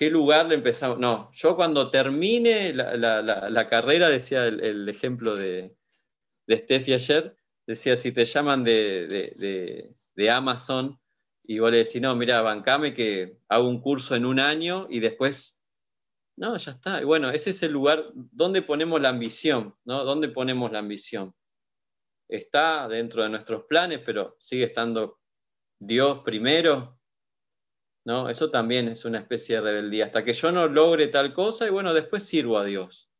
¿qué 0.00 0.08
lugar 0.08 0.46
le 0.46 0.54
empezamos? 0.54 0.98
No, 0.98 1.30
yo 1.34 1.56
cuando 1.56 1.90
termine 1.90 2.72
la, 2.72 3.68
carrera, 3.68 4.08
decía 4.08 4.46
el, 4.46 4.88
ejemplo 4.88 5.36
de, 5.36 5.76
de 6.46 6.56
Steffi 6.56 6.94
ayer, 6.94 7.36
decía, 7.66 7.98
si 7.98 8.10
te 8.10 8.24
llaman 8.24 8.64
de, 8.64 9.92
de 10.14 10.30
Amazon, 10.30 10.98
y 11.44 11.58
vos 11.58 11.70
le 11.70 11.84
decís, 11.84 12.00
no, 12.00 12.16
mira, 12.16 12.40
bancame 12.40 12.94
que 12.94 13.40
hago 13.50 13.68
un 13.68 13.82
curso 13.82 14.14
en 14.14 14.24
un 14.24 14.40
año 14.40 14.86
y 14.88 15.00
después, 15.00 15.60
no, 16.38 16.56
ya 16.56 16.70
está. 16.70 17.02
Y 17.02 17.04
bueno, 17.04 17.28
ese 17.28 17.50
es 17.50 17.62
el 17.62 17.72
lugar 17.72 18.02
donde 18.14 18.62
ponemos 18.62 19.02
la 19.02 19.10
ambición, 19.10 19.76
¿no? 19.84 20.04
¿Dónde 20.04 20.30
ponemos 20.30 20.72
la 20.72 20.78
ambición? 20.78 21.34
Está 22.26 22.88
dentro 22.88 23.22
de 23.22 23.28
nuestros 23.28 23.64
planes, 23.64 23.98
pero 23.98 24.34
sigue 24.38 24.64
estando 24.64 25.20
Dios 25.78 26.20
primero, 26.24 26.99
¿no? 28.04 28.28
Eso 28.28 28.50
también 28.50 28.88
es 28.88 29.04
una 29.04 29.18
especie 29.18 29.56
de 29.56 29.62
rebeldía. 29.62 30.06
Hasta 30.06 30.24
que 30.24 30.32
yo 30.32 30.52
no 30.52 30.68
logre 30.68 31.08
tal 31.08 31.32
cosa 31.34 31.66
y 31.66 31.70
bueno, 31.70 31.92
después 31.94 32.22
sirvo 32.22 32.58
a 32.58 32.64
Dios. 32.64 33.10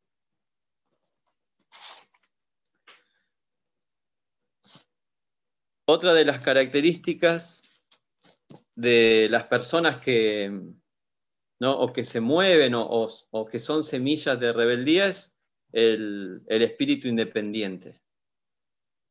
Otra 5.85 6.13
de 6.13 6.25
las 6.25 6.39
características 6.43 7.63
de 8.75 9.27
las 9.29 9.43
personas 9.45 9.97
que, 9.97 10.49
¿no? 11.59 11.73
o 11.73 11.93
que 11.93 12.03
se 12.03 12.19
mueven 12.19 12.73
o, 12.75 13.47
que 13.49 13.59
son 13.59 13.83
semillas 13.83 14.39
de 14.39 14.53
rebeldía 14.53 15.07
es 15.07 15.37
el, 15.71 16.43
espíritu 16.47 17.07
independiente. 17.07 18.01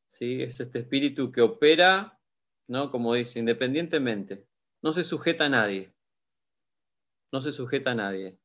¿Sí? 0.08 0.42
Es 0.42 0.58
este 0.58 0.80
espíritu 0.80 1.30
que 1.30 1.42
opera, 1.42 2.18
¿no? 2.66 2.90
como 2.90 3.14
dice, 3.14 3.38
independientemente. 3.38 4.49
No 4.82 4.92
se 4.92 5.04
sujeta 5.04 5.44
a 5.44 5.48
nadie. 5.48 5.92
No 7.32 7.40
se 7.40 7.52
sujeta 7.52 7.92
a 7.92 7.94
nadie. 7.94 8.38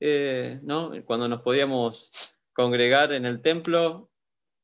Eh, 0.00 0.60
¿no? 0.62 0.92
Cuando 1.04 1.28
nos 1.28 1.42
podíamos 1.42 2.10
congregar 2.52 3.12
en 3.12 3.26
el 3.26 3.42
templo 3.42 4.10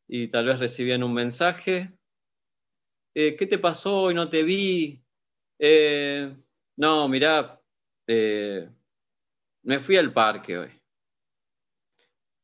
y 0.09 0.29
tal 0.29 0.47
vez 0.47 0.61
recibían 0.61 1.03
un 1.03 1.15
mensaje, 1.15 1.93
eh, 3.15 3.37
¿qué 3.37 3.47
te 3.47 3.59
pasó 3.59 4.03
hoy? 4.03 4.15
No 4.15 4.31
te 4.31 4.43
vi, 4.43 5.05
eh, 5.59 6.37
no, 6.77 7.09
mirá, 7.09 7.61
me 8.07 9.79
fui 9.79 9.97
al 9.97 10.13
parque 10.13 10.59
hoy. 10.59 10.83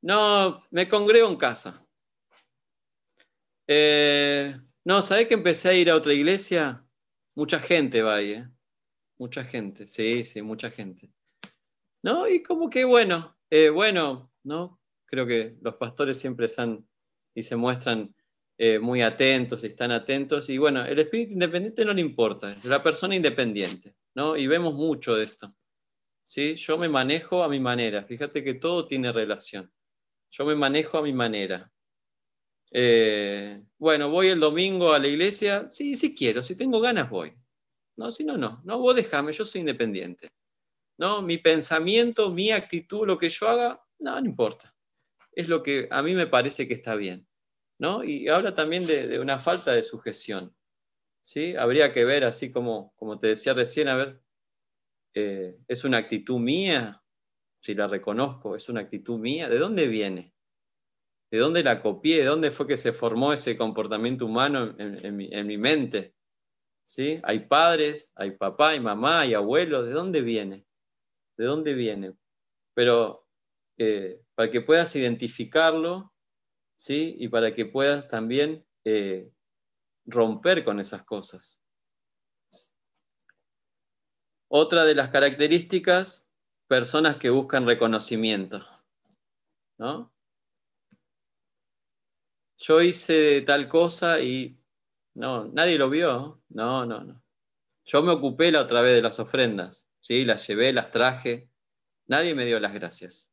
No, 0.02 0.64
me 0.70 0.88
congrego 0.88 1.28
en 1.28 1.36
casa. 1.36 1.86
No, 4.84 5.02
¿sabés 5.02 5.26
que 5.28 5.34
empecé 5.34 5.68
a 5.68 5.74
ir 5.74 5.90
a 5.90 5.96
otra 5.96 6.12
iglesia? 6.12 6.84
Mucha 7.40 7.58
gente 7.58 8.02
va 8.02 8.16
ahí, 8.16 8.32
¿eh? 8.32 8.48
Mucha 9.16 9.42
gente, 9.42 9.86
sí, 9.86 10.26
sí, 10.26 10.42
mucha 10.42 10.70
gente. 10.70 11.10
¿No? 12.02 12.28
Y 12.28 12.42
como 12.42 12.68
que 12.68 12.84
bueno, 12.84 13.34
eh, 13.48 13.70
bueno, 13.70 14.30
¿no? 14.42 14.78
Creo 15.06 15.26
que 15.26 15.56
los 15.62 15.76
pastores 15.76 16.18
siempre 16.18 16.44
están 16.44 16.86
y 17.34 17.42
se 17.42 17.56
muestran 17.56 18.14
eh, 18.58 18.78
muy 18.78 19.00
atentos 19.00 19.64
y 19.64 19.68
están 19.68 19.90
atentos. 19.90 20.50
Y 20.50 20.58
bueno, 20.58 20.84
el 20.84 20.98
espíritu 20.98 21.32
independiente 21.32 21.82
no 21.82 21.94
le 21.94 22.02
importa, 22.02 22.52
es 22.52 22.62
la 22.66 22.82
persona 22.82 23.14
independiente, 23.14 23.96
¿no? 24.14 24.36
Y 24.36 24.46
vemos 24.46 24.74
mucho 24.74 25.16
de 25.16 25.24
esto. 25.24 25.56
¿sí? 26.22 26.56
Yo 26.56 26.76
me 26.76 26.90
manejo 26.90 27.42
a 27.42 27.48
mi 27.48 27.58
manera, 27.58 28.04
fíjate 28.04 28.44
que 28.44 28.52
todo 28.52 28.86
tiene 28.86 29.12
relación. 29.12 29.72
Yo 30.30 30.44
me 30.44 30.56
manejo 30.56 30.98
a 30.98 31.02
mi 31.02 31.14
manera. 31.14 31.72
Eh, 32.72 33.62
bueno, 33.78 34.10
voy 34.10 34.28
el 34.28 34.40
domingo 34.40 34.92
a 34.92 34.98
la 34.98 35.08
iglesia, 35.08 35.68
sí, 35.68 35.96
sí 35.96 36.14
quiero, 36.14 36.42
si 36.42 36.56
tengo 36.56 36.80
ganas 36.80 37.10
voy. 37.10 37.32
No, 37.96 38.12
si 38.12 38.24
no, 38.24 38.36
no, 38.36 38.62
no, 38.64 38.78
vos 38.78 38.96
déjame, 38.96 39.32
yo 39.32 39.44
soy 39.44 39.60
independiente. 39.60 40.28
¿No? 40.98 41.22
Mi 41.22 41.38
pensamiento, 41.38 42.30
mi 42.30 42.50
actitud, 42.50 43.06
lo 43.06 43.18
que 43.18 43.30
yo 43.30 43.48
haga, 43.48 43.82
no, 43.98 44.20
no 44.20 44.26
importa. 44.26 44.74
Es 45.32 45.48
lo 45.48 45.62
que 45.62 45.88
a 45.90 46.02
mí 46.02 46.14
me 46.14 46.26
parece 46.26 46.68
que 46.68 46.74
está 46.74 46.94
bien. 46.94 47.26
¿no? 47.80 48.04
Y 48.04 48.28
habla 48.28 48.54
también 48.54 48.86
de, 48.86 49.18
una 49.18 49.38
falta 49.38 49.72
de 49.72 49.82
sujeción. 49.82 50.54
¿sí? 51.22 51.56
Habría 51.56 51.92
que 51.94 52.04
ver, 52.04 52.24
así 52.24 52.52
como, 52.52 52.94
como 52.96 53.18
te 53.18 53.28
decía 53.28 53.54
recién, 53.54 53.88
a 53.88 53.96
ver, 53.96 54.22
eh, 55.14 55.58
¿es 55.66 55.84
una 55.84 55.96
actitud 55.96 56.38
mía? 56.38 57.02
Si 57.62 57.74
la 57.74 57.88
reconozco, 57.88 58.54
¿es 58.54 58.68
una 58.68 58.82
actitud 58.82 59.18
mía? 59.18 59.48
¿De 59.48 59.58
dónde 59.58 59.86
viene? 59.86 60.29
¿De 61.30 61.38
dónde 61.38 61.62
la 61.62 61.80
copié? 61.80 62.18
¿De 62.18 62.24
dónde 62.24 62.50
fue 62.50 62.66
que 62.66 62.76
se 62.76 62.92
formó 62.92 63.32
ese 63.32 63.56
comportamiento 63.56 64.26
humano 64.26 64.74
en, 64.78 65.16
mi, 65.16 65.58
mente? 65.58 66.14
¿Sí? 66.84 67.20
Hay 67.22 67.46
padres, 67.46 68.12
hay 68.16 68.32
papá, 68.32 68.70
hay 68.70 68.80
mamá, 68.80 69.20
hay 69.20 69.34
abuelos. 69.34 69.86
¿De 69.86 69.92
dónde 69.92 70.22
viene? 70.22 70.66
¿De 71.36 71.44
dónde 71.44 71.74
viene? 71.74 72.16
Pero 72.74 73.28
eh, 73.78 74.20
para 74.34 74.50
que 74.50 74.60
puedas 74.60 74.94
identificarlo, 74.96 76.12
¿sí? 76.76 77.14
Y 77.18 77.28
para 77.28 77.54
que 77.54 77.66
puedas 77.66 78.08
también 78.08 78.66
eh, 78.84 79.30
romper 80.04 80.64
con 80.64 80.80
esas 80.80 81.04
cosas. 81.04 81.60
Otra 84.48 84.84
de 84.84 84.96
las 84.96 85.10
características, 85.10 86.28
personas 86.66 87.16
que 87.16 87.30
buscan 87.30 87.66
reconocimiento. 87.66 88.66
¿no? 89.78 90.12
Yo 92.60 92.82
hice 92.82 93.40
tal 93.40 93.68
cosa 93.68 94.20
y 94.20 94.60
no, 95.14 95.46
nadie 95.46 95.78
lo 95.78 95.88
vio. 95.88 96.42
No, 96.50 96.84
no, 96.84 97.02
no. 97.02 97.22
Yo 97.86 98.02
me 98.02 98.12
ocupé 98.12 98.52
la 98.52 98.60
otra 98.60 98.82
vez 98.82 98.94
de 98.94 99.02
las 99.02 99.18
ofrendas, 99.18 99.88
¿sí? 99.98 100.26
Las 100.26 100.46
llevé, 100.46 100.72
las 100.72 100.90
traje. 100.90 101.48
Nadie 102.06 102.34
me 102.34 102.44
dio 102.44 102.60
las 102.60 102.74
gracias. 102.74 103.30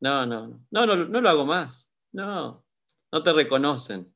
No, 0.00 0.24
no, 0.24 0.66
no, 0.70 0.86
no, 0.86 0.96
no 0.96 1.20
lo 1.20 1.28
hago 1.28 1.44
más. 1.44 1.90
No, 2.12 2.64
no 3.12 3.22
te 3.22 3.32
reconocen. 3.32 4.14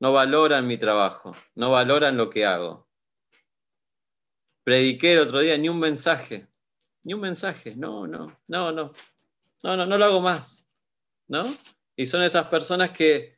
No 0.00 0.12
valoran 0.12 0.66
mi 0.66 0.76
trabajo. 0.76 1.32
No 1.54 1.70
valoran 1.70 2.16
lo 2.16 2.30
que 2.30 2.44
hago. 2.44 2.88
Prediqué 4.64 5.12
el 5.12 5.20
otro 5.20 5.40
día 5.40 5.56
ni 5.56 5.68
un 5.68 5.78
mensaje. 5.78 6.48
Ni 7.04 7.14
un 7.14 7.20
mensaje. 7.20 7.76
No, 7.76 8.06
no, 8.06 8.36
no, 8.48 8.72
no. 8.72 8.92
No, 9.62 9.76
no, 9.76 9.86
no 9.86 9.96
lo 9.96 10.04
hago 10.04 10.20
más. 10.20 10.66
¿No? 11.28 11.44
Y 11.98 12.06
son 12.06 12.22
esas 12.22 12.46
personas 12.46 12.90
que 12.90 13.36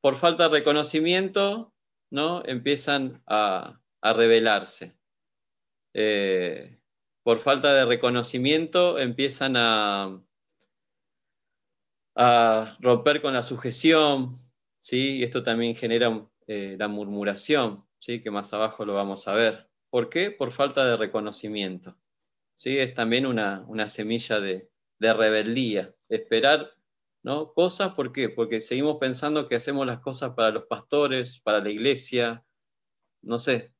por 0.00 0.16
falta 0.16 0.48
de 0.48 0.58
reconocimiento, 0.58 1.72
¿no? 2.10 2.42
Empiezan 2.44 3.22
a, 3.28 3.80
rebelarse. 4.02 4.98
Eh, 5.94 6.80
por 7.22 7.38
falta 7.38 7.72
de 7.72 7.84
reconocimiento 7.84 8.98
empiezan 8.98 9.56
a, 9.56 10.20
a 12.16 12.76
romper 12.80 13.22
con 13.22 13.34
la 13.34 13.44
sujeción, 13.44 14.36
¿sí? 14.80 15.18
y 15.18 15.22
esto 15.22 15.44
también 15.44 15.76
genera 15.76 16.28
eh, 16.48 16.76
la 16.76 16.88
murmuración, 16.88 17.86
¿sí? 18.00 18.20
que 18.20 18.32
más 18.32 18.52
abajo 18.52 18.84
lo 18.84 18.94
vamos 18.94 19.28
a 19.28 19.34
ver. 19.34 19.70
¿Por 19.90 20.08
qué? 20.08 20.32
Por 20.32 20.50
falta 20.50 20.84
de 20.86 20.96
reconocimiento. 20.96 21.96
¿sí? 22.56 22.80
Es 22.80 22.94
también 22.94 23.26
una, 23.26 23.64
semilla 23.86 24.40
de, 24.40 24.72
de 24.98 25.12
rebeldía, 25.12 25.94
esperar 26.08 26.72
¿no? 27.22 27.52
Cosas, 27.52 27.94
¿por 27.94 28.12
qué? 28.12 28.28
Porque 28.28 28.60
seguimos 28.60 28.96
pensando 28.98 29.46
que 29.46 29.56
hacemos 29.56 29.86
las 29.86 30.00
cosas 30.00 30.30
para 30.34 30.50
los 30.50 30.64
pastores, 30.64 31.40
para 31.40 31.60
la 31.60 31.70
iglesia, 31.70 32.44
no 33.22 33.38
sé, 33.38 33.72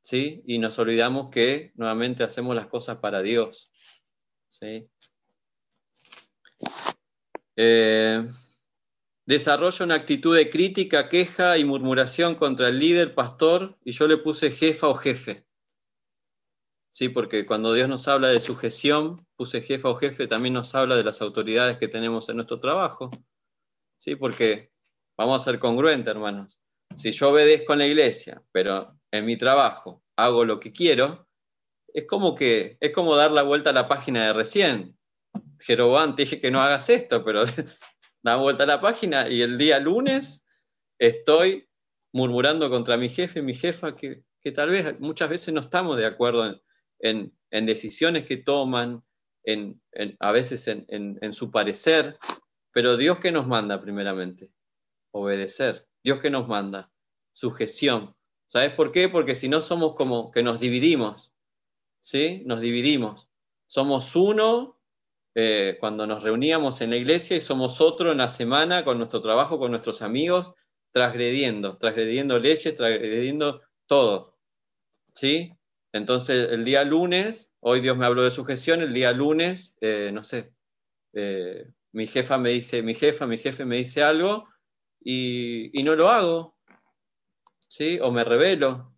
¿sí? 0.00 0.42
Y 0.46 0.58
nos 0.58 0.78
olvidamos 0.78 1.30
que 1.30 1.72
nuevamente 1.74 2.24
hacemos 2.24 2.54
las 2.56 2.66
cosas 2.66 2.98
para 2.98 3.22
Dios, 3.22 3.70
¿sí? 4.50 4.88
Eh, 7.56 8.28
desarrolla 9.24 9.84
una 9.84 9.94
actitud 9.94 10.36
de 10.36 10.50
crítica, 10.50 11.08
queja 11.08 11.58
y 11.58 11.64
murmuración 11.64 12.34
contra 12.34 12.68
el 12.68 12.78
líder, 12.78 13.14
pastor, 13.14 13.78
y 13.84 13.92
yo 13.92 14.06
le 14.06 14.18
puse 14.18 14.50
jefa 14.50 14.88
o 14.88 14.94
jefe. 14.94 15.45
Sí, 16.96 17.10
porque 17.10 17.44
cuando 17.44 17.74
Dios 17.74 17.90
nos 17.90 18.08
habla 18.08 18.28
de 18.28 18.40
sujeción, 18.40 19.26
puse 19.36 19.60
jefa 19.60 19.90
o 19.90 19.96
jefe, 19.96 20.26
también 20.26 20.54
nos 20.54 20.74
habla 20.74 20.96
de 20.96 21.04
las 21.04 21.20
autoridades 21.20 21.76
que 21.76 21.88
tenemos 21.88 22.30
en 22.30 22.36
nuestro 22.36 22.58
trabajo. 22.58 23.10
Sí, 23.98 24.16
porque 24.16 24.72
vamos 25.14 25.42
a 25.42 25.44
ser 25.44 25.58
congruentes, 25.58 26.08
hermanos. 26.10 26.58
Si 26.96 27.10
yo 27.10 27.32
obedezco 27.32 27.74
en 27.74 27.80
la 27.80 27.86
iglesia, 27.86 28.42
pero 28.50 28.98
en 29.10 29.26
mi 29.26 29.36
trabajo 29.36 30.02
hago 30.16 30.46
lo 30.46 30.58
que 30.58 30.72
quiero, 30.72 31.28
es 31.92 32.06
como 32.06 32.34
que 32.34 32.78
es 32.80 32.92
como 32.92 33.14
dar 33.14 33.30
la 33.30 33.42
vuelta 33.42 33.68
a 33.68 33.74
la 33.74 33.88
página 33.88 34.28
de 34.28 34.32
recién. 34.32 34.98
Jeroboam, 35.60 36.16
te 36.16 36.22
dije 36.22 36.40
que 36.40 36.50
no 36.50 36.62
hagas 36.62 36.88
esto, 36.88 37.22
pero 37.22 37.44
da 38.22 38.36
vuelta 38.36 38.64
a 38.64 38.68
la 38.68 38.80
página 38.80 39.28
y 39.28 39.42
el 39.42 39.58
día 39.58 39.78
lunes 39.80 40.46
estoy 40.98 41.68
murmurando 42.14 42.70
contra 42.70 42.96
mi 42.96 43.10
jefe, 43.10 43.42
mi 43.42 43.52
jefa, 43.52 43.94
que, 43.94 44.22
que 44.40 44.50
tal 44.50 44.70
vez 44.70 44.98
muchas 44.98 45.28
veces 45.28 45.52
no 45.52 45.60
estamos 45.60 45.98
de 45.98 46.06
acuerdo 46.06 46.46
en, 46.46 46.62
en, 46.98 47.32
decisiones 47.50 48.24
que 48.26 48.36
toman, 48.36 49.02
en, 49.44 49.80
a 50.20 50.32
veces 50.32 50.68
en, 50.68 51.32
su 51.32 51.50
parecer, 51.50 52.18
pero 52.72 52.96
Dios 52.96 53.18
que 53.18 53.32
nos 53.32 53.46
manda 53.46 53.80
primeramente, 53.80 54.50
obedecer. 55.12 55.86
Dios 56.02 56.20
que 56.20 56.30
nos 56.30 56.46
manda, 56.46 56.92
sujeción. 57.32 58.14
¿Sabes 58.46 58.72
por 58.72 58.92
qué? 58.92 59.08
Porque 59.08 59.34
si 59.34 59.48
no 59.48 59.62
somos 59.62 59.94
como 59.94 60.30
que 60.30 60.42
nos 60.42 60.60
dividimos, 60.60 61.32
¿sí? 62.00 62.42
Nos 62.46 62.60
dividimos. 62.60 63.28
Somos 63.66 64.14
uno 64.14 64.80
eh, 65.34 65.76
cuando 65.80 66.06
nos 66.06 66.22
reuníamos 66.22 66.80
en 66.80 66.90
la 66.90 66.96
iglesia 66.96 67.36
y 67.36 67.40
somos 67.40 67.80
otro 67.80 68.12
en 68.12 68.18
la 68.18 68.28
semana 68.28 68.84
con 68.84 68.98
nuestro 68.98 69.20
trabajo, 69.20 69.58
con 69.58 69.70
nuestros 69.70 70.00
amigos, 70.02 70.54
transgrediendo, 70.92 71.76
transgrediendo 71.76 72.38
leyes, 72.38 72.74
transgrediendo 72.74 73.62
todo. 73.86 74.38
¿Sí? 75.12 75.55
Entonces, 75.96 76.50
el 76.50 76.64
día 76.64 76.84
lunes, 76.84 77.52
hoy 77.60 77.80
Dios 77.80 77.96
me 77.96 78.06
habló 78.06 78.22
de 78.22 78.30
sujeción, 78.30 78.80
el 78.80 78.92
día 78.92 79.12
lunes, 79.12 79.76
eh, 79.80 80.10
no 80.12 80.22
sé, 80.22 80.52
eh, 81.12 81.70
mi 81.92 82.06
jefa 82.06 82.38
me 82.38 82.50
dice, 82.50 82.82
mi 82.82 82.94
jefa, 82.94 83.26
mi 83.26 83.38
jefe 83.38 83.64
me 83.64 83.76
dice 83.76 84.02
algo 84.02 84.48
y, 85.00 85.70
no 85.82 85.94
lo 85.94 86.10
hago, 86.10 86.58
¿sí? 87.68 87.98
O 88.02 88.10
me 88.10 88.22
revelo, 88.24 88.94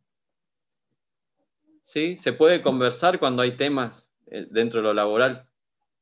¿sí? 1.80 2.16
Se 2.16 2.32
puede 2.32 2.60
conversar 2.60 3.18
cuando 3.18 3.42
hay 3.42 3.52
temas 3.52 4.12
eh, 4.26 4.46
dentro 4.50 4.80
de 4.80 4.88
lo 4.88 4.94
laboral 4.94 5.48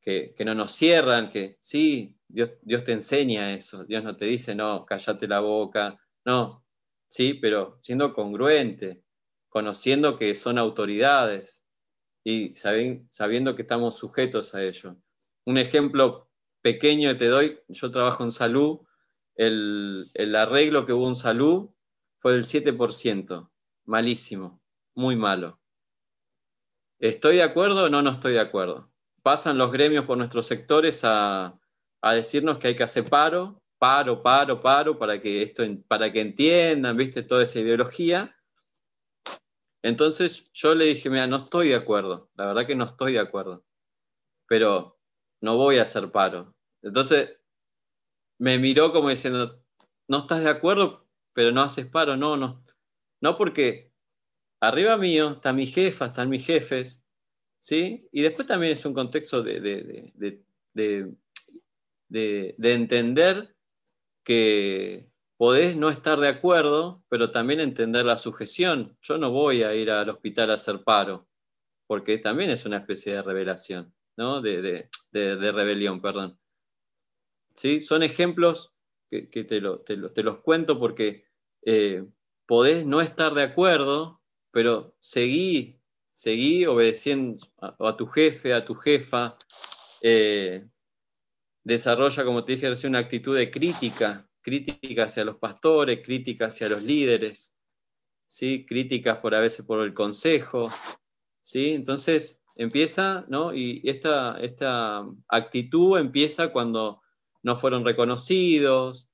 que, 0.01 0.35
no 0.45 0.55
nos 0.55 0.73
cierran, 0.73 1.31
que 1.31 1.59
sí, 1.61 2.17
Dios, 2.29 2.53
Dios 2.63 2.85
te 2.85 2.93
enseña 2.93 3.53
eso, 3.55 3.85
Dios 3.85 4.05
no 4.05 4.17
te 4.17 4.25
dice, 4.25 4.55
no, 4.55 4.87
cállate 4.87 5.27
la 5.29 5.41
boca, 5.41 5.99
no, 6.25 6.65
sí, 7.09 7.35
pero 7.35 7.77
siendo 7.81 8.15
congruente, 8.15 9.03
conociendo 9.57 10.19
que 10.19 10.35
son 10.35 10.59
autoridades 10.59 11.65
y 12.23 12.55
sabiendo 12.57 13.57
que 13.57 13.63
estamos 13.63 13.97
sujetos 13.97 14.55
a 14.55 14.63
ello. 14.63 14.99
Un 15.47 15.57
ejemplo 15.57 16.29
pequeño 16.61 17.09
que 17.09 17.15
te 17.15 17.29
doy, 17.29 17.59
yo 17.69 17.91
trabajo 17.91 18.23
en 18.23 18.33
salud, 18.33 18.81
el, 19.35 20.37
arreglo 20.37 20.85
que 20.85 20.93
hubo 20.93 21.09
en 21.09 21.15
salud 21.15 21.71
fue 22.19 22.35
del 22.35 22.45
7%, 22.45 23.51
malísimo, 23.87 24.61
muy 24.95 25.17
malo. 25.17 25.59
¿Estoy 26.99 27.37
de 27.37 27.43
acuerdo 27.45 27.85
o 27.85 27.89
no, 27.89 28.03
no 28.03 28.11
estoy 28.11 28.35
de 28.35 28.41
acuerdo? 28.41 28.93
Pasan 29.23 29.57
los 29.57 29.73
gremios 29.73 30.05
por 30.05 30.19
nuestros 30.19 30.45
sectores 30.45 31.03
a, 31.03 31.59
a 32.03 32.13
decirnos 32.13 32.59
que 32.59 32.69
hay 32.69 32.77
que 32.77 32.83
hacer 32.83 33.09
paro, 33.09 33.63
paro, 33.79 34.23
paro, 34.23 34.61
paro, 34.61 34.99
para 34.99 35.19
que, 35.19 35.41
esto, 35.41 35.63
para 35.89 36.13
que 36.13 36.21
entiendan, 36.21 36.95
viste, 36.99 37.23
toda 37.23 37.45
esa 37.45 37.59
ideología. 37.59 38.36
Entonces 39.83 40.51
yo 40.53 40.75
le 40.75 40.87
dije, 40.87 41.11
mira, 41.11 41.27
no 41.27 41.37
estoy 41.37 41.69
de 41.69 41.75
acuerdo, 41.77 42.31
la 42.35 42.47
verdad 42.47 42.67
que 42.67 42.75
no 42.75 42.85
estoy 42.85 43.13
de 43.15 43.21
acuerdo, 43.21 43.65
pero 44.49 44.99
no 45.41 45.57
voy 45.57 45.79
a 45.79 45.83
hacer 45.83 46.11
paro. 46.11 46.55
Entonces 46.83 47.39
me 48.39 48.59
miró 48.59 48.93
como 48.93 49.11
diciendo, 49.11 49.63
no 50.09 50.19
estás 50.19 50.43
de 50.45 50.51
acuerdo, 50.51 51.07
pero 51.33 51.53
no 51.53 51.63
haces 51.63 51.87
paro, 51.87 52.17
no, 52.17 52.37
no. 52.37 52.65
No 53.21 53.37
porque 53.37 53.93
arriba 54.61 54.97
mío 54.97 55.33
están 55.33 55.57
mis 55.57 55.75
jefas, 55.75 56.11
están 56.11 56.29
mis 56.29 56.47
jefes, 56.47 57.05
¿sí? 57.61 58.09
Y 58.13 58.23
después 58.23 58.47
también 58.47 58.73
es 58.73 58.85
un 58.85 58.95
contexto 58.95 59.43
de, 59.43 59.61
de, 59.61 61.15
de 62.09 62.73
entender 62.73 63.57
que 64.25 65.11
podés 65.37 65.77
no 65.77 65.91
estar 65.91 66.19
de 66.19 66.29
acuerdo, 66.29 67.05
pero 67.09 67.31
también 67.31 67.61
entender 67.61 68.05
la 68.05 68.17
sujeción. 68.17 68.97
Yo 69.03 69.19
no 69.19 69.31
voy 69.31 69.63
a 69.63 69.75
ir 69.75 69.91
al 69.91 70.09
hospital 70.09 70.51
a 70.51 70.55
hacer 70.55 70.83
paro, 70.83 71.29
porque 71.87 72.19
también 72.19 72.51
es 72.51 72.65
una 72.65 72.79
especie 72.79 73.15
de 73.15 73.23
revelación, 73.23 73.95
¿no? 74.17 74.41
De, 74.41 74.89
rebelión, 75.13 76.01
perdón. 76.01 76.39
¿Sí? 77.55 77.81
Son 77.81 78.03
ejemplos 78.03 78.75
que, 79.11 79.45
te, 79.45 79.61
los 79.61 80.39
cuento 80.43 80.79
porque 80.79 81.25
eh, 81.63 82.07
podés 82.47 82.85
no 82.85 83.01
estar 83.01 83.35
de 83.35 83.43
acuerdo, 83.43 84.21
pero 84.51 84.95
seguí, 84.99 85.81
seguí 86.13 86.67
obedeciendo 86.67 87.47
a, 87.59 87.97
tu 87.97 88.07
jefe, 88.07 88.53
a 88.53 88.65
tu 88.65 88.75
jefa. 88.75 89.37
Eh, 90.03 90.67
desarrolla, 91.65 92.25
como 92.25 92.45
te 92.45 92.57
dije 92.57 92.87
una 92.87 92.99
actitud 92.99 93.37
de 93.37 93.51
crítica 93.51 94.26
crítica 94.47 95.07
hacia 95.07 95.25
los 95.25 95.39
pastores, 95.39 96.03
crítica 96.05 96.47
hacia 96.47 96.69
los 96.69 96.81
líderes, 96.81 97.57
¿sí? 98.29 98.65
críticas 98.65 99.19
por 99.19 99.35
a 99.35 99.41
veces 99.41 99.67
por 99.67 99.81
el 99.81 99.93
consejo. 99.93 100.71
¿sí? 101.43 101.71
Entonces 101.71 102.41
empieza, 102.55 103.25
¿no? 103.27 103.53
y 103.53 103.83
esta, 103.85 104.39
esta 104.41 105.05
actitud 105.27 105.99
empieza 105.99 106.53
cuando 106.53 107.03
no 107.43 107.57
fueron 107.57 107.85
reconocidos, 107.85 109.11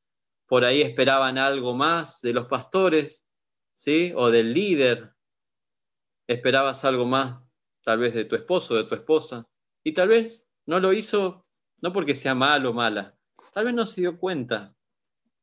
por 0.46 0.66
ahí 0.66 0.82
esperaban 0.82 1.38
algo 1.38 1.74
más 1.74 2.20
de 2.20 2.34
los 2.34 2.46
pastores, 2.46 3.26
¿sí? 3.74 4.12
o 4.14 4.30
del 4.30 4.52
líder, 4.52 5.14
esperabas 6.26 6.84
algo 6.84 7.06
más 7.06 7.40
tal 7.82 8.00
vez 8.00 8.12
de 8.12 8.26
tu 8.26 8.36
esposo, 8.36 8.74
de 8.74 8.84
tu 8.84 8.94
esposa, 8.94 9.48
y 9.82 9.92
tal 9.92 10.08
vez 10.08 10.44
no 10.66 10.78
lo 10.78 10.92
hizo, 10.92 11.46
no 11.80 11.90
porque 11.90 12.14
sea 12.14 12.34
malo 12.34 12.68
o 12.68 12.74
mala, 12.74 13.16
tal 13.54 13.64
vez 13.64 13.74
no 13.74 13.86
se 13.86 14.02
dio 14.02 14.18
cuenta 14.18 14.76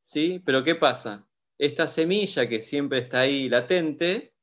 ¿sí? 0.09 0.41
Pero 0.43 0.63
¿qué 0.63 0.73
pasa? 0.73 1.27
Esta 1.59 1.87
semilla 1.87 2.49
que 2.49 2.61
siempre 2.61 2.97
está 2.97 3.19
ahí 3.21 3.47
latente, 3.47 4.33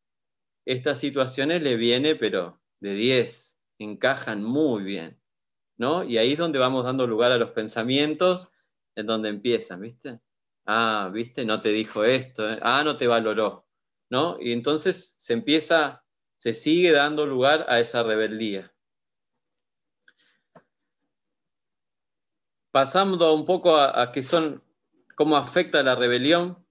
estas 0.65 0.99
situaciones 0.99 1.61
le 1.63 1.77
viene, 1.77 2.15
pero 2.15 2.63
de 2.79 2.95
10, 2.95 3.59
encajan 3.81 4.45
muy 4.45 4.85
bien, 4.85 5.21
¿no? 5.77 6.05
Y 6.05 6.19
ahí 6.19 6.33
es 6.35 6.39
donde 6.39 6.61
vamos 6.61 6.85
dando 6.85 7.09
lugar 7.09 7.33
a 7.33 7.39
los 7.39 7.51
pensamientos, 7.51 8.49
en 8.95 9.07
donde 9.07 9.29
empiezan, 9.29 9.81
¿viste? 9.81 10.21
Ah, 10.67 11.11
¿viste? 11.13 11.45
No 11.45 11.61
te 11.61 11.71
dijo 11.71 12.05
esto, 12.05 12.49
¿eh? 12.49 12.61
ah, 12.63 12.83
no 12.85 12.97
te 12.97 13.09
valoró, 13.09 13.67
¿no? 14.09 14.37
Y 14.41 14.53
entonces 14.53 15.17
se 15.19 15.33
empieza, 15.33 16.05
se 16.39 16.55
sigue 16.55 16.93
dando 16.93 17.27
lugar 17.27 17.67
a 17.69 17.81
esa 17.81 18.05
rebeldía. 18.05 18.73
Pasando 22.71 23.35
un 23.35 23.45
poco 23.45 23.77
a, 23.77 24.01
a 24.01 24.13
que 24.13 24.23
son 24.23 24.63
¿Cómo 25.17 25.39
afecta 25.39 25.83
la 25.83 25.95
rebelión? 25.95 26.63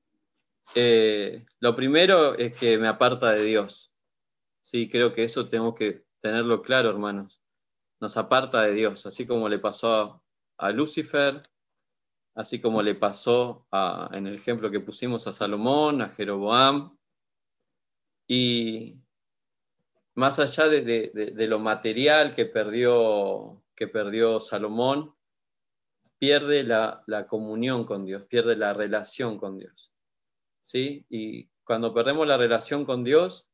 Eh, 0.76 1.48
lo 1.60 1.76
primero 1.76 2.36
es 2.36 2.56
que 2.56 2.78
me 2.78 2.88
aparta 2.88 3.32
de 3.32 3.44
Dios. 3.44 3.92
Sí, 4.62 4.88
creo 4.88 5.14
que 5.14 5.24
eso 5.24 5.50
tenemos 5.50 5.74
que 5.74 6.06
tenerlo 6.20 6.62
claro, 6.62 6.92
hermanos. 6.92 7.42
Nos 8.00 8.18
aparta 8.18 8.62
de 8.62 8.74
Dios, 8.74 9.08
así 9.08 9.26
como 9.26 9.50
le 9.50 9.58
pasó 9.58 10.24
a, 10.60 10.72
Lucifer, 10.72 11.42
así 12.36 12.62
como 12.62 12.84
le 12.84 12.94
pasó 12.94 13.68
en 14.12 14.28
el 14.28 14.36
ejemplo 14.36 14.70
que 14.70 14.80
pusimos 14.80 15.26
a 15.26 15.34
Salomón, 15.34 16.04
a 16.04 16.10
Jeroboam. 16.10 16.96
Y 18.28 19.02
más 20.14 20.38
allá 20.38 20.68
de, 20.68 21.34
lo 21.48 21.58
material 21.58 22.36
que 22.36 22.46
perdió, 22.46 23.64
que 23.74 23.88
perdió 23.88 24.40
Salomón, 24.40 25.15
pierde 26.26 26.64
la, 26.64 27.28
comunión 27.30 27.86
con 27.86 28.04
Dios, 28.04 28.24
pierde 28.28 28.56
la 28.56 28.74
relación 28.74 29.38
con 29.38 29.60
Dios. 29.60 29.94
¿Sí? 30.64 31.06
Y 31.08 31.52
cuando 31.64 31.94
perdemos 31.94 32.26
la 32.26 32.36
relación 32.36 32.84
con 32.84 33.04
Dios, 33.04 33.48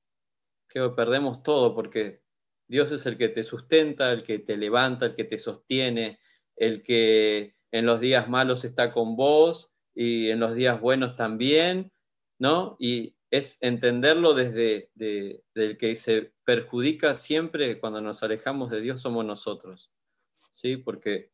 que 0.70 0.80
perdemos 0.96 1.44
todo 1.44 1.76
porque 1.76 2.22
Dios 2.70 2.92
es 2.92 3.06
el 3.06 3.18
que 3.18 3.28
te 3.28 3.44
sustenta, 3.44 4.14
el 4.14 4.24
que 4.24 4.40
te 4.40 4.56
levanta, 4.56 5.08
el 5.08 5.16
que 5.16 5.26
te 5.26 5.38
sostiene, 5.38 6.20
el 6.56 6.82
que 6.82 7.56
en 7.72 7.86
los 7.86 8.00
días 8.00 8.30
malos 8.30 8.64
está 8.64 8.94
con 8.94 9.18
vos 9.18 9.74
y 9.94 10.30
en 10.30 10.40
los 10.40 10.56
días 10.56 10.80
buenos 10.80 11.18
también, 11.18 11.92
¿no? 12.40 12.78
Y 12.80 13.18
es 13.32 13.58
entenderlo 13.60 14.34
desde 14.34 14.92
el 15.56 15.78
que 15.78 15.98
se 15.98 16.32
perjudica 16.46 17.16
siempre 17.16 17.82
cuando 17.82 18.00
nos 18.00 18.24
alejamos 18.24 18.72
de 18.72 18.80
Dios 18.80 19.02
somos 19.02 19.26
nosotros, 19.26 19.92
¿sí? 20.38 20.78
Porque 20.78 21.32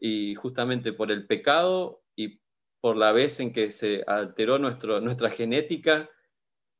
y 0.00 0.34
justamente 0.34 0.92
por 0.92 1.12
el 1.12 1.26
pecado 1.26 2.02
y 2.16 2.40
por 2.80 2.96
la 2.96 3.12
vez 3.12 3.38
en 3.38 3.52
que 3.52 3.70
se 3.70 4.02
alteró 4.06 4.58
nuestro, 4.58 5.00
nuestra 5.00 5.28
genética, 5.30 6.10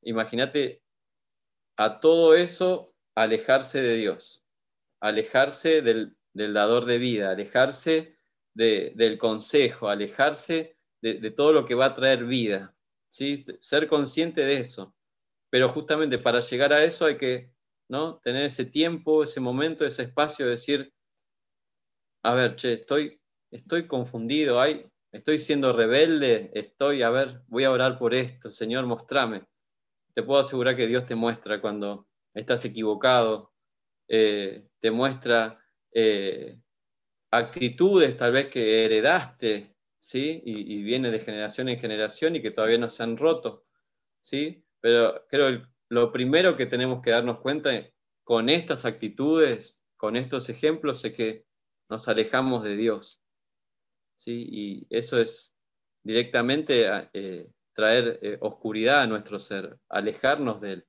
imagínate 0.03 0.83
a 1.77 2.01
todo 2.01 2.35
eso 2.35 2.95
alejarse 3.15 3.83
de 3.83 3.97
Dios, 3.97 4.43
alejarse 5.01 5.83
del, 5.83 6.17
dador 6.33 6.87
de 6.87 6.99
vida, 6.99 7.31
alejarse 7.31 8.17
del 8.55 9.19
consejo, 9.19 9.89
alejarse 9.89 10.77
de, 11.03 11.31
todo 11.31 11.53
lo 11.53 11.65
que 11.65 11.75
va 11.75 11.87
a 11.87 11.95
traer 11.95 12.25
vida, 12.25 12.75
¿sí? 13.09 13.45
ser 13.61 13.87
consciente 13.87 14.43
de 14.45 14.59
eso. 14.59 14.95
Pero 15.51 15.69
justamente 15.69 16.19
para 16.19 16.41
llegar 16.41 16.73
a 16.73 16.85
eso 16.85 17.07
hay 17.07 17.19
que 17.19 17.53
¿no? 17.89 18.19
tener 18.19 18.45
ese 18.45 18.65
tiempo, 18.65 19.23
ese 19.23 19.41
momento, 19.41 19.85
ese 19.85 20.05
espacio 20.05 20.47
de 20.47 20.53
decir, 20.53 20.95
a 22.23 22.35
ver, 22.35 22.57
che, 22.57 22.75
estoy, 22.75 23.21
estoy 23.51 23.87
confundido, 23.87 24.63
estoy 25.13 25.39
siendo 25.39 25.73
rebelde, 25.73 26.51
estoy, 26.55 27.03
a 27.03 27.11
ver, 27.11 27.43
voy 27.49 27.65
a 27.65 27.71
orar 27.71 27.99
por 27.99 28.15
esto, 28.15 28.53
Señor, 28.53 28.87
mostrame. 28.87 29.47
Te 30.15 30.23
puedo 30.23 30.41
asegurar 30.41 30.77
que 30.77 30.87
Dios 30.87 31.05
te 31.05 31.15
muestra 31.15 31.61
cuando 31.61 32.09
estás 32.35 32.65
equivocado, 32.65 33.53
eh, 34.09 34.69
te 34.79 34.91
muestra 34.91 35.65
eh, 35.93 36.59
actitudes 37.31 38.17
tal 38.17 38.33
vez 38.33 38.49
que 38.49 38.85
heredaste, 38.85 39.77
¿sí? 39.99 40.43
Y, 40.45 40.75
y, 40.75 40.83
viene 40.83 41.11
de 41.11 41.21
generación 41.21 41.69
en 41.69 41.79
generación 41.79 42.37
y 42.37 42.43
que 42.43 42.51
todavía 42.51 42.79
no 42.79 42.91
se 42.91 43.03
han 43.03 43.17
roto, 43.17 43.65
¿sí? 44.21 44.65
Pero 44.81 45.27
creo 45.29 45.63
que 45.63 45.67
lo 45.89 46.13
primero 46.13 46.57
que 46.57 46.67
tenemos 46.67 47.03
que 47.03 47.11
darnos 47.11 47.41
cuenta 47.41 47.71
con 48.25 48.49
estas 48.49 48.85
actitudes, 48.85 49.81
con 49.97 50.17
estos 50.17 50.49
ejemplos, 50.49 51.05
es 51.05 51.13
que 51.13 51.50
nos 51.91 52.09
alejamos 52.09 52.63
de 52.65 52.77
Dios. 52.77 53.21
¿sí? 54.17 54.47
Y 54.49 54.87
eso 54.91 55.19
es 55.19 55.55
directamente 56.03 57.09
eh, 57.13 57.51
traer 57.75 58.19
eh, 58.23 58.39
oscuridad 58.41 59.03
a 59.03 59.07
nuestro 59.07 59.39
ser, 59.39 59.79
alejarnos 59.89 60.61
de 60.61 60.73
él. 60.73 60.87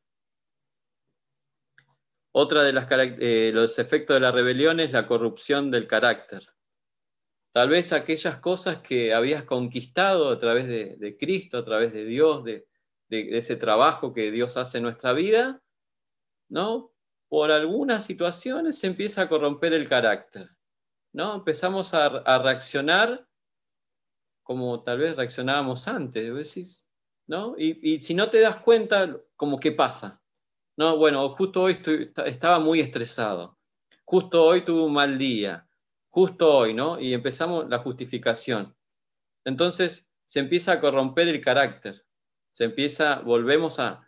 Otra 2.33 2.63
de 2.63 2.71
eh, 3.19 3.51
los 3.53 3.77
efectos 3.77 4.15
de 4.15 4.21
la 4.21 4.31
rebelión 4.31 4.79
es 4.79 4.93
la 4.93 5.05
corrupción 5.05 5.69
del 5.69 5.87
carácter. 5.87 6.47
Tal 7.51 7.67
vez 7.67 7.91
aquellas 7.91 8.37
cosas 8.39 8.77
que 8.77 9.13
habías 9.13 9.43
conquistado 9.43 10.29
a 10.29 10.37
través 10.37 10.67
de, 10.67 11.17
Cristo, 11.19 11.57
a 11.57 11.65
través 11.65 11.91
de 11.91 12.05
Dios, 12.05 12.45
de, 12.45 12.65
de, 13.09 13.37
ese 13.37 13.57
trabajo 13.57 14.13
que 14.13 14.31
Dios 14.31 14.55
hace 14.55 14.77
en 14.77 14.85
nuestra 14.85 15.11
vida, 15.11 15.61
¿no? 16.47 16.93
Por 17.27 17.51
algunas 17.51 18.05
situaciones 18.05 18.77
se 18.77 18.87
empieza 18.87 19.23
a 19.23 19.29
corromper 19.29 19.73
el 19.73 19.89
carácter. 19.89 20.49
¿No? 21.13 21.35
Empezamos 21.35 21.93
a, 21.93 22.39
reaccionar 22.39 23.27
como 24.43 24.83
tal 24.83 24.99
vez 24.99 25.15
reaccionábamos 25.15 25.87
antes, 25.87 26.83
¿no? 27.27 27.55
Y, 27.57 28.01
si 28.01 28.13
no 28.13 28.29
te 28.29 28.39
das 28.39 28.57
cuenta, 28.57 29.17
como 29.35 29.59
que 29.59 29.71
pasa, 29.71 30.21
¿no? 30.77 30.97
Bueno, 30.97 31.27
justo 31.29 31.63
hoy 31.63 31.79
estaba 32.25 32.59
muy 32.59 32.79
estresado, 32.79 33.57
justo 34.03 34.43
hoy 34.43 34.61
tuve 34.61 34.83
un 34.83 34.93
mal 34.93 35.17
día, 35.17 35.67
justo 36.09 36.57
hoy, 36.57 36.73
¿no? 36.73 36.99
Y 36.99 37.13
empezamos 37.13 37.69
la 37.69 37.79
justificación. 37.79 38.75
Entonces 39.45 40.11
se 40.25 40.39
empieza 40.39 40.73
a 40.73 40.81
corromper 40.81 41.27
el 41.27 41.41
carácter, 41.41 42.05
se 42.51 42.65
empieza, 42.65 43.19
volvemos 43.19 43.79
a, 43.79 44.07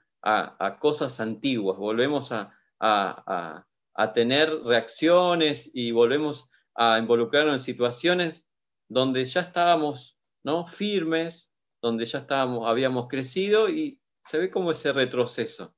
cosas 0.80 1.20
antiguas, 1.20 1.78
volvemos 1.78 2.32
a, 2.32 2.58
a, 2.80 4.14
tener 4.14 4.50
reacciones 4.64 5.70
y 5.74 5.92
volvemos 5.92 6.50
a 6.76 6.98
involucrarnos 7.00 7.54
en 7.54 7.60
situaciones 7.60 8.48
donde 8.90 9.26
ya 9.26 9.42
estábamos 9.42 10.18
¿no? 10.44 10.68
firmes, 10.68 11.52
donde 11.82 12.06
ya 12.06 12.20
estábamos, 12.20 12.70
habíamos 12.70 13.08
crecido 13.08 13.70
y 13.70 14.00
se 14.24 14.40
ve 14.40 14.50
como 14.50 14.72
ese 14.72 14.94
retroceso. 14.94 15.76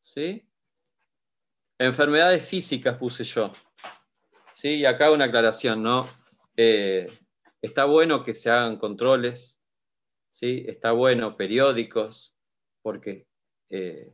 ¿sí? 0.00 0.48
Enfermedades 1.78 2.44
físicas 2.44 2.96
puse 2.96 3.24
yo. 3.24 3.52
¿sí? 4.52 4.76
Y 4.76 4.84
acá 4.84 5.10
una 5.10 5.26
aclaración, 5.26 5.82
¿no? 5.82 6.06
Eh, 6.56 7.06
está 7.62 7.84
bueno 7.84 8.24
que 8.24 8.34
se 8.34 8.50
hagan 8.50 8.78
controles, 8.78 9.60
¿sí? 10.30 10.64
Está 10.66 10.92
bueno, 10.92 11.36
periódicos, 11.36 12.34
porque 12.82 13.28
eh, 13.70 14.12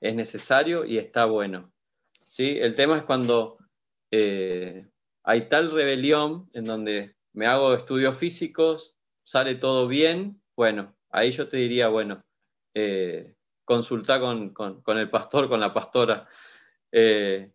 es 0.00 0.14
necesario 0.14 0.84
y 0.84 0.98
está 0.98 1.26
bueno. 1.26 1.72
¿sí? 2.26 2.58
El 2.60 2.76
tema 2.76 2.96
es 2.96 3.04
cuando 3.04 3.58
eh, 4.10 4.88
hay 5.22 5.48
tal 5.48 5.70
rebelión 5.70 6.48
en 6.54 6.64
donde 6.64 7.16
me 7.32 7.46
hago 7.46 7.74
estudios 7.74 8.16
físicos, 8.16 8.96
sale 9.24 9.54
todo 9.54 9.86
bien, 9.86 10.42
bueno, 10.56 10.96
ahí 11.10 11.30
yo 11.30 11.48
te 11.48 11.56
diría, 11.58 11.88
bueno, 11.88 12.24
eh, 12.74 13.34
consulta 13.64 14.20
con, 14.20 14.52
el 14.98 15.10
pastor, 15.10 15.48
con 15.48 15.60
la 15.60 15.72
pastora, 15.72 16.28
eh, 16.92 17.52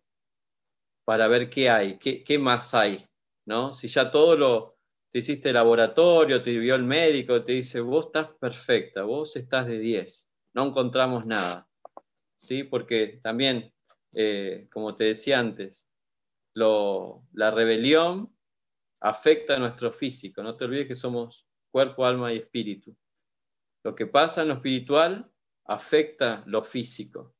para 1.04 1.28
ver 1.28 1.50
qué 1.50 1.70
hay, 1.70 1.98
qué, 1.98 2.38
más 2.38 2.74
hay, 2.74 3.04
¿no? 3.44 3.74
Si 3.74 3.88
ya 3.88 4.10
todo 4.10 4.36
lo, 4.36 4.78
te 5.12 5.18
hiciste 5.18 5.52
laboratorio, 5.52 6.42
te 6.42 6.58
vio 6.58 6.74
el 6.74 6.84
médico, 6.84 7.44
te 7.44 7.52
dice, 7.52 7.80
vos 7.80 8.06
estás 8.06 8.30
perfecta, 8.40 9.02
vos 9.02 9.36
estás 9.36 9.66
de 9.66 9.78
10, 9.78 10.28
no 10.54 10.66
encontramos 10.66 11.26
nada, 11.26 11.68
¿sí? 12.38 12.64
Porque 12.64 13.20
también, 13.22 13.72
eh, 14.14 14.68
como 14.72 14.94
te 14.94 15.04
decía 15.04 15.38
antes, 15.38 15.86
la 16.56 17.50
rebelión 17.50 18.34
afecta 19.00 19.56
a 19.56 19.58
nuestro 19.58 19.92
físico, 19.92 20.42
no 20.42 20.56
te 20.56 20.64
olvides 20.64 20.88
que 20.88 20.96
somos 20.96 21.46
cuerpo, 21.70 22.06
alma 22.06 22.32
y 22.32 22.38
espíritu. 22.38 22.96
Lo 23.84 23.94
que 23.94 24.06
pasa 24.06 24.42
en 24.42 24.48
lo 24.48 24.54
espiritual 24.54 25.30
afecta 25.66 26.42
lo 26.46 26.64
físico. 26.64 27.36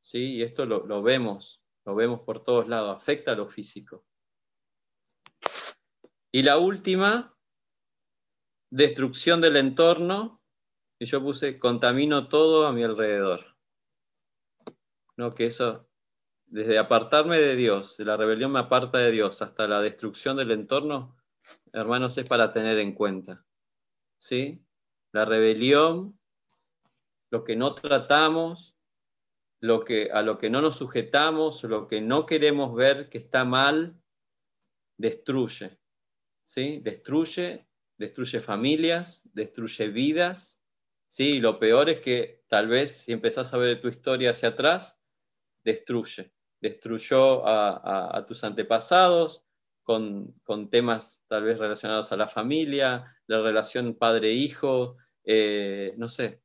¿sí? 0.00 0.36
Y 0.36 0.42
esto 0.42 0.64
lo, 0.64 1.02
vemos, 1.02 1.64
lo 1.84 1.94
vemos 1.96 2.20
por 2.20 2.44
todos 2.44 2.68
lados, 2.68 2.96
afecta 2.96 3.34
lo 3.34 3.48
físico. 3.48 4.06
Y 6.32 6.44
la 6.44 6.58
última, 6.58 7.36
destrucción 8.70 9.40
del 9.40 9.56
entorno, 9.56 10.40
y 11.00 11.06
yo 11.06 11.20
puse 11.20 11.58
contamino 11.58 12.28
todo 12.28 12.66
a 12.66 12.72
mi 12.72 12.84
alrededor. 12.84 13.56
No, 15.16 15.34
que 15.34 15.46
eso, 15.46 15.89
desde 16.50 16.78
apartarme 16.78 17.38
de 17.38 17.56
Dios, 17.56 17.98
la 18.00 18.16
rebelión 18.16 18.52
me 18.52 18.58
aparta 18.58 18.98
de 18.98 19.12
Dios, 19.12 19.40
hasta 19.40 19.68
la 19.68 19.80
destrucción 19.80 20.36
del 20.36 20.50
entorno, 20.50 21.16
hermanos, 21.72 22.18
es 22.18 22.26
para 22.26 22.52
tener 22.52 22.78
en 22.78 22.92
cuenta. 22.92 23.46
¿Sí? 24.18 24.62
La 25.12 25.24
rebelión 25.24 26.20
lo 27.30 27.44
que 27.44 27.54
no 27.54 27.74
tratamos, 27.74 28.76
lo 29.60 29.84
que, 29.84 30.10
a 30.12 30.22
lo 30.22 30.38
que 30.38 30.50
no 30.50 30.60
nos 30.60 30.76
sujetamos, 30.76 31.62
lo 31.64 31.86
que 31.86 32.00
no 32.00 32.26
queremos 32.26 32.74
ver 32.74 33.08
que 33.08 33.18
está 33.18 33.44
mal, 33.44 34.00
destruye. 34.98 35.78
¿sí? 36.44 36.80
Destruye, 36.80 37.68
destruye 37.96 38.40
familias, 38.40 39.22
destruye 39.32 39.88
vidas. 39.88 40.60
¿sí? 41.06 41.36
Y 41.36 41.40
lo 41.40 41.60
peor 41.60 41.88
es 41.88 42.00
que 42.00 42.42
tal 42.48 42.66
vez 42.66 43.04
si 43.04 43.12
empezás 43.12 43.54
a 43.54 43.58
ver 43.58 43.80
tu 43.80 43.86
historia 43.86 44.30
hacia 44.30 44.50
atrás, 44.50 45.00
destruye. 45.62 46.32
Destruyó 46.60 47.46
a, 47.46 48.24
tus 48.26 48.44
antepasados 48.44 49.44
con, 49.82 50.34
temas 50.70 51.24
tal 51.26 51.44
vez 51.44 51.58
relacionados 51.58 52.12
a 52.12 52.16
la 52.16 52.26
familia, 52.26 53.04
la 53.26 53.40
relación 53.42 53.94
padre-hijo, 53.94 54.96
eh, 55.24 55.94
no 55.96 56.08
sé, 56.08 56.42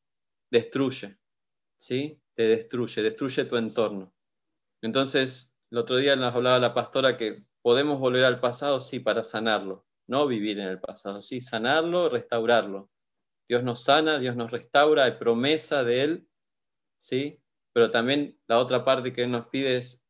destruye, 0.50 1.18
¿sí? 1.78 2.22
Te 2.34 2.48
destruye, 2.48 3.02
destruye 3.02 3.46
tu 3.46 3.58
entorno. 3.58 4.14
Entonces, 4.82 5.54
el 5.72 5.80
otro 5.80 5.98
día 5.98 6.16
nos 6.16 6.34
hablaba 6.34 6.60
la 6.60 6.74
pastora 6.74 7.18
que 7.18 7.44
podemos 7.62 8.00
volver 8.00 8.26
al 8.26 8.40
pasado, 8.40 8.80
sí, 8.80 9.00
para 9.00 9.24
sanarlo, 9.24 9.86
no 10.08 10.28
vivir 10.28 10.60
en 10.60 10.68
el 10.68 10.80
pasado, 10.80 11.22
sí, 11.22 11.42
sanarlo, 11.42 12.10
restaurarlo. 12.10 12.92
Dios 13.48 13.64
nos 13.64 13.84
sana, 13.84 14.20
Dios 14.20 14.36
nos 14.36 14.52
restaura, 14.52 15.06
hay 15.06 15.14
promesa 15.14 15.84
de 15.84 16.02
Él, 16.02 16.30
¿sí? 16.98 17.42
Pero 17.74 17.92
también 17.92 18.40
la 18.48 18.60
otra 18.60 18.86
parte 18.86 19.14
que 19.14 19.24
Él 19.24 19.32
nos 19.32 19.48
pide 19.48 19.78
es 19.78 20.05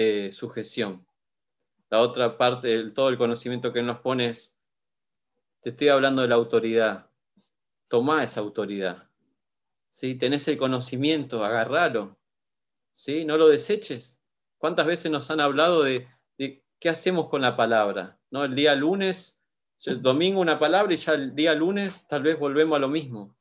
eh, 0.00 0.32
sujeción. 0.32 1.04
La 1.90 1.98
otra 1.98 2.38
parte, 2.38 2.88
todo 2.90 3.08
el 3.08 3.18
conocimiento 3.18 3.72
que 3.72 3.82
nos 3.82 3.98
pone 3.98 4.28
es, 4.28 4.56
te 5.58 5.70
estoy 5.70 5.88
hablando 5.88 6.22
de 6.22 6.28
la 6.28 6.36
autoridad, 6.36 7.10
toma 7.88 8.22
esa 8.22 8.38
autoridad, 8.38 9.10
¿sí? 9.88 10.14
Tenés 10.14 10.46
el 10.46 10.56
conocimiento, 10.56 11.44
agarralo, 11.44 12.16
¿sí? 12.92 13.24
No 13.24 13.38
lo 13.38 13.48
deseches. 13.48 14.20
¿Cuántas 14.56 14.86
veces 14.86 15.10
nos 15.10 15.32
han 15.32 15.40
hablado 15.40 15.82
de, 15.82 16.06
qué 16.36 16.88
hacemos 16.88 17.28
con 17.28 17.42
la 17.42 17.56
palabra? 17.56 18.20
¿No? 18.30 18.44
El 18.44 18.54
día 18.54 18.76
lunes, 18.76 19.42
el 19.84 20.00
domingo 20.00 20.40
una 20.40 20.60
palabra 20.60 20.94
y 20.94 20.96
ya 20.96 21.14
el 21.14 21.34
día 21.34 21.56
lunes 21.56 22.06
tal 22.06 22.22
vez 22.22 22.38
volvemos 22.38 22.76
a 22.76 22.80
lo 22.80 22.88
mismo. 22.88 23.36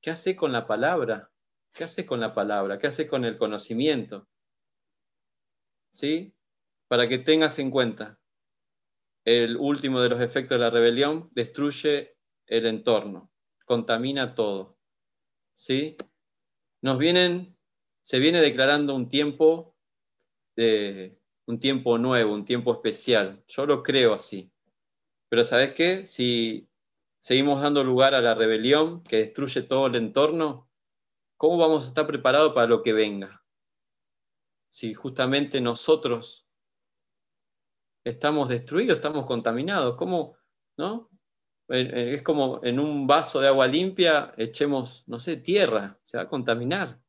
¿Qué 0.00 0.10
hace 0.10 0.34
con 0.34 0.50
la 0.50 0.66
palabra? 0.66 1.30
¿Qué 1.74 1.84
hace 1.84 2.06
con 2.06 2.20
la 2.20 2.32
palabra? 2.32 2.78
¿Qué 2.78 2.86
hace 2.86 3.06
con 3.06 3.26
el 3.26 3.36
conocimiento? 3.36 4.26
¿Sí? 5.92 6.34
Para 6.88 7.08
que 7.08 7.18
tengas 7.18 7.58
en 7.58 7.70
cuenta, 7.70 8.20
el 9.24 9.56
último 9.56 10.00
de 10.00 10.08
los 10.08 10.20
efectos 10.20 10.56
de 10.56 10.64
la 10.64 10.70
rebelión 10.70 11.30
destruye 11.32 12.16
el 12.46 12.66
entorno, 12.66 13.30
contamina 13.64 14.34
todo. 14.34 14.78
¿sí? 15.52 15.96
Nos 16.80 16.98
vienen, 16.98 17.56
se 18.02 18.18
viene 18.18 18.40
declarando 18.40 18.94
un 18.94 19.08
tiempo, 19.08 19.76
de, 20.56 21.18
un 21.46 21.60
tiempo 21.60 21.98
nuevo, 21.98 22.32
un 22.32 22.44
tiempo 22.44 22.72
especial. 22.72 23.44
Yo 23.46 23.66
lo 23.66 23.82
creo 23.82 24.14
así. 24.14 24.50
Pero 25.28 25.44
¿sabes 25.44 25.74
qué? 25.74 26.06
Si 26.06 26.68
seguimos 27.20 27.62
dando 27.62 27.84
lugar 27.84 28.14
a 28.14 28.22
la 28.22 28.34
rebelión 28.34 29.02
que 29.04 29.18
destruye 29.18 29.62
todo 29.62 29.86
el 29.86 29.96
entorno, 29.96 30.68
¿cómo 31.36 31.58
vamos 31.58 31.84
a 31.84 31.88
estar 31.88 32.06
preparados 32.06 32.52
para 32.54 32.66
lo 32.66 32.82
que 32.82 32.92
venga? 32.92 33.39
Si 34.70 34.94
justamente 34.94 35.60
nosotros 35.60 36.48
estamos 38.04 38.48
destruidos, 38.48 38.96
estamos 38.96 39.26
contaminados, 39.26 39.96
¿cómo, 39.96 40.36
no? 40.76 41.10
es 41.70 42.22
como 42.24 42.60
en 42.64 42.80
un 42.80 43.06
vaso 43.06 43.40
de 43.40 43.46
agua 43.46 43.66
limpia 43.68 44.34
echemos, 44.36 45.04
no 45.06 45.20
sé, 45.20 45.36
tierra, 45.36 45.98
se 46.02 46.16
va 46.16 46.24
a 46.24 46.28
contaminar. 46.28 47.00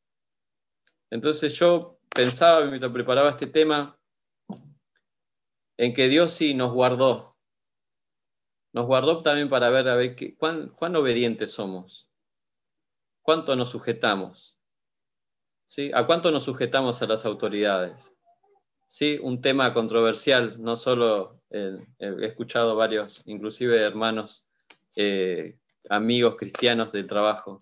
Entonces 1.10 1.58
yo 1.58 1.98
pensaba, 2.14 2.64
mientras 2.66 2.92
preparaba 2.92 3.30
este 3.30 3.48
tema, 3.48 3.98
en 5.76 5.92
que 5.92 6.08
Dios 6.08 6.32
sí 6.32 6.54
nos 6.54 6.72
guardó. 6.72 7.36
Nos 8.72 8.86
guardó 8.86 9.22
también 9.22 9.48
para 9.48 9.68
ver, 9.70 9.88
a 9.88 9.96
ver 9.96 10.16
cuán, 10.36 10.68
cuán 10.68 10.94
obedientes 10.94 11.50
somos, 11.50 12.08
cuánto 13.20 13.56
nos 13.56 13.70
sujetamos, 13.70 14.56
¿A 15.94 16.06
cuánto 16.06 16.30
nos 16.30 16.44
sujetamos 16.44 17.00
a 17.00 17.06
las 17.06 17.24
autoridades? 17.24 18.12
Sí, 18.86 19.18
un 19.22 19.40
tema 19.40 19.72
controversial, 19.72 20.62
no 20.62 20.76
solo 20.76 21.40
he 21.50 22.26
escuchado 22.26 22.76
varios, 22.76 23.22
inclusive 23.26 23.80
hermanos 23.80 24.46
eh, 24.96 25.56
amigos 25.88 26.36
cristianos 26.36 26.92
del 26.92 27.06
trabajo. 27.06 27.58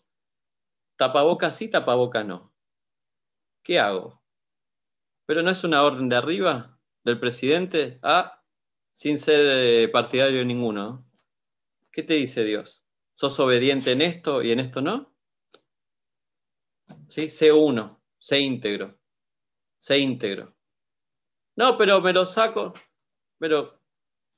Tapaboca 0.96 1.50
sí, 1.52 1.68
tapaboca 1.68 2.24
no. 2.24 2.52
¿Qué 3.62 3.78
hago? 3.78 4.20
Pero 5.26 5.42
no 5.42 5.50
es 5.50 5.62
una 5.62 5.82
orden 5.84 6.08
de 6.08 6.16
arriba 6.16 6.78
del 7.04 7.20
presidente, 7.20 8.00
ah, 8.02 8.42
sin 8.92 9.18
ser 9.18 9.46
eh, 9.48 9.88
partidario 9.88 10.44
ninguno. 10.44 11.06
¿Qué 11.92 12.02
te 12.02 12.14
dice 12.14 12.44
Dios? 12.44 12.84
¿Sos 13.14 13.38
obediente 13.38 13.92
en 13.92 14.02
esto 14.02 14.42
y 14.42 14.50
en 14.50 14.58
esto 14.58 14.80
no? 14.80 15.14
¿Sí? 17.08 17.28
Sé 17.28 17.52
uno, 17.52 17.99
sé 18.20 18.38
íntegro, 18.38 18.96
sé 19.80 19.98
íntegro. 19.98 20.56
No, 21.56 21.76
pero 21.76 22.00
me 22.00 22.12
lo 22.12 22.24
saco, 22.24 22.72
pero 23.38 23.72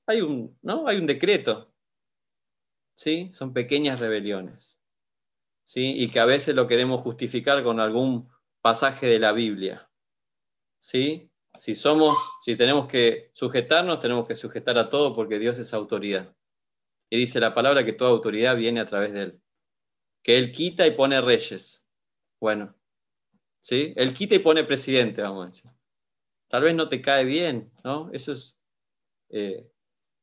hay 0.06 0.22
un, 0.22 0.58
¿no? 0.62 0.88
Hay 0.88 0.96
un 0.96 1.06
decreto. 1.06 1.72
¿sí? 2.94 3.30
Son 3.32 3.52
pequeñas 3.52 4.00
rebeliones, 4.00 4.78
¿sí? 5.64 5.94
Y 5.96 6.08
que 6.08 6.20
a 6.20 6.24
veces 6.24 6.54
lo 6.54 6.66
queremos 6.66 7.02
justificar 7.02 7.62
con 7.62 7.80
algún 7.80 8.28
pasaje 8.60 9.06
de 9.06 9.18
la 9.18 9.32
Biblia, 9.32 9.90
¿sí? 10.78 11.30
Si 11.58 11.74
somos, 11.74 12.16
si 12.42 12.56
tenemos 12.56 12.86
que 12.86 13.30
sujetarnos, 13.34 14.00
tenemos 14.00 14.26
que 14.26 14.34
sujetar 14.34 14.78
a 14.78 14.88
todo 14.88 15.12
porque 15.12 15.38
Dios 15.38 15.58
es 15.58 15.74
autoridad. 15.74 16.34
Y 17.10 17.18
dice 17.18 17.40
la 17.40 17.54
palabra 17.54 17.84
que 17.84 17.92
toda 17.92 18.10
autoridad 18.10 18.56
viene 18.56 18.80
a 18.80 18.86
través 18.86 19.12
de 19.12 19.22
Él. 19.22 19.42
Que 20.22 20.38
Él 20.38 20.50
quita 20.50 20.86
y 20.86 20.92
pone 20.92 21.20
reyes. 21.20 21.86
Bueno, 22.40 22.74
¿sí? 23.62 23.94
Él 23.96 24.12
quita 24.12 24.34
y 24.34 24.40
pone 24.40 24.64
presidente, 24.64 25.22
vamos 25.22 25.44
a 25.44 25.46
decir. 25.46 25.70
Tal 26.48 26.64
vez 26.64 26.74
no 26.74 26.90
te 26.90 27.00
cae 27.00 27.24
bien, 27.24 27.72
¿no? 27.82 28.10
Eso 28.12 28.34
es 28.34 28.58
eh, 29.30 29.66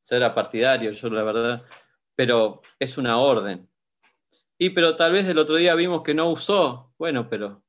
ser 0.00 0.22
apartidario. 0.22 0.92
Yo, 0.92 1.10
la 1.10 1.24
verdad, 1.24 1.66
pero 2.14 2.62
es 2.78 2.96
una 2.98 3.18
orden. 3.18 3.68
Y 4.56 4.70
pero 4.70 4.94
tal 4.94 5.12
vez 5.12 5.26
el 5.26 5.38
otro 5.38 5.56
día 5.56 5.74
vimos 5.74 6.02
que 6.02 6.14
no 6.14 6.30
usó. 6.30 6.94
Bueno, 6.98 7.28
pero 7.28 7.64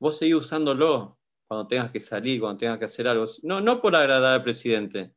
vos 0.00 0.18
seguís 0.18 0.34
usándolo 0.34 1.20
cuando 1.46 1.68
tengas 1.68 1.92
que 1.92 2.00
salir, 2.00 2.40
cuando 2.40 2.58
tengas 2.58 2.78
que 2.78 2.86
hacer 2.86 3.06
algo. 3.06 3.24
No, 3.44 3.60
no 3.60 3.80
por 3.80 3.94
agradar 3.94 4.34
al 4.34 4.42
presidente, 4.42 5.14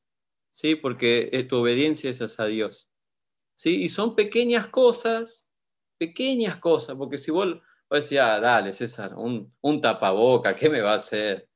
¿sí? 0.52 0.76
porque 0.76 1.48
tu 1.50 1.58
obediencia 1.58 2.12
es 2.12 2.40
a 2.40 2.46
Dios. 2.46 2.92
¿sí? 3.56 3.82
Y 3.82 3.90
son 3.90 4.16
pequeñas 4.16 4.68
cosas 4.68 5.50
pequeñas 5.98 6.58
cosas, 6.58 6.96
porque 6.96 7.18
si 7.18 7.32
vos, 7.32 7.48
vos 7.90 8.02
decís, 8.02 8.20
ah, 8.20 8.40
dale, 8.40 8.74
César, 8.74 9.16
un, 9.16 9.54
un 9.62 9.82
tapaboca, 9.82 10.56
¿qué 10.56 10.70
me 10.70 10.82
va 10.82 10.94
a 10.94 10.96
hacer? 10.96 11.48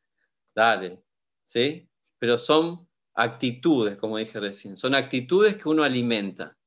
Dale, 0.56 1.04
¿sí? 1.46 1.90
Pero 2.20 2.38
son 2.38 2.88
actitudes, 3.16 3.98
como 3.98 4.18
dije 4.18 4.40
recién, 4.40 4.78
son 4.78 4.96
actitudes 4.96 5.58
que 5.58 5.70
uno 5.70 5.84
alimenta. 5.84 6.58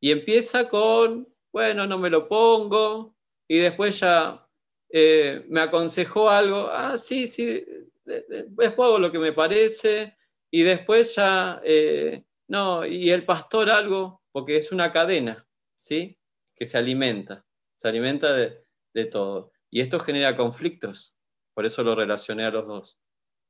Y 0.00 0.10
empieza 0.10 0.68
con, 0.68 1.28
bueno, 1.52 1.86
no 1.86 1.98
me 1.98 2.10
lo 2.10 2.28
pongo, 2.28 3.16
y 3.48 3.58
después 3.58 4.00
ya 4.00 4.46
eh, 4.90 5.44
me 5.48 5.60
aconsejó 5.60 6.28
algo, 6.28 6.68
ah, 6.70 6.98
sí, 6.98 7.26
sí, 7.26 7.64
después 8.04 8.72
hago 8.78 8.98
lo 8.98 9.10
que 9.10 9.18
me 9.18 9.32
parece, 9.32 10.16
y 10.50 10.62
después 10.62 11.14
ya, 11.16 11.60
eh, 11.64 12.24
no, 12.48 12.86
y 12.86 13.10
el 13.10 13.24
pastor 13.24 13.70
algo, 13.70 14.22
porque 14.32 14.58
es 14.58 14.70
una 14.70 14.92
cadena, 14.92 15.46
¿sí? 15.76 16.18
Que 16.54 16.66
se 16.66 16.78
alimenta, 16.78 17.44
se 17.76 17.88
alimenta 17.88 18.32
de, 18.32 18.65
de 18.96 19.04
todo. 19.04 19.52
Y 19.70 19.82
esto 19.82 20.00
genera 20.00 20.36
conflictos, 20.36 21.14
por 21.54 21.66
eso 21.66 21.82
lo 21.84 21.94
relacioné 21.94 22.46
a 22.46 22.50
los 22.50 22.66
dos. 22.66 22.98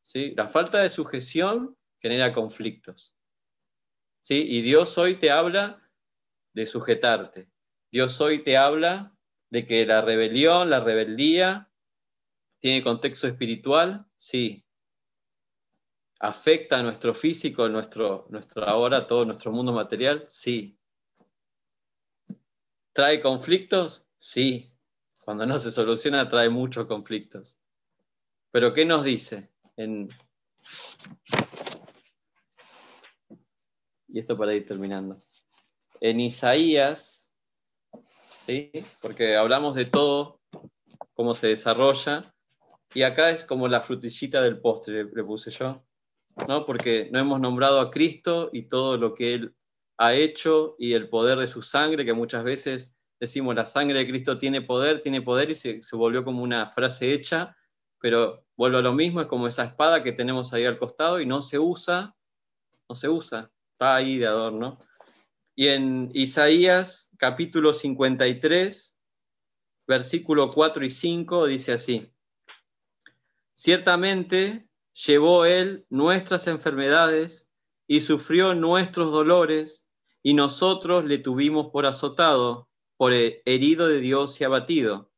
¿sí? 0.02 0.34
La 0.36 0.48
falta 0.48 0.82
de 0.82 0.90
sujeción 0.90 1.78
genera 2.00 2.34
conflictos. 2.34 3.14
¿sí? 4.22 4.44
Y 4.46 4.60
Dios 4.62 4.98
hoy 4.98 5.14
te 5.14 5.30
habla 5.30 5.88
de 6.52 6.66
sujetarte. 6.66 7.48
Dios 7.92 8.20
hoy 8.20 8.42
te 8.42 8.56
habla 8.56 9.16
de 9.50 9.64
que 9.64 9.86
la 9.86 10.00
rebelión, 10.00 10.68
la 10.68 10.80
rebeldía, 10.80 11.70
tiene 12.58 12.82
contexto 12.82 13.28
espiritual, 13.28 14.10
sí. 14.16 14.64
¿Afecta 16.18 16.80
a 16.80 16.82
nuestro 16.82 17.14
físico, 17.14 17.68
nuestro, 17.68 18.26
nuestro 18.30 18.64
ahora, 18.64 19.06
todo 19.06 19.24
nuestro 19.24 19.52
mundo 19.52 19.72
material? 19.72 20.24
Sí. 20.28 20.76
¿Trae 22.92 23.20
conflictos? 23.20 24.08
Sí. 24.18 24.75
Cuando 25.26 25.44
no 25.44 25.58
se 25.58 25.72
soluciona, 25.72 26.30
trae 26.30 26.48
muchos 26.48 26.86
conflictos. 26.86 27.58
Pero 28.52 28.72
¿qué 28.72 28.84
nos 28.84 29.02
dice? 29.02 29.50
En... 29.76 30.08
Y 34.06 34.20
esto 34.20 34.38
para 34.38 34.54
ir 34.54 34.64
terminando. 34.64 35.18
En 36.00 36.20
Isaías, 36.20 37.32
¿sí? 38.04 38.70
porque 39.02 39.34
hablamos 39.34 39.74
de 39.74 39.86
todo, 39.86 40.40
cómo 41.14 41.32
se 41.32 41.48
desarrolla, 41.48 42.32
y 42.94 43.02
acá 43.02 43.30
es 43.30 43.44
como 43.44 43.66
la 43.66 43.82
frutillita 43.82 44.40
del 44.40 44.60
postre, 44.60 45.10
le 45.12 45.24
puse 45.24 45.50
yo, 45.50 45.84
¿no? 46.46 46.64
porque 46.64 47.08
no 47.10 47.18
hemos 47.18 47.40
nombrado 47.40 47.80
a 47.80 47.90
Cristo 47.90 48.48
y 48.52 48.68
todo 48.68 48.96
lo 48.96 49.12
que 49.12 49.34
Él 49.34 49.56
ha 49.98 50.14
hecho 50.14 50.76
y 50.78 50.92
el 50.92 51.08
poder 51.08 51.38
de 51.38 51.48
su 51.48 51.62
sangre, 51.62 52.04
que 52.04 52.12
muchas 52.12 52.44
veces 52.44 52.95
decimos 53.18 53.54
la 53.54 53.64
sangre 53.64 53.98
de 53.98 54.06
Cristo 54.06 54.38
tiene 54.38 54.62
poder, 54.62 55.00
tiene 55.00 55.22
poder 55.22 55.50
y 55.50 55.54
se, 55.54 55.80
volvió 55.92 56.24
como 56.24 56.42
una 56.42 56.70
frase 56.70 57.12
hecha, 57.12 57.56
pero 58.00 58.44
vuelvo 58.56 58.78
a 58.78 58.82
lo 58.82 58.92
mismo, 58.92 59.20
es 59.20 59.26
como 59.26 59.46
esa 59.46 59.64
espada 59.64 60.02
que 60.02 60.12
tenemos 60.12 60.52
ahí 60.52 60.64
al 60.64 60.78
costado 60.78 61.20
y 61.20 61.26
no 61.26 61.42
se 61.42 61.58
usa, 61.58 62.14
no 62.88 62.94
se 62.94 63.08
usa, 63.08 63.50
está 63.72 63.96
ahí 63.96 64.18
de 64.18 64.26
adorno. 64.26 64.78
Y 65.54 65.68
en 65.68 66.10
Isaías 66.12 67.10
capítulo 67.16 67.72
53, 67.72 68.96
versículo 69.86 70.50
4 70.50 70.84
y 70.84 70.90
5 70.90 71.46
dice 71.46 71.72
así, 71.72 72.12
ciertamente 73.54 74.68
llevó 75.06 75.44
él 75.44 75.86
nuestras 75.88 76.46
enfermedades 76.46 77.48
y 77.86 78.00
sufrió 78.00 78.54
nuestros 78.54 79.10
dolores 79.10 79.88
y 80.22 80.34
nosotros 80.34 81.04
le 81.04 81.18
tuvimos 81.18 81.70
por 81.70 81.86
azotado, 81.86 82.68
por 82.96 83.12
herido 83.12 83.88
de 83.88 84.00
Dios 84.00 84.40
y 84.40 84.44
abatido. 84.44 85.12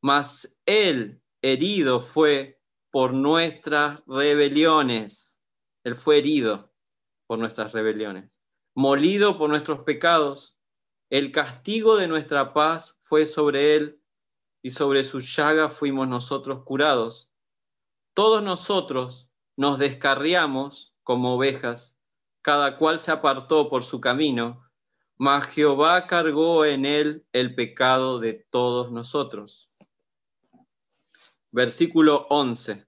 Mas 0.00 0.60
él 0.66 1.22
herido 1.42 2.00
fue 2.00 2.60
por 2.90 3.12
nuestras 3.12 4.02
rebeliones. 4.06 5.40
Él 5.84 5.94
fue 5.94 6.18
herido 6.18 6.72
por 7.26 7.38
nuestras 7.38 7.72
rebeliones, 7.72 8.30
molido 8.74 9.38
por 9.38 9.48
nuestros 9.48 9.80
pecados. 9.80 10.58
El 11.10 11.32
castigo 11.32 11.96
de 11.96 12.08
nuestra 12.08 12.52
paz 12.52 12.98
fue 13.02 13.26
sobre 13.26 13.74
él 13.74 14.02
y 14.62 14.70
sobre 14.70 15.04
su 15.04 15.20
llaga 15.20 15.68
fuimos 15.68 16.08
nosotros 16.08 16.64
curados. 16.64 17.30
Todos 18.14 18.42
nosotros 18.42 19.30
nos 19.56 19.78
descarriamos 19.78 20.94
como 21.02 21.34
ovejas, 21.34 21.98
cada 22.42 22.78
cual 22.78 23.00
se 23.00 23.12
apartó 23.12 23.68
por 23.68 23.84
su 23.84 24.00
camino, 24.00 24.69
mas 25.20 25.48
Jehová 25.48 26.06
cargó 26.06 26.64
en 26.64 26.86
él 26.86 27.26
el 27.34 27.54
pecado 27.54 28.20
de 28.20 28.32
todos 28.32 28.90
nosotros. 28.90 29.68
Versículo 31.50 32.26
11. 32.30 32.86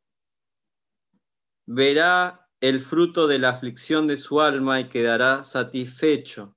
Verá 1.67 2.49
el 2.63 2.81
fruto 2.81 3.27
de 3.27 3.39
la 3.39 3.51
aflicción 3.51 4.07
de 4.07 4.17
su 4.17 4.41
alma 4.41 4.81
y 4.81 4.89
quedará 4.89 5.45
satisfecho. 5.45 6.57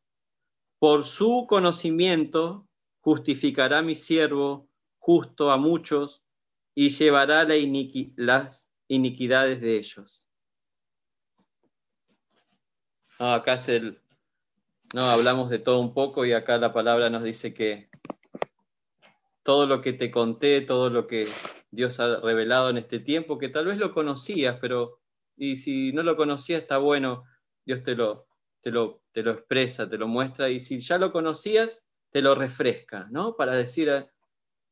Por 0.79 1.03
su 1.03 1.45
conocimiento 1.45 2.69
justificará 3.01 3.81
mi 3.81 3.95
siervo 3.95 4.69
justo 4.97 5.51
a 5.51 5.57
muchos 5.57 6.23
y 6.73 6.87
llevará 6.87 7.43
la 7.43 7.55
las 8.15 8.71
iniquidades 8.87 9.59
de 9.59 9.77
ellos. 9.77 10.25
acá 13.19 13.55
es 13.55 13.67
el, 13.67 14.04
no, 14.95 15.01
hablamos 15.07 15.49
de 15.49 15.59
todo 15.59 15.81
un 15.81 15.93
poco 15.93 16.25
y 16.25 16.31
acá 16.31 16.57
la 16.57 16.71
palabra 16.71 17.09
nos 17.09 17.21
dice 17.21 17.53
que 17.53 17.89
todo 19.43 19.67
lo 19.67 19.81
que 19.81 19.91
te 19.91 20.09
conté, 20.09 20.61
todo 20.61 20.89
lo 20.89 21.05
que 21.05 21.27
Dios 21.69 21.99
ha 21.99 22.21
revelado 22.21 22.69
en 22.69 22.77
este 22.77 22.99
tiempo, 22.99 23.37
que 23.37 23.49
tal 23.49 23.65
vez 23.65 23.77
lo 23.77 23.93
conocías, 23.93 24.57
pero 24.61 25.01
y 25.35 25.57
si 25.57 25.91
no 25.91 26.01
lo 26.01 26.15
conocías 26.15 26.61
está 26.61 26.77
bueno, 26.77 27.25
Dios 27.65 27.83
te 27.83 27.93
lo, 27.93 28.29
te 28.61 28.71
lo, 28.71 29.03
te 29.11 29.21
lo 29.21 29.31
expresa, 29.31 29.89
te 29.89 29.97
lo 29.97 30.07
muestra, 30.07 30.49
y 30.49 30.61
si 30.61 30.79
ya 30.79 30.97
lo 30.97 31.11
conocías, 31.11 31.85
te 32.09 32.21
lo 32.21 32.33
refresca, 32.33 33.09
¿no? 33.11 33.35
Para 33.35 33.53
decir, 33.53 33.89
eh, 33.89 34.09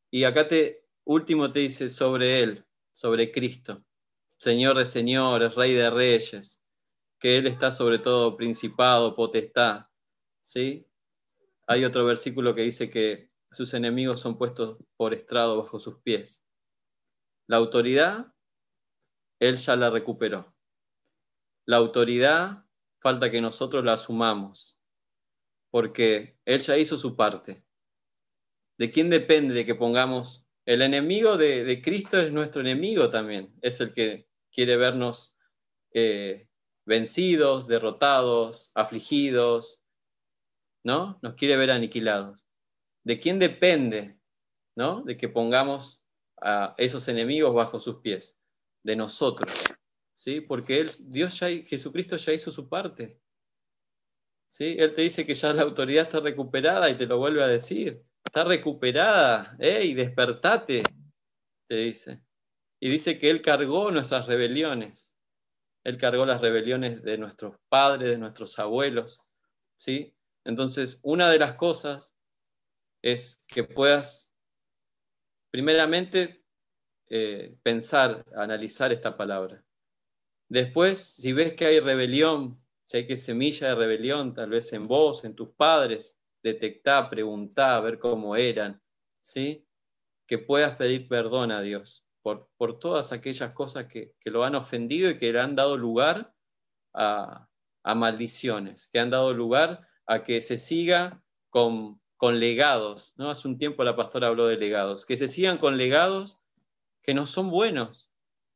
y 0.09 0.23
acá 0.23 0.47
te, 0.47 0.85
último 1.03 1.51
te 1.51 1.59
dice 1.59 1.89
sobre 1.89 2.39
Él, 2.39 2.63
sobre 2.93 3.29
Cristo, 3.29 3.83
Señor 4.37 4.77
de 4.77 4.85
señores, 4.85 5.55
Rey 5.55 5.73
de 5.73 5.89
reyes, 5.89 6.63
que 7.19 7.37
Él 7.37 7.45
está 7.45 7.71
sobre 7.71 7.99
todo 7.99 8.37
principado, 8.37 9.17
potestad, 9.17 9.87
¿sí? 10.43 10.87
Hay 11.65 11.85
otro 11.85 12.05
versículo 12.05 12.53
que 12.53 12.61
dice 12.61 12.91
que 12.91 13.31
sus 13.51 13.73
enemigos 13.73 14.19
son 14.19 14.37
puestos 14.37 14.77
por 14.97 15.13
estrado 15.13 15.61
bajo 15.61 15.79
sus 15.79 15.99
pies. 16.01 16.45
La 17.47 17.57
autoridad, 17.57 18.33
Él 19.39 19.57
ya 19.57 19.75
la 19.75 19.89
recuperó. 19.89 20.53
La 21.65 21.77
autoridad 21.77 22.65
falta 22.99 23.31
que 23.31 23.41
nosotros 23.41 23.83
la 23.83 23.93
asumamos, 23.93 24.77
porque 25.71 26.37
Él 26.45 26.59
ya 26.59 26.77
hizo 26.77 26.97
su 26.97 27.15
parte. 27.15 27.65
¿De 28.77 28.91
quién 28.91 29.09
depende 29.09 29.53
de 29.53 29.65
que 29.65 29.75
pongamos? 29.75 30.45
El 30.65 30.81
enemigo 30.81 31.37
de, 31.37 31.81
Cristo 31.81 32.17
es 32.17 32.31
nuestro 32.31 32.61
enemigo 32.61 33.09
también, 33.09 33.53
es 33.61 33.79
el 33.81 33.93
que 33.93 34.27
quiere 34.51 34.77
vernos 34.77 35.35
eh, 35.91 36.47
vencidos, 36.85 37.67
derrotados, 37.67 38.71
afligidos, 38.73 39.82
¿no? 40.83 41.19
Nos 41.21 41.35
quiere 41.35 41.57
ver 41.57 41.71
aniquilados. 41.71 42.45
¿De 43.03 43.19
quién 43.19 43.39
depende, 43.39 44.19
¿no? 44.75 45.01
De 45.01 45.17
que 45.17 45.29
pongamos 45.29 46.03
a 46.41 46.75
esos 46.77 47.07
enemigos 47.07 47.53
bajo 47.53 47.79
sus 47.79 47.97
pies, 47.97 48.37
de 48.83 48.95
nosotros, 48.95 49.51
¿sí? 50.13 50.41
Porque 50.41 50.77
él, 50.77 50.91
Dios 50.99 51.39
ya, 51.39 51.47
Jesucristo 51.47 52.17
ya 52.17 52.33
hizo 52.33 52.51
su 52.51 52.67
parte. 52.67 53.19
¿Sí? 54.47 54.75
Él 54.77 54.93
te 54.93 55.01
dice 55.01 55.25
que 55.25 55.33
ya 55.33 55.51
la 55.53 55.63
autoridad 55.63 56.03
está 56.03 56.19
recuperada 56.19 56.89
y 56.89 56.95
te 56.95 57.07
lo 57.07 57.17
vuelve 57.17 57.41
a 57.41 57.47
decir. 57.47 58.03
Está 58.23 58.43
recuperada, 58.43 59.55
¡ey, 59.59 59.95
despertate! 59.95 60.83
Te 61.67 61.75
dice. 61.75 62.21
Y 62.79 62.89
dice 62.89 63.17
que 63.17 63.29
Él 63.29 63.41
cargó 63.41 63.89
nuestras 63.89 64.27
rebeliones. 64.27 65.15
Él 65.83 65.97
cargó 65.97 66.25
las 66.25 66.41
rebeliones 66.41 67.01
de 67.03 67.17
nuestros 67.17 67.55
padres, 67.67 68.09
de 68.09 68.17
nuestros 68.17 68.59
abuelos. 68.59 69.23
¿sí? 69.75 70.15
Entonces, 70.45 70.99
una 71.03 71.29
de 71.29 71.39
las 71.39 71.53
cosas 71.53 72.15
es 73.01 73.43
que 73.47 73.63
puedas, 73.63 74.31
primeramente, 75.51 76.43
eh, 77.09 77.57
pensar, 77.63 78.25
analizar 78.35 78.91
esta 78.91 79.15
palabra. 79.17 79.63
Después, 80.49 80.99
si 80.99 81.33
ves 81.33 81.53
que 81.53 81.65
hay 81.65 81.79
rebelión, 81.79 82.61
si 82.85 82.97
hay 82.97 83.07
que 83.07 83.17
semilla 83.17 83.69
de 83.69 83.75
rebelión, 83.75 84.33
tal 84.33 84.49
vez 84.49 84.71
en 84.73 84.83
vos, 84.83 85.23
en 85.23 85.35
tus 85.35 85.49
padres, 85.49 86.19
detectá, 86.43 87.09
preguntá, 87.09 87.79
ver 87.79 87.99
cómo 87.99 88.35
eran, 88.35 88.81
¿sí? 89.21 89.65
Que 90.27 90.37
puedas 90.37 90.75
pedir 90.75 91.07
perdón 91.07 91.51
a 91.51 91.61
Dios 91.61 92.05
por, 92.21 92.49
por 92.57 92.79
todas 92.79 93.11
aquellas 93.11 93.53
cosas 93.53 93.85
que, 93.85 94.15
que, 94.19 94.31
lo 94.31 94.43
han 94.43 94.55
ofendido 94.55 95.09
y 95.09 95.17
que 95.17 95.31
le 95.31 95.39
han 95.39 95.55
dado 95.55 95.77
lugar 95.77 96.33
a, 96.93 97.49
a 97.83 97.95
maldiciones, 97.95 98.87
que 98.87 98.99
han 98.99 99.09
dado 99.09 99.33
lugar 99.33 99.87
a 100.05 100.23
que 100.23 100.41
se 100.41 100.57
siga 100.57 101.23
con, 101.49 102.01
con 102.17 102.39
legados, 102.39 103.13
¿no? 103.15 103.29
Hace 103.29 103.47
un 103.47 103.57
tiempo 103.57 103.83
la 103.83 103.95
pastora 103.95 104.27
habló 104.27 104.47
de 104.47 104.57
legados, 104.57 105.05
que 105.05 105.17
se 105.17 105.27
sigan 105.27 105.57
con 105.57 105.77
legados 105.77 106.39
que 107.01 107.13
no 107.13 107.25
son 107.25 107.49
buenos, 107.49 108.09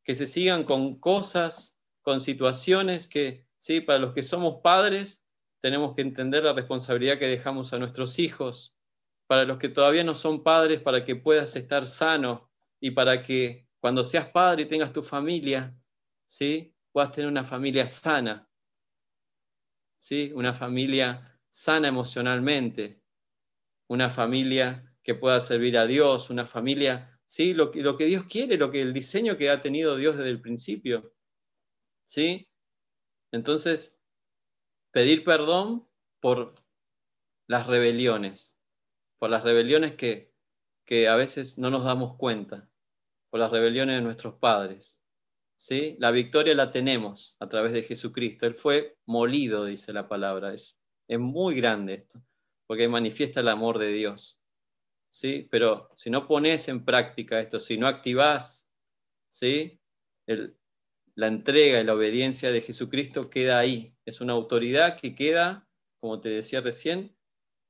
que 0.03 0.15
se 0.15 0.25
sigan 0.25 0.63
con 0.63 0.99
cosas, 0.99 1.77
con 2.01 2.21
situaciones 2.21 3.07
que, 3.07 3.45
sí, 3.57 3.81
para 3.81 3.99
los 3.99 4.13
que 4.13 4.23
somos 4.23 4.61
padres, 4.63 5.25
tenemos 5.59 5.95
que 5.95 6.01
entender 6.01 6.45
la 6.45 6.53
responsabilidad 6.53 7.19
que 7.19 7.27
dejamos 7.27 7.73
a 7.73 7.77
nuestros 7.77 8.17
hijos, 8.17 8.75
para 9.27 9.43
los 9.43 9.57
que 9.57 9.67
todavía 9.67 10.05
no 10.05 10.15
son 10.15 10.43
padres, 10.43 10.79
para 10.79 11.03
que 11.03 11.17
puedas 11.17 11.55
estar 11.57 11.85
sano 11.85 12.49
y 12.79 12.91
para 12.91 13.21
que 13.21 13.67
cuando 13.81 14.03
seas 14.03 14.29
padre 14.29 14.63
y 14.63 14.65
tengas 14.67 14.93
tu 14.93 15.03
familia, 15.03 15.77
¿sí? 16.25 16.73
puedas 16.93 17.11
tener 17.11 17.29
una 17.29 17.43
familia 17.43 17.85
sana, 17.85 18.49
¿sí? 19.97 20.31
una 20.33 20.53
familia 20.53 21.23
sana 21.57 21.87
emocionalmente, 21.87 23.01
una 23.87 24.11
familia 24.11 24.95
que 25.01 25.15
pueda 25.15 25.39
servir 25.39 25.75
a 25.79 25.87
Dios, 25.87 26.29
una 26.29 26.45
familia, 26.45 27.19
¿sí? 27.25 27.55
lo, 27.55 27.71
que, 27.71 27.81
lo 27.81 27.97
que 27.97 28.05
Dios 28.05 28.25
quiere, 28.29 28.57
lo 28.57 28.69
que 28.69 28.83
el 28.83 28.93
diseño 28.93 29.37
que 29.37 29.49
ha 29.49 29.59
tenido 29.59 29.95
Dios 29.95 30.17
desde 30.17 30.29
el 30.29 30.39
principio. 30.39 31.15
¿sí? 32.05 32.47
Entonces, 33.31 33.99
pedir 34.91 35.23
perdón 35.23 35.89
por 36.19 36.53
las 37.47 37.65
rebeliones, 37.65 38.55
por 39.17 39.31
las 39.31 39.43
rebeliones 39.43 39.95
que, 39.95 40.31
que 40.85 41.07
a 41.07 41.15
veces 41.15 41.57
no 41.57 41.71
nos 41.71 41.85
damos 41.85 42.17
cuenta, 42.17 42.69
por 43.31 43.39
las 43.39 43.49
rebeliones 43.49 43.95
de 43.95 44.03
nuestros 44.03 44.35
padres. 44.35 45.01
¿sí? 45.55 45.97
La 45.97 46.11
victoria 46.11 46.53
la 46.53 46.69
tenemos 46.69 47.35
a 47.39 47.49
través 47.49 47.73
de 47.73 47.81
Jesucristo. 47.81 48.45
Él 48.45 48.53
fue 48.53 48.99
molido, 49.07 49.65
dice 49.65 49.91
la 49.91 50.07
palabra. 50.07 50.53
Es, 50.53 50.76
es 51.07 51.19
muy 51.19 51.55
grande 51.55 51.95
esto, 51.95 52.21
porque 52.65 52.87
manifiesta 52.87 53.39
el 53.39 53.47
amor 53.47 53.79
de 53.79 53.91
Dios. 53.91 54.39
¿sí? 55.09 55.47
Pero 55.49 55.89
si 55.95 56.09
no 56.09 56.27
pones 56.27 56.67
en 56.67 56.83
práctica 56.85 57.39
esto, 57.39 57.59
si 57.59 57.77
no 57.77 57.87
activás 57.87 58.69
¿sí? 59.29 59.79
la 60.25 61.27
entrega 61.27 61.79
y 61.79 61.83
la 61.83 61.93
obediencia 61.93 62.51
de 62.51 62.61
Jesucristo, 62.61 63.29
queda 63.29 63.59
ahí. 63.59 63.95
Es 64.05 64.21
una 64.21 64.33
autoridad 64.33 64.99
que 64.99 65.15
queda, 65.15 65.67
como 65.99 66.19
te 66.19 66.29
decía 66.29 66.61
recién, 66.61 67.15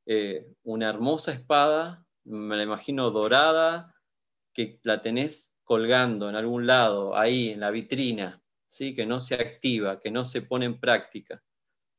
eh, 0.06 0.48
una 0.64 0.90
hermosa 0.90 1.32
espada, 1.32 2.06
me 2.26 2.58
la 2.58 2.64
imagino 2.64 3.12
dorada, 3.12 3.94
que 4.54 4.80
la 4.84 5.02
tenés 5.02 5.54
colgando 5.64 6.30
en 6.30 6.36
algún 6.36 6.66
lado, 6.66 7.16
ahí 7.16 7.50
en 7.50 7.60
la 7.60 7.72
vitrina, 7.72 8.42
¿sí? 8.70 8.96
que 8.96 9.06
no 9.06 9.20
se 9.20 9.36
activa, 9.36 10.00
que 10.00 10.12
no 10.12 10.26
se 10.26 10.42
pone 10.42 10.66
en 10.66 10.80
práctica. 10.80 11.44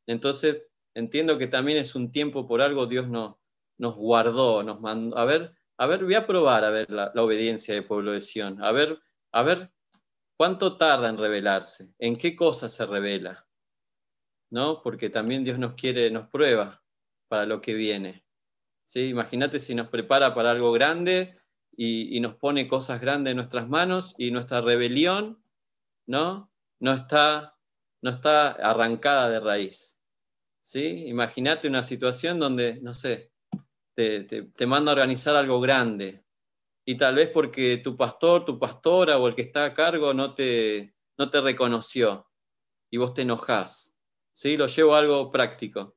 Entonces, 0.07 0.62
entiendo 0.99 1.38
que 1.38 1.46
también 1.46 1.78
es 1.78 1.94
un 1.94 2.11
tiempo 2.11 2.46
por 2.46 2.62
algo 2.62 2.86
Dios 2.86 3.09
nos, 3.09 3.36
nos 3.78 3.94
guardó, 3.94 4.62
nos 4.62 4.80
mandó. 4.80 5.16
A 5.16 5.24
ver, 5.24 5.55
a 5.76 5.86
ver, 5.86 6.05
voy 6.05 6.14
a 6.14 6.26
probar 6.26 6.64
a 6.64 6.70
ver 6.70 6.90
la, 6.90 7.12
obediencia 7.16 7.74
del 7.74 7.86
pueblo 7.86 8.12
de 8.12 8.20
Sión, 8.20 8.62
a 8.62 8.72
ver, 8.72 9.01
a 9.32 9.42
ver 9.42 9.72
cuánto 10.36 10.76
tarda 10.76 11.09
en 11.09 11.18
revelarse, 11.18 11.94
en 11.99 12.16
qué 12.16 12.34
cosa 12.34 12.68
se 12.68 12.84
revela, 12.86 13.46
¿no? 14.51 14.82
Porque 14.82 15.11
también 15.11 15.44
Dios 15.44 15.59
nos 15.59 15.74
quiere, 15.74 16.11
nos 16.11 16.28
prueba 16.28 16.82
para 17.28 17.46
lo 17.46 17.61
que 17.61 17.74
viene. 17.74 18.24
¿sí? 18.84 19.09
Imagínate 19.09 19.61
si 19.61 19.74
nos 19.74 19.88
prepara 19.88 20.34
para 20.34 20.51
algo 20.51 20.72
grande 20.72 21.38
y, 21.76 22.18
nos 22.20 22.34
pone 22.34 22.66
cosas 22.66 23.01
grandes 23.01 23.30
en 23.32 23.36
nuestras 23.36 23.68
manos 23.68 24.14
y 24.18 24.30
nuestra 24.32 24.61
rebelión 24.61 25.42
¿no? 26.07 26.51
No, 26.80 26.92
está, 26.92 27.57
no 28.03 28.11
está 28.11 28.53
arrancada 28.53 29.28
de 29.28 29.40
raíz. 29.40 29.97
¿Sí? 30.69 31.07
Imagínate 31.07 31.66
una 31.66 31.83
situación 31.83 32.39
donde, 32.39 32.79
no 32.83 32.93
sé, 32.93 33.33
te, 33.95 34.25
te, 34.25 34.66
manda 34.66 34.93
a 34.93 34.97
organizar 34.97 35.35
algo 35.35 35.62
grande 35.62 36.23
y 36.85 36.99
tal 36.99 37.14
vez 37.14 37.31
porque 37.31 37.79
tu 37.79 37.97
pastor, 37.97 38.45
tu 38.45 38.59
pastora 38.59 39.16
o 39.16 39.29
el 39.29 39.35
que 39.35 39.41
está 39.41 39.64
a 39.64 39.73
cargo 39.73 40.12
no 40.12 40.35
te, 40.35 40.95
no 41.16 41.31
te 41.31 41.41
reconoció 41.41 42.31
y 42.91 42.99
vos 42.99 43.14
te 43.14 43.23
enojás. 43.23 43.97
¿sí? 44.35 44.59
Lo 44.59 44.66
llevo 44.66 44.95
a 44.95 44.99
algo 44.99 45.31
práctico, 45.31 45.97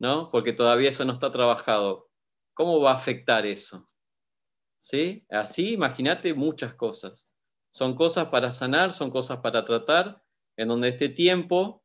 ¿no? 0.00 0.30
Porque 0.32 0.52
todavía 0.52 0.88
eso 0.88 1.04
no 1.04 1.12
está 1.12 1.30
trabajado. 1.30 2.10
¿Cómo 2.54 2.80
va 2.80 2.90
a 2.90 2.96
afectar 2.96 3.46
eso? 3.46 3.88
¿sí? 4.80 5.24
Así, 5.30 5.74
imagínate 5.74 6.34
muchas 6.34 6.74
cosas. 6.74 7.30
Son 7.70 7.94
cosas 7.94 8.26
para 8.30 8.50
sanar, 8.50 8.90
son 8.92 9.12
cosas 9.12 9.38
para 9.38 9.64
tratar, 9.64 10.24
en 10.56 10.66
donde 10.66 10.88
este 10.88 11.08
tiempo, 11.08 11.81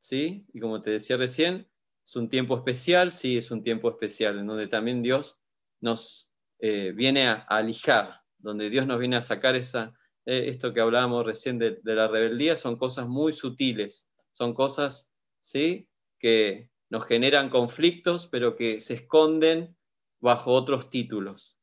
¿sí? 0.00 0.46
Y 0.52 0.60
como 0.60 0.80
te 0.80 0.90
decía 0.90 1.16
recién, 1.16 1.68
es 2.04 2.16
un 2.16 2.28
tiempo 2.28 2.56
especial, 2.56 3.12
sí, 3.12 3.36
es 3.36 3.50
un 3.50 3.62
tiempo 3.62 3.90
especial, 3.90 4.38
en 4.38 4.46
donde 4.46 4.66
también 4.66 5.02
Dios 5.02 5.38
nos 5.80 6.30
eh, 6.60 6.92
viene 6.94 7.28
a, 7.28 7.34
alijar, 7.34 8.22
donde 8.38 8.70
Dios 8.70 8.86
nos 8.86 8.98
viene 8.98 9.16
a 9.16 9.22
sacar 9.22 9.56
esa, 9.56 9.94
eh, 10.24 10.44
esto 10.48 10.72
que 10.72 10.80
hablábamos 10.80 11.26
recién 11.26 11.58
de, 11.58 11.78
de, 11.82 11.94
la 11.94 12.08
rebeldía, 12.08 12.56
son 12.56 12.76
cosas 12.76 13.06
muy 13.06 13.32
sutiles, 13.32 14.08
son 14.32 14.54
cosas, 14.54 15.12
¿sí? 15.40 15.88
Que 16.18 16.70
nos 16.90 17.04
generan 17.04 17.50
conflictos, 17.50 18.26
pero 18.26 18.56
que 18.56 18.80
se 18.80 18.94
esconden 18.94 19.76
bajo 20.20 20.52
otros 20.52 20.90
títulos. 20.90 21.58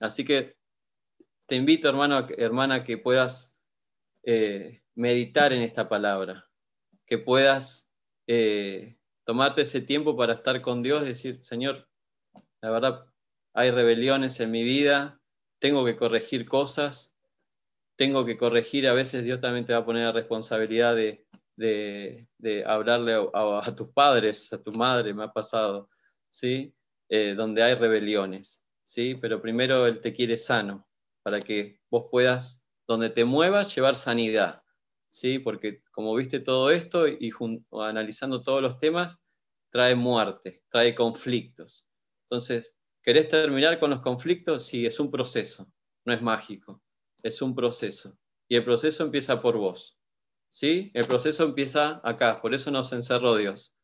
Así 0.00 0.24
que 0.24 0.56
te 1.46 1.56
invito, 1.56 1.88
hermano, 1.88 2.26
hermana, 2.36 2.84
que 2.84 2.98
puedas 2.98 3.56
eh, 4.24 4.82
meditar 4.94 5.52
en 5.52 5.62
esta 5.62 5.88
palabra, 5.88 6.48
que 7.06 7.18
puedas 7.18 7.92
eh, 8.26 8.98
tomarte 9.24 9.62
ese 9.62 9.80
tiempo 9.80 10.16
para 10.16 10.34
estar 10.34 10.60
con 10.60 10.82
Dios 10.82 11.04
decir, 11.04 11.40
Señor, 11.42 11.88
la 12.60 12.70
verdad, 12.70 13.06
hay 13.54 13.70
rebeliones 13.70 14.40
en 14.40 14.50
mi 14.50 14.62
vida, 14.62 15.20
tengo 15.58 15.84
que 15.84 15.96
corregir 15.96 16.46
cosas, 16.46 17.14
tengo 17.96 18.26
que 18.26 18.36
corregir, 18.36 18.86
a 18.88 18.92
veces 18.92 19.24
Dios 19.24 19.40
también 19.40 19.64
te 19.64 19.72
va 19.72 19.80
a 19.80 19.84
poner 19.84 20.04
la 20.04 20.12
responsabilidad 20.12 20.94
de, 20.94 21.24
hablarle 22.66 23.14
a, 23.32 23.74
tus 23.74 23.88
padres, 23.88 24.52
a 24.52 24.62
tu 24.62 24.72
madre, 24.72 25.14
me 25.14 25.24
ha 25.24 25.32
pasado, 25.32 25.88
¿sí? 26.30 26.74
Eh, 27.08 27.34
donde 27.34 27.62
hay 27.62 27.74
rebeliones. 27.74 28.66
¿sí? 28.86 29.16
Pero 29.20 29.42
primero 29.42 29.86
Él 29.86 30.00
te 30.00 30.14
quiere 30.14 30.38
sano, 30.38 30.88
para 31.22 31.40
que 31.40 31.80
vos 31.90 32.06
puedas, 32.10 32.64
donde 32.86 33.10
te 33.10 33.24
muevas, 33.24 33.74
llevar 33.74 33.96
sanidad, 33.96 34.62
¿sí? 35.08 35.38
Porque 35.38 35.82
como 35.90 36.14
viste 36.14 36.40
todo 36.40 36.70
esto 36.70 37.06
y 37.06 37.30
analizando 37.72 38.42
todos 38.42 38.62
los 38.62 38.78
temas, 38.78 39.22
trae 39.70 39.94
muerte, 39.94 40.62
trae 40.68 40.94
conflictos. 40.94 41.86
Entonces, 42.24 42.76
¿querés 43.02 43.28
terminar 43.28 43.78
con 43.78 43.90
los 43.90 44.00
conflictos? 44.00 44.64
Sí, 44.66 44.86
es 44.86 44.98
un 45.00 45.10
proceso, 45.10 45.70
no 46.04 46.12
es 46.12 46.22
mágico, 46.22 46.82
es 47.22 47.42
un 47.42 47.54
proceso. 47.54 48.16
Y 48.48 48.56
el 48.56 48.64
proceso 48.64 49.04
empieza 49.04 49.40
por 49.40 49.56
vos. 49.56 49.98
¿Sí? 50.48 50.90
El 50.94 51.06
proceso 51.06 51.44
empieza 51.44 52.00
acá, 52.02 52.40
por 52.40 52.54
eso 52.54 52.70
nos 52.70 52.92
encerró 52.92 53.36
Dios. 53.36 53.74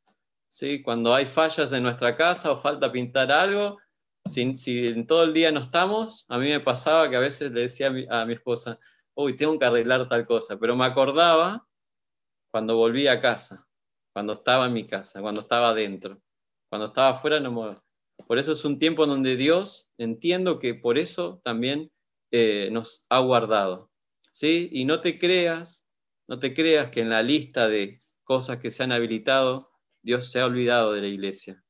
¿Sí? 0.49 0.83
Cuando 0.83 1.15
hay 1.15 1.27
fallas 1.27 1.73
en 1.73 1.83
nuestra 1.83 2.17
casa 2.17 2.53
o 2.53 2.57
falta 2.57 2.91
pintar 2.93 3.31
algo, 3.31 3.79
si, 4.25 4.87
en 4.89 5.07
todo 5.07 5.25
el 5.25 5.35
día 5.35 5.53
no 5.53 5.61
estamos, 5.61 6.25
a 6.29 6.39
mí 6.39 6.49
me 6.49 6.61
pasaba 6.61 7.11
que 7.11 7.17
a 7.17 7.21
veces 7.21 7.53
le 7.53 7.63
decía 7.63 7.89
a 8.11 8.25
mi, 8.25 8.33
esposa, 8.33 8.79
uy, 9.15 9.37
tengo 9.37 9.59
que 9.59 9.65
arreglar 9.65 10.09
tal 10.09 10.27
cosa, 10.27 10.59
pero 10.59 10.77
me 10.77 10.85
acordaba 10.85 11.67
cuando 12.51 12.77
volví 12.77 13.07
a 13.07 13.21
casa, 13.21 13.67
cuando 14.13 14.35
estaba 14.35 14.67
en 14.67 14.73
mi 14.73 14.87
casa, 14.87 15.21
cuando 15.21 15.41
estaba 15.41 15.71
adentro, 15.71 16.21
cuando 16.71 16.87
estaba 16.87 17.11
afuera 17.11 17.41
no 17.41 17.53
me... 17.53 17.77
Por 18.27 18.39
eso 18.39 18.53
es 18.53 18.65
un 18.65 18.79
tiempo 18.79 19.07
donde 19.07 19.37
Dios, 19.37 19.89
entiendo 19.99 20.59
que 20.59 20.75
por 20.75 20.99
eso 20.99 21.41
también 21.43 21.91
eh, 22.31 22.69
nos 22.71 23.05
ha 23.09 23.19
guardado. 23.19 23.91
¿sí? 24.31 24.69
Y 24.73 24.85
no 24.85 25.01
te 25.01 25.19
creas, 25.19 25.87
no 26.29 26.39
te 26.39 26.55
creas 26.55 26.91
que 26.91 27.01
en 27.01 27.11
la 27.11 27.23
lista 27.23 27.69
de 27.69 28.01
cosas 28.23 28.59
que 28.59 28.71
se 28.71 28.83
han 28.83 28.93
habilitado, 28.93 29.71
Dios 30.03 30.31
se 30.31 30.41
ha 30.41 30.47
olvidado 30.47 30.93
de 30.93 31.01
la 31.01 31.09
iglesia. 31.09 31.65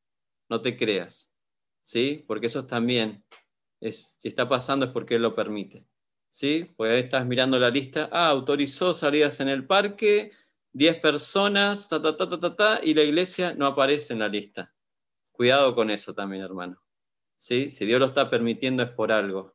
No 0.48 0.60
te 0.60 0.76
creas. 0.76 1.32
¿sí? 1.82 2.24
Porque 2.26 2.46
eso 2.46 2.66
también, 2.66 3.24
es, 3.80 4.16
si 4.18 4.28
está 4.28 4.48
pasando 4.48 4.86
es 4.86 4.92
porque 4.92 5.16
Él 5.16 5.22
lo 5.22 5.34
permite, 5.34 5.86
¿sí? 6.32 6.72
Porque 6.76 6.94
ahí 6.94 7.00
estás 7.00 7.26
mirando 7.26 7.58
la 7.58 7.68
lista, 7.68 8.08
ah, 8.10 8.28
autorizó 8.28 8.94
salidas 8.94 9.38
en 9.40 9.48
el 9.48 9.66
parque, 9.66 10.32
10 10.72 10.96
personas, 11.00 11.90
ta, 11.90 12.00
ta, 12.00 12.16
ta, 12.16 12.56
ta, 12.56 12.80
y 12.82 12.94
la 12.94 13.02
iglesia 13.02 13.54
no 13.54 13.66
aparece 13.66 14.14
en 14.14 14.20
la 14.20 14.28
lista. 14.28 14.74
Cuidado 15.30 15.74
con 15.74 15.90
eso 15.90 16.14
también, 16.14 16.42
hermano. 16.42 16.82
¿Sí? 17.36 17.70
Si 17.70 17.84
Dios 17.84 18.00
lo 18.00 18.06
está 18.06 18.30
permitiendo 18.30 18.82
es 18.82 18.90
por 18.90 19.12
algo. 19.12 19.54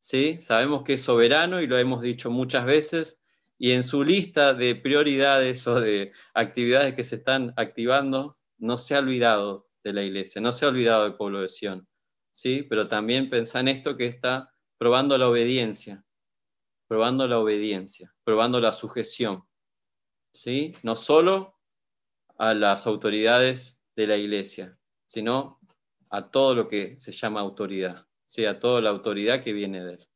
¿Sí? 0.00 0.40
Sabemos 0.40 0.82
que 0.82 0.94
es 0.94 1.02
soberano 1.02 1.60
y 1.62 1.68
lo 1.68 1.78
hemos 1.78 2.02
dicho 2.02 2.30
muchas 2.32 2.66
veces, 2.66 3.20
y 3.56 3.72
en 3.72 3.84
su 3.84 4.02
lista 4.02 4.54
de 4.54 4.74
prioridades 4.74 5.68
o 5.68 5.80
de 5.80 6.12
actividades 6.34 6.94
que 6.94 7.04
se 7.04 7.16
están 7.16 7.54
activando, 7.56 8.34
no 8.58 8.76
se 8.76 8.96
ha 8.96 8.98
olvidado 8.98 9.68
de 9.84 9.92
la 9.92 10.02
iglesia. 10.02 10.40
No 10.40 10.50
se 10.50 10.64
ha 10.64 10.68
olvidado 10.68 11.04
del 11.04 11.14
pueblo 11.14 11.40
de 11.42 11.48
Sión, 11.48 11.86
¿sí? 12.32 12.64
Pero 12.68 12.88
también 12.88 13.30
pensá 13.30 13.60
en 13.60 13.68
esto 13.68 13.96
que 13.96 14.06
está 14.06 14.52
probando 14.78 15.16
la 15.18 15.28
obediencia, 15.28 16.04
probando 16.88 17.28
la 17.28 17.38
obediencia, 17.38 18.12
probando 18.24 18.60
la 18.60 18.72
sujeción, 18.72 19.44
¿sí? 20.32 20.72
No 20.82 20.96
solo 20.96 21.60
a 22.38 22.54
las 22.54 22.86
autoridades 22.86 23.82
de 23.94 24.06
la 24.06 24.16
iglesia, 24.16 24.78
sino 25.06 25.60
a 26.10 26.30
todo 26.30 26.54
lo 26.54 26.66
que 26.66 26.98
se 26.98 27.12
llama 27.12 27.40
autoridad, 27.40 28.06
sea 28.26 28.52
a 28.52 28.58
toda 28.58 28.80
la 28.80 28.90
autoridad 28.90 29.42
que 29.42 29.52
viene 29.52 29.84
de 29.84 29.94
Él. 29.94 30.08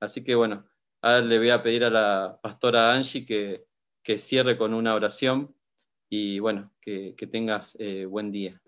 Así 0.00 0.24
que 0.24 0.34
bueno, 0.34 0.66
ahora 1.00 1.20
le 1.20 1.38
voy 1.38 1.50
a 1.50 1.62
pedir 1.62 1.84
a 1.84 1.90
la 1.90 2.40
pastora 2.42 2.92
Angie 2.92 3.24
que, 3.24 3.66
que 4.02 4.18
cierre 4.18 4.58
con 4.58 4.74
una 4.74 4.94
oración 4.94 5.54
y 6.08 6.40
bueno, 6.40 6.72
que, 6.80 7.14
tengas 7.30 7.76
eh, 7.78 8.04
buen 8.04 8.32
día. 8.32 8.59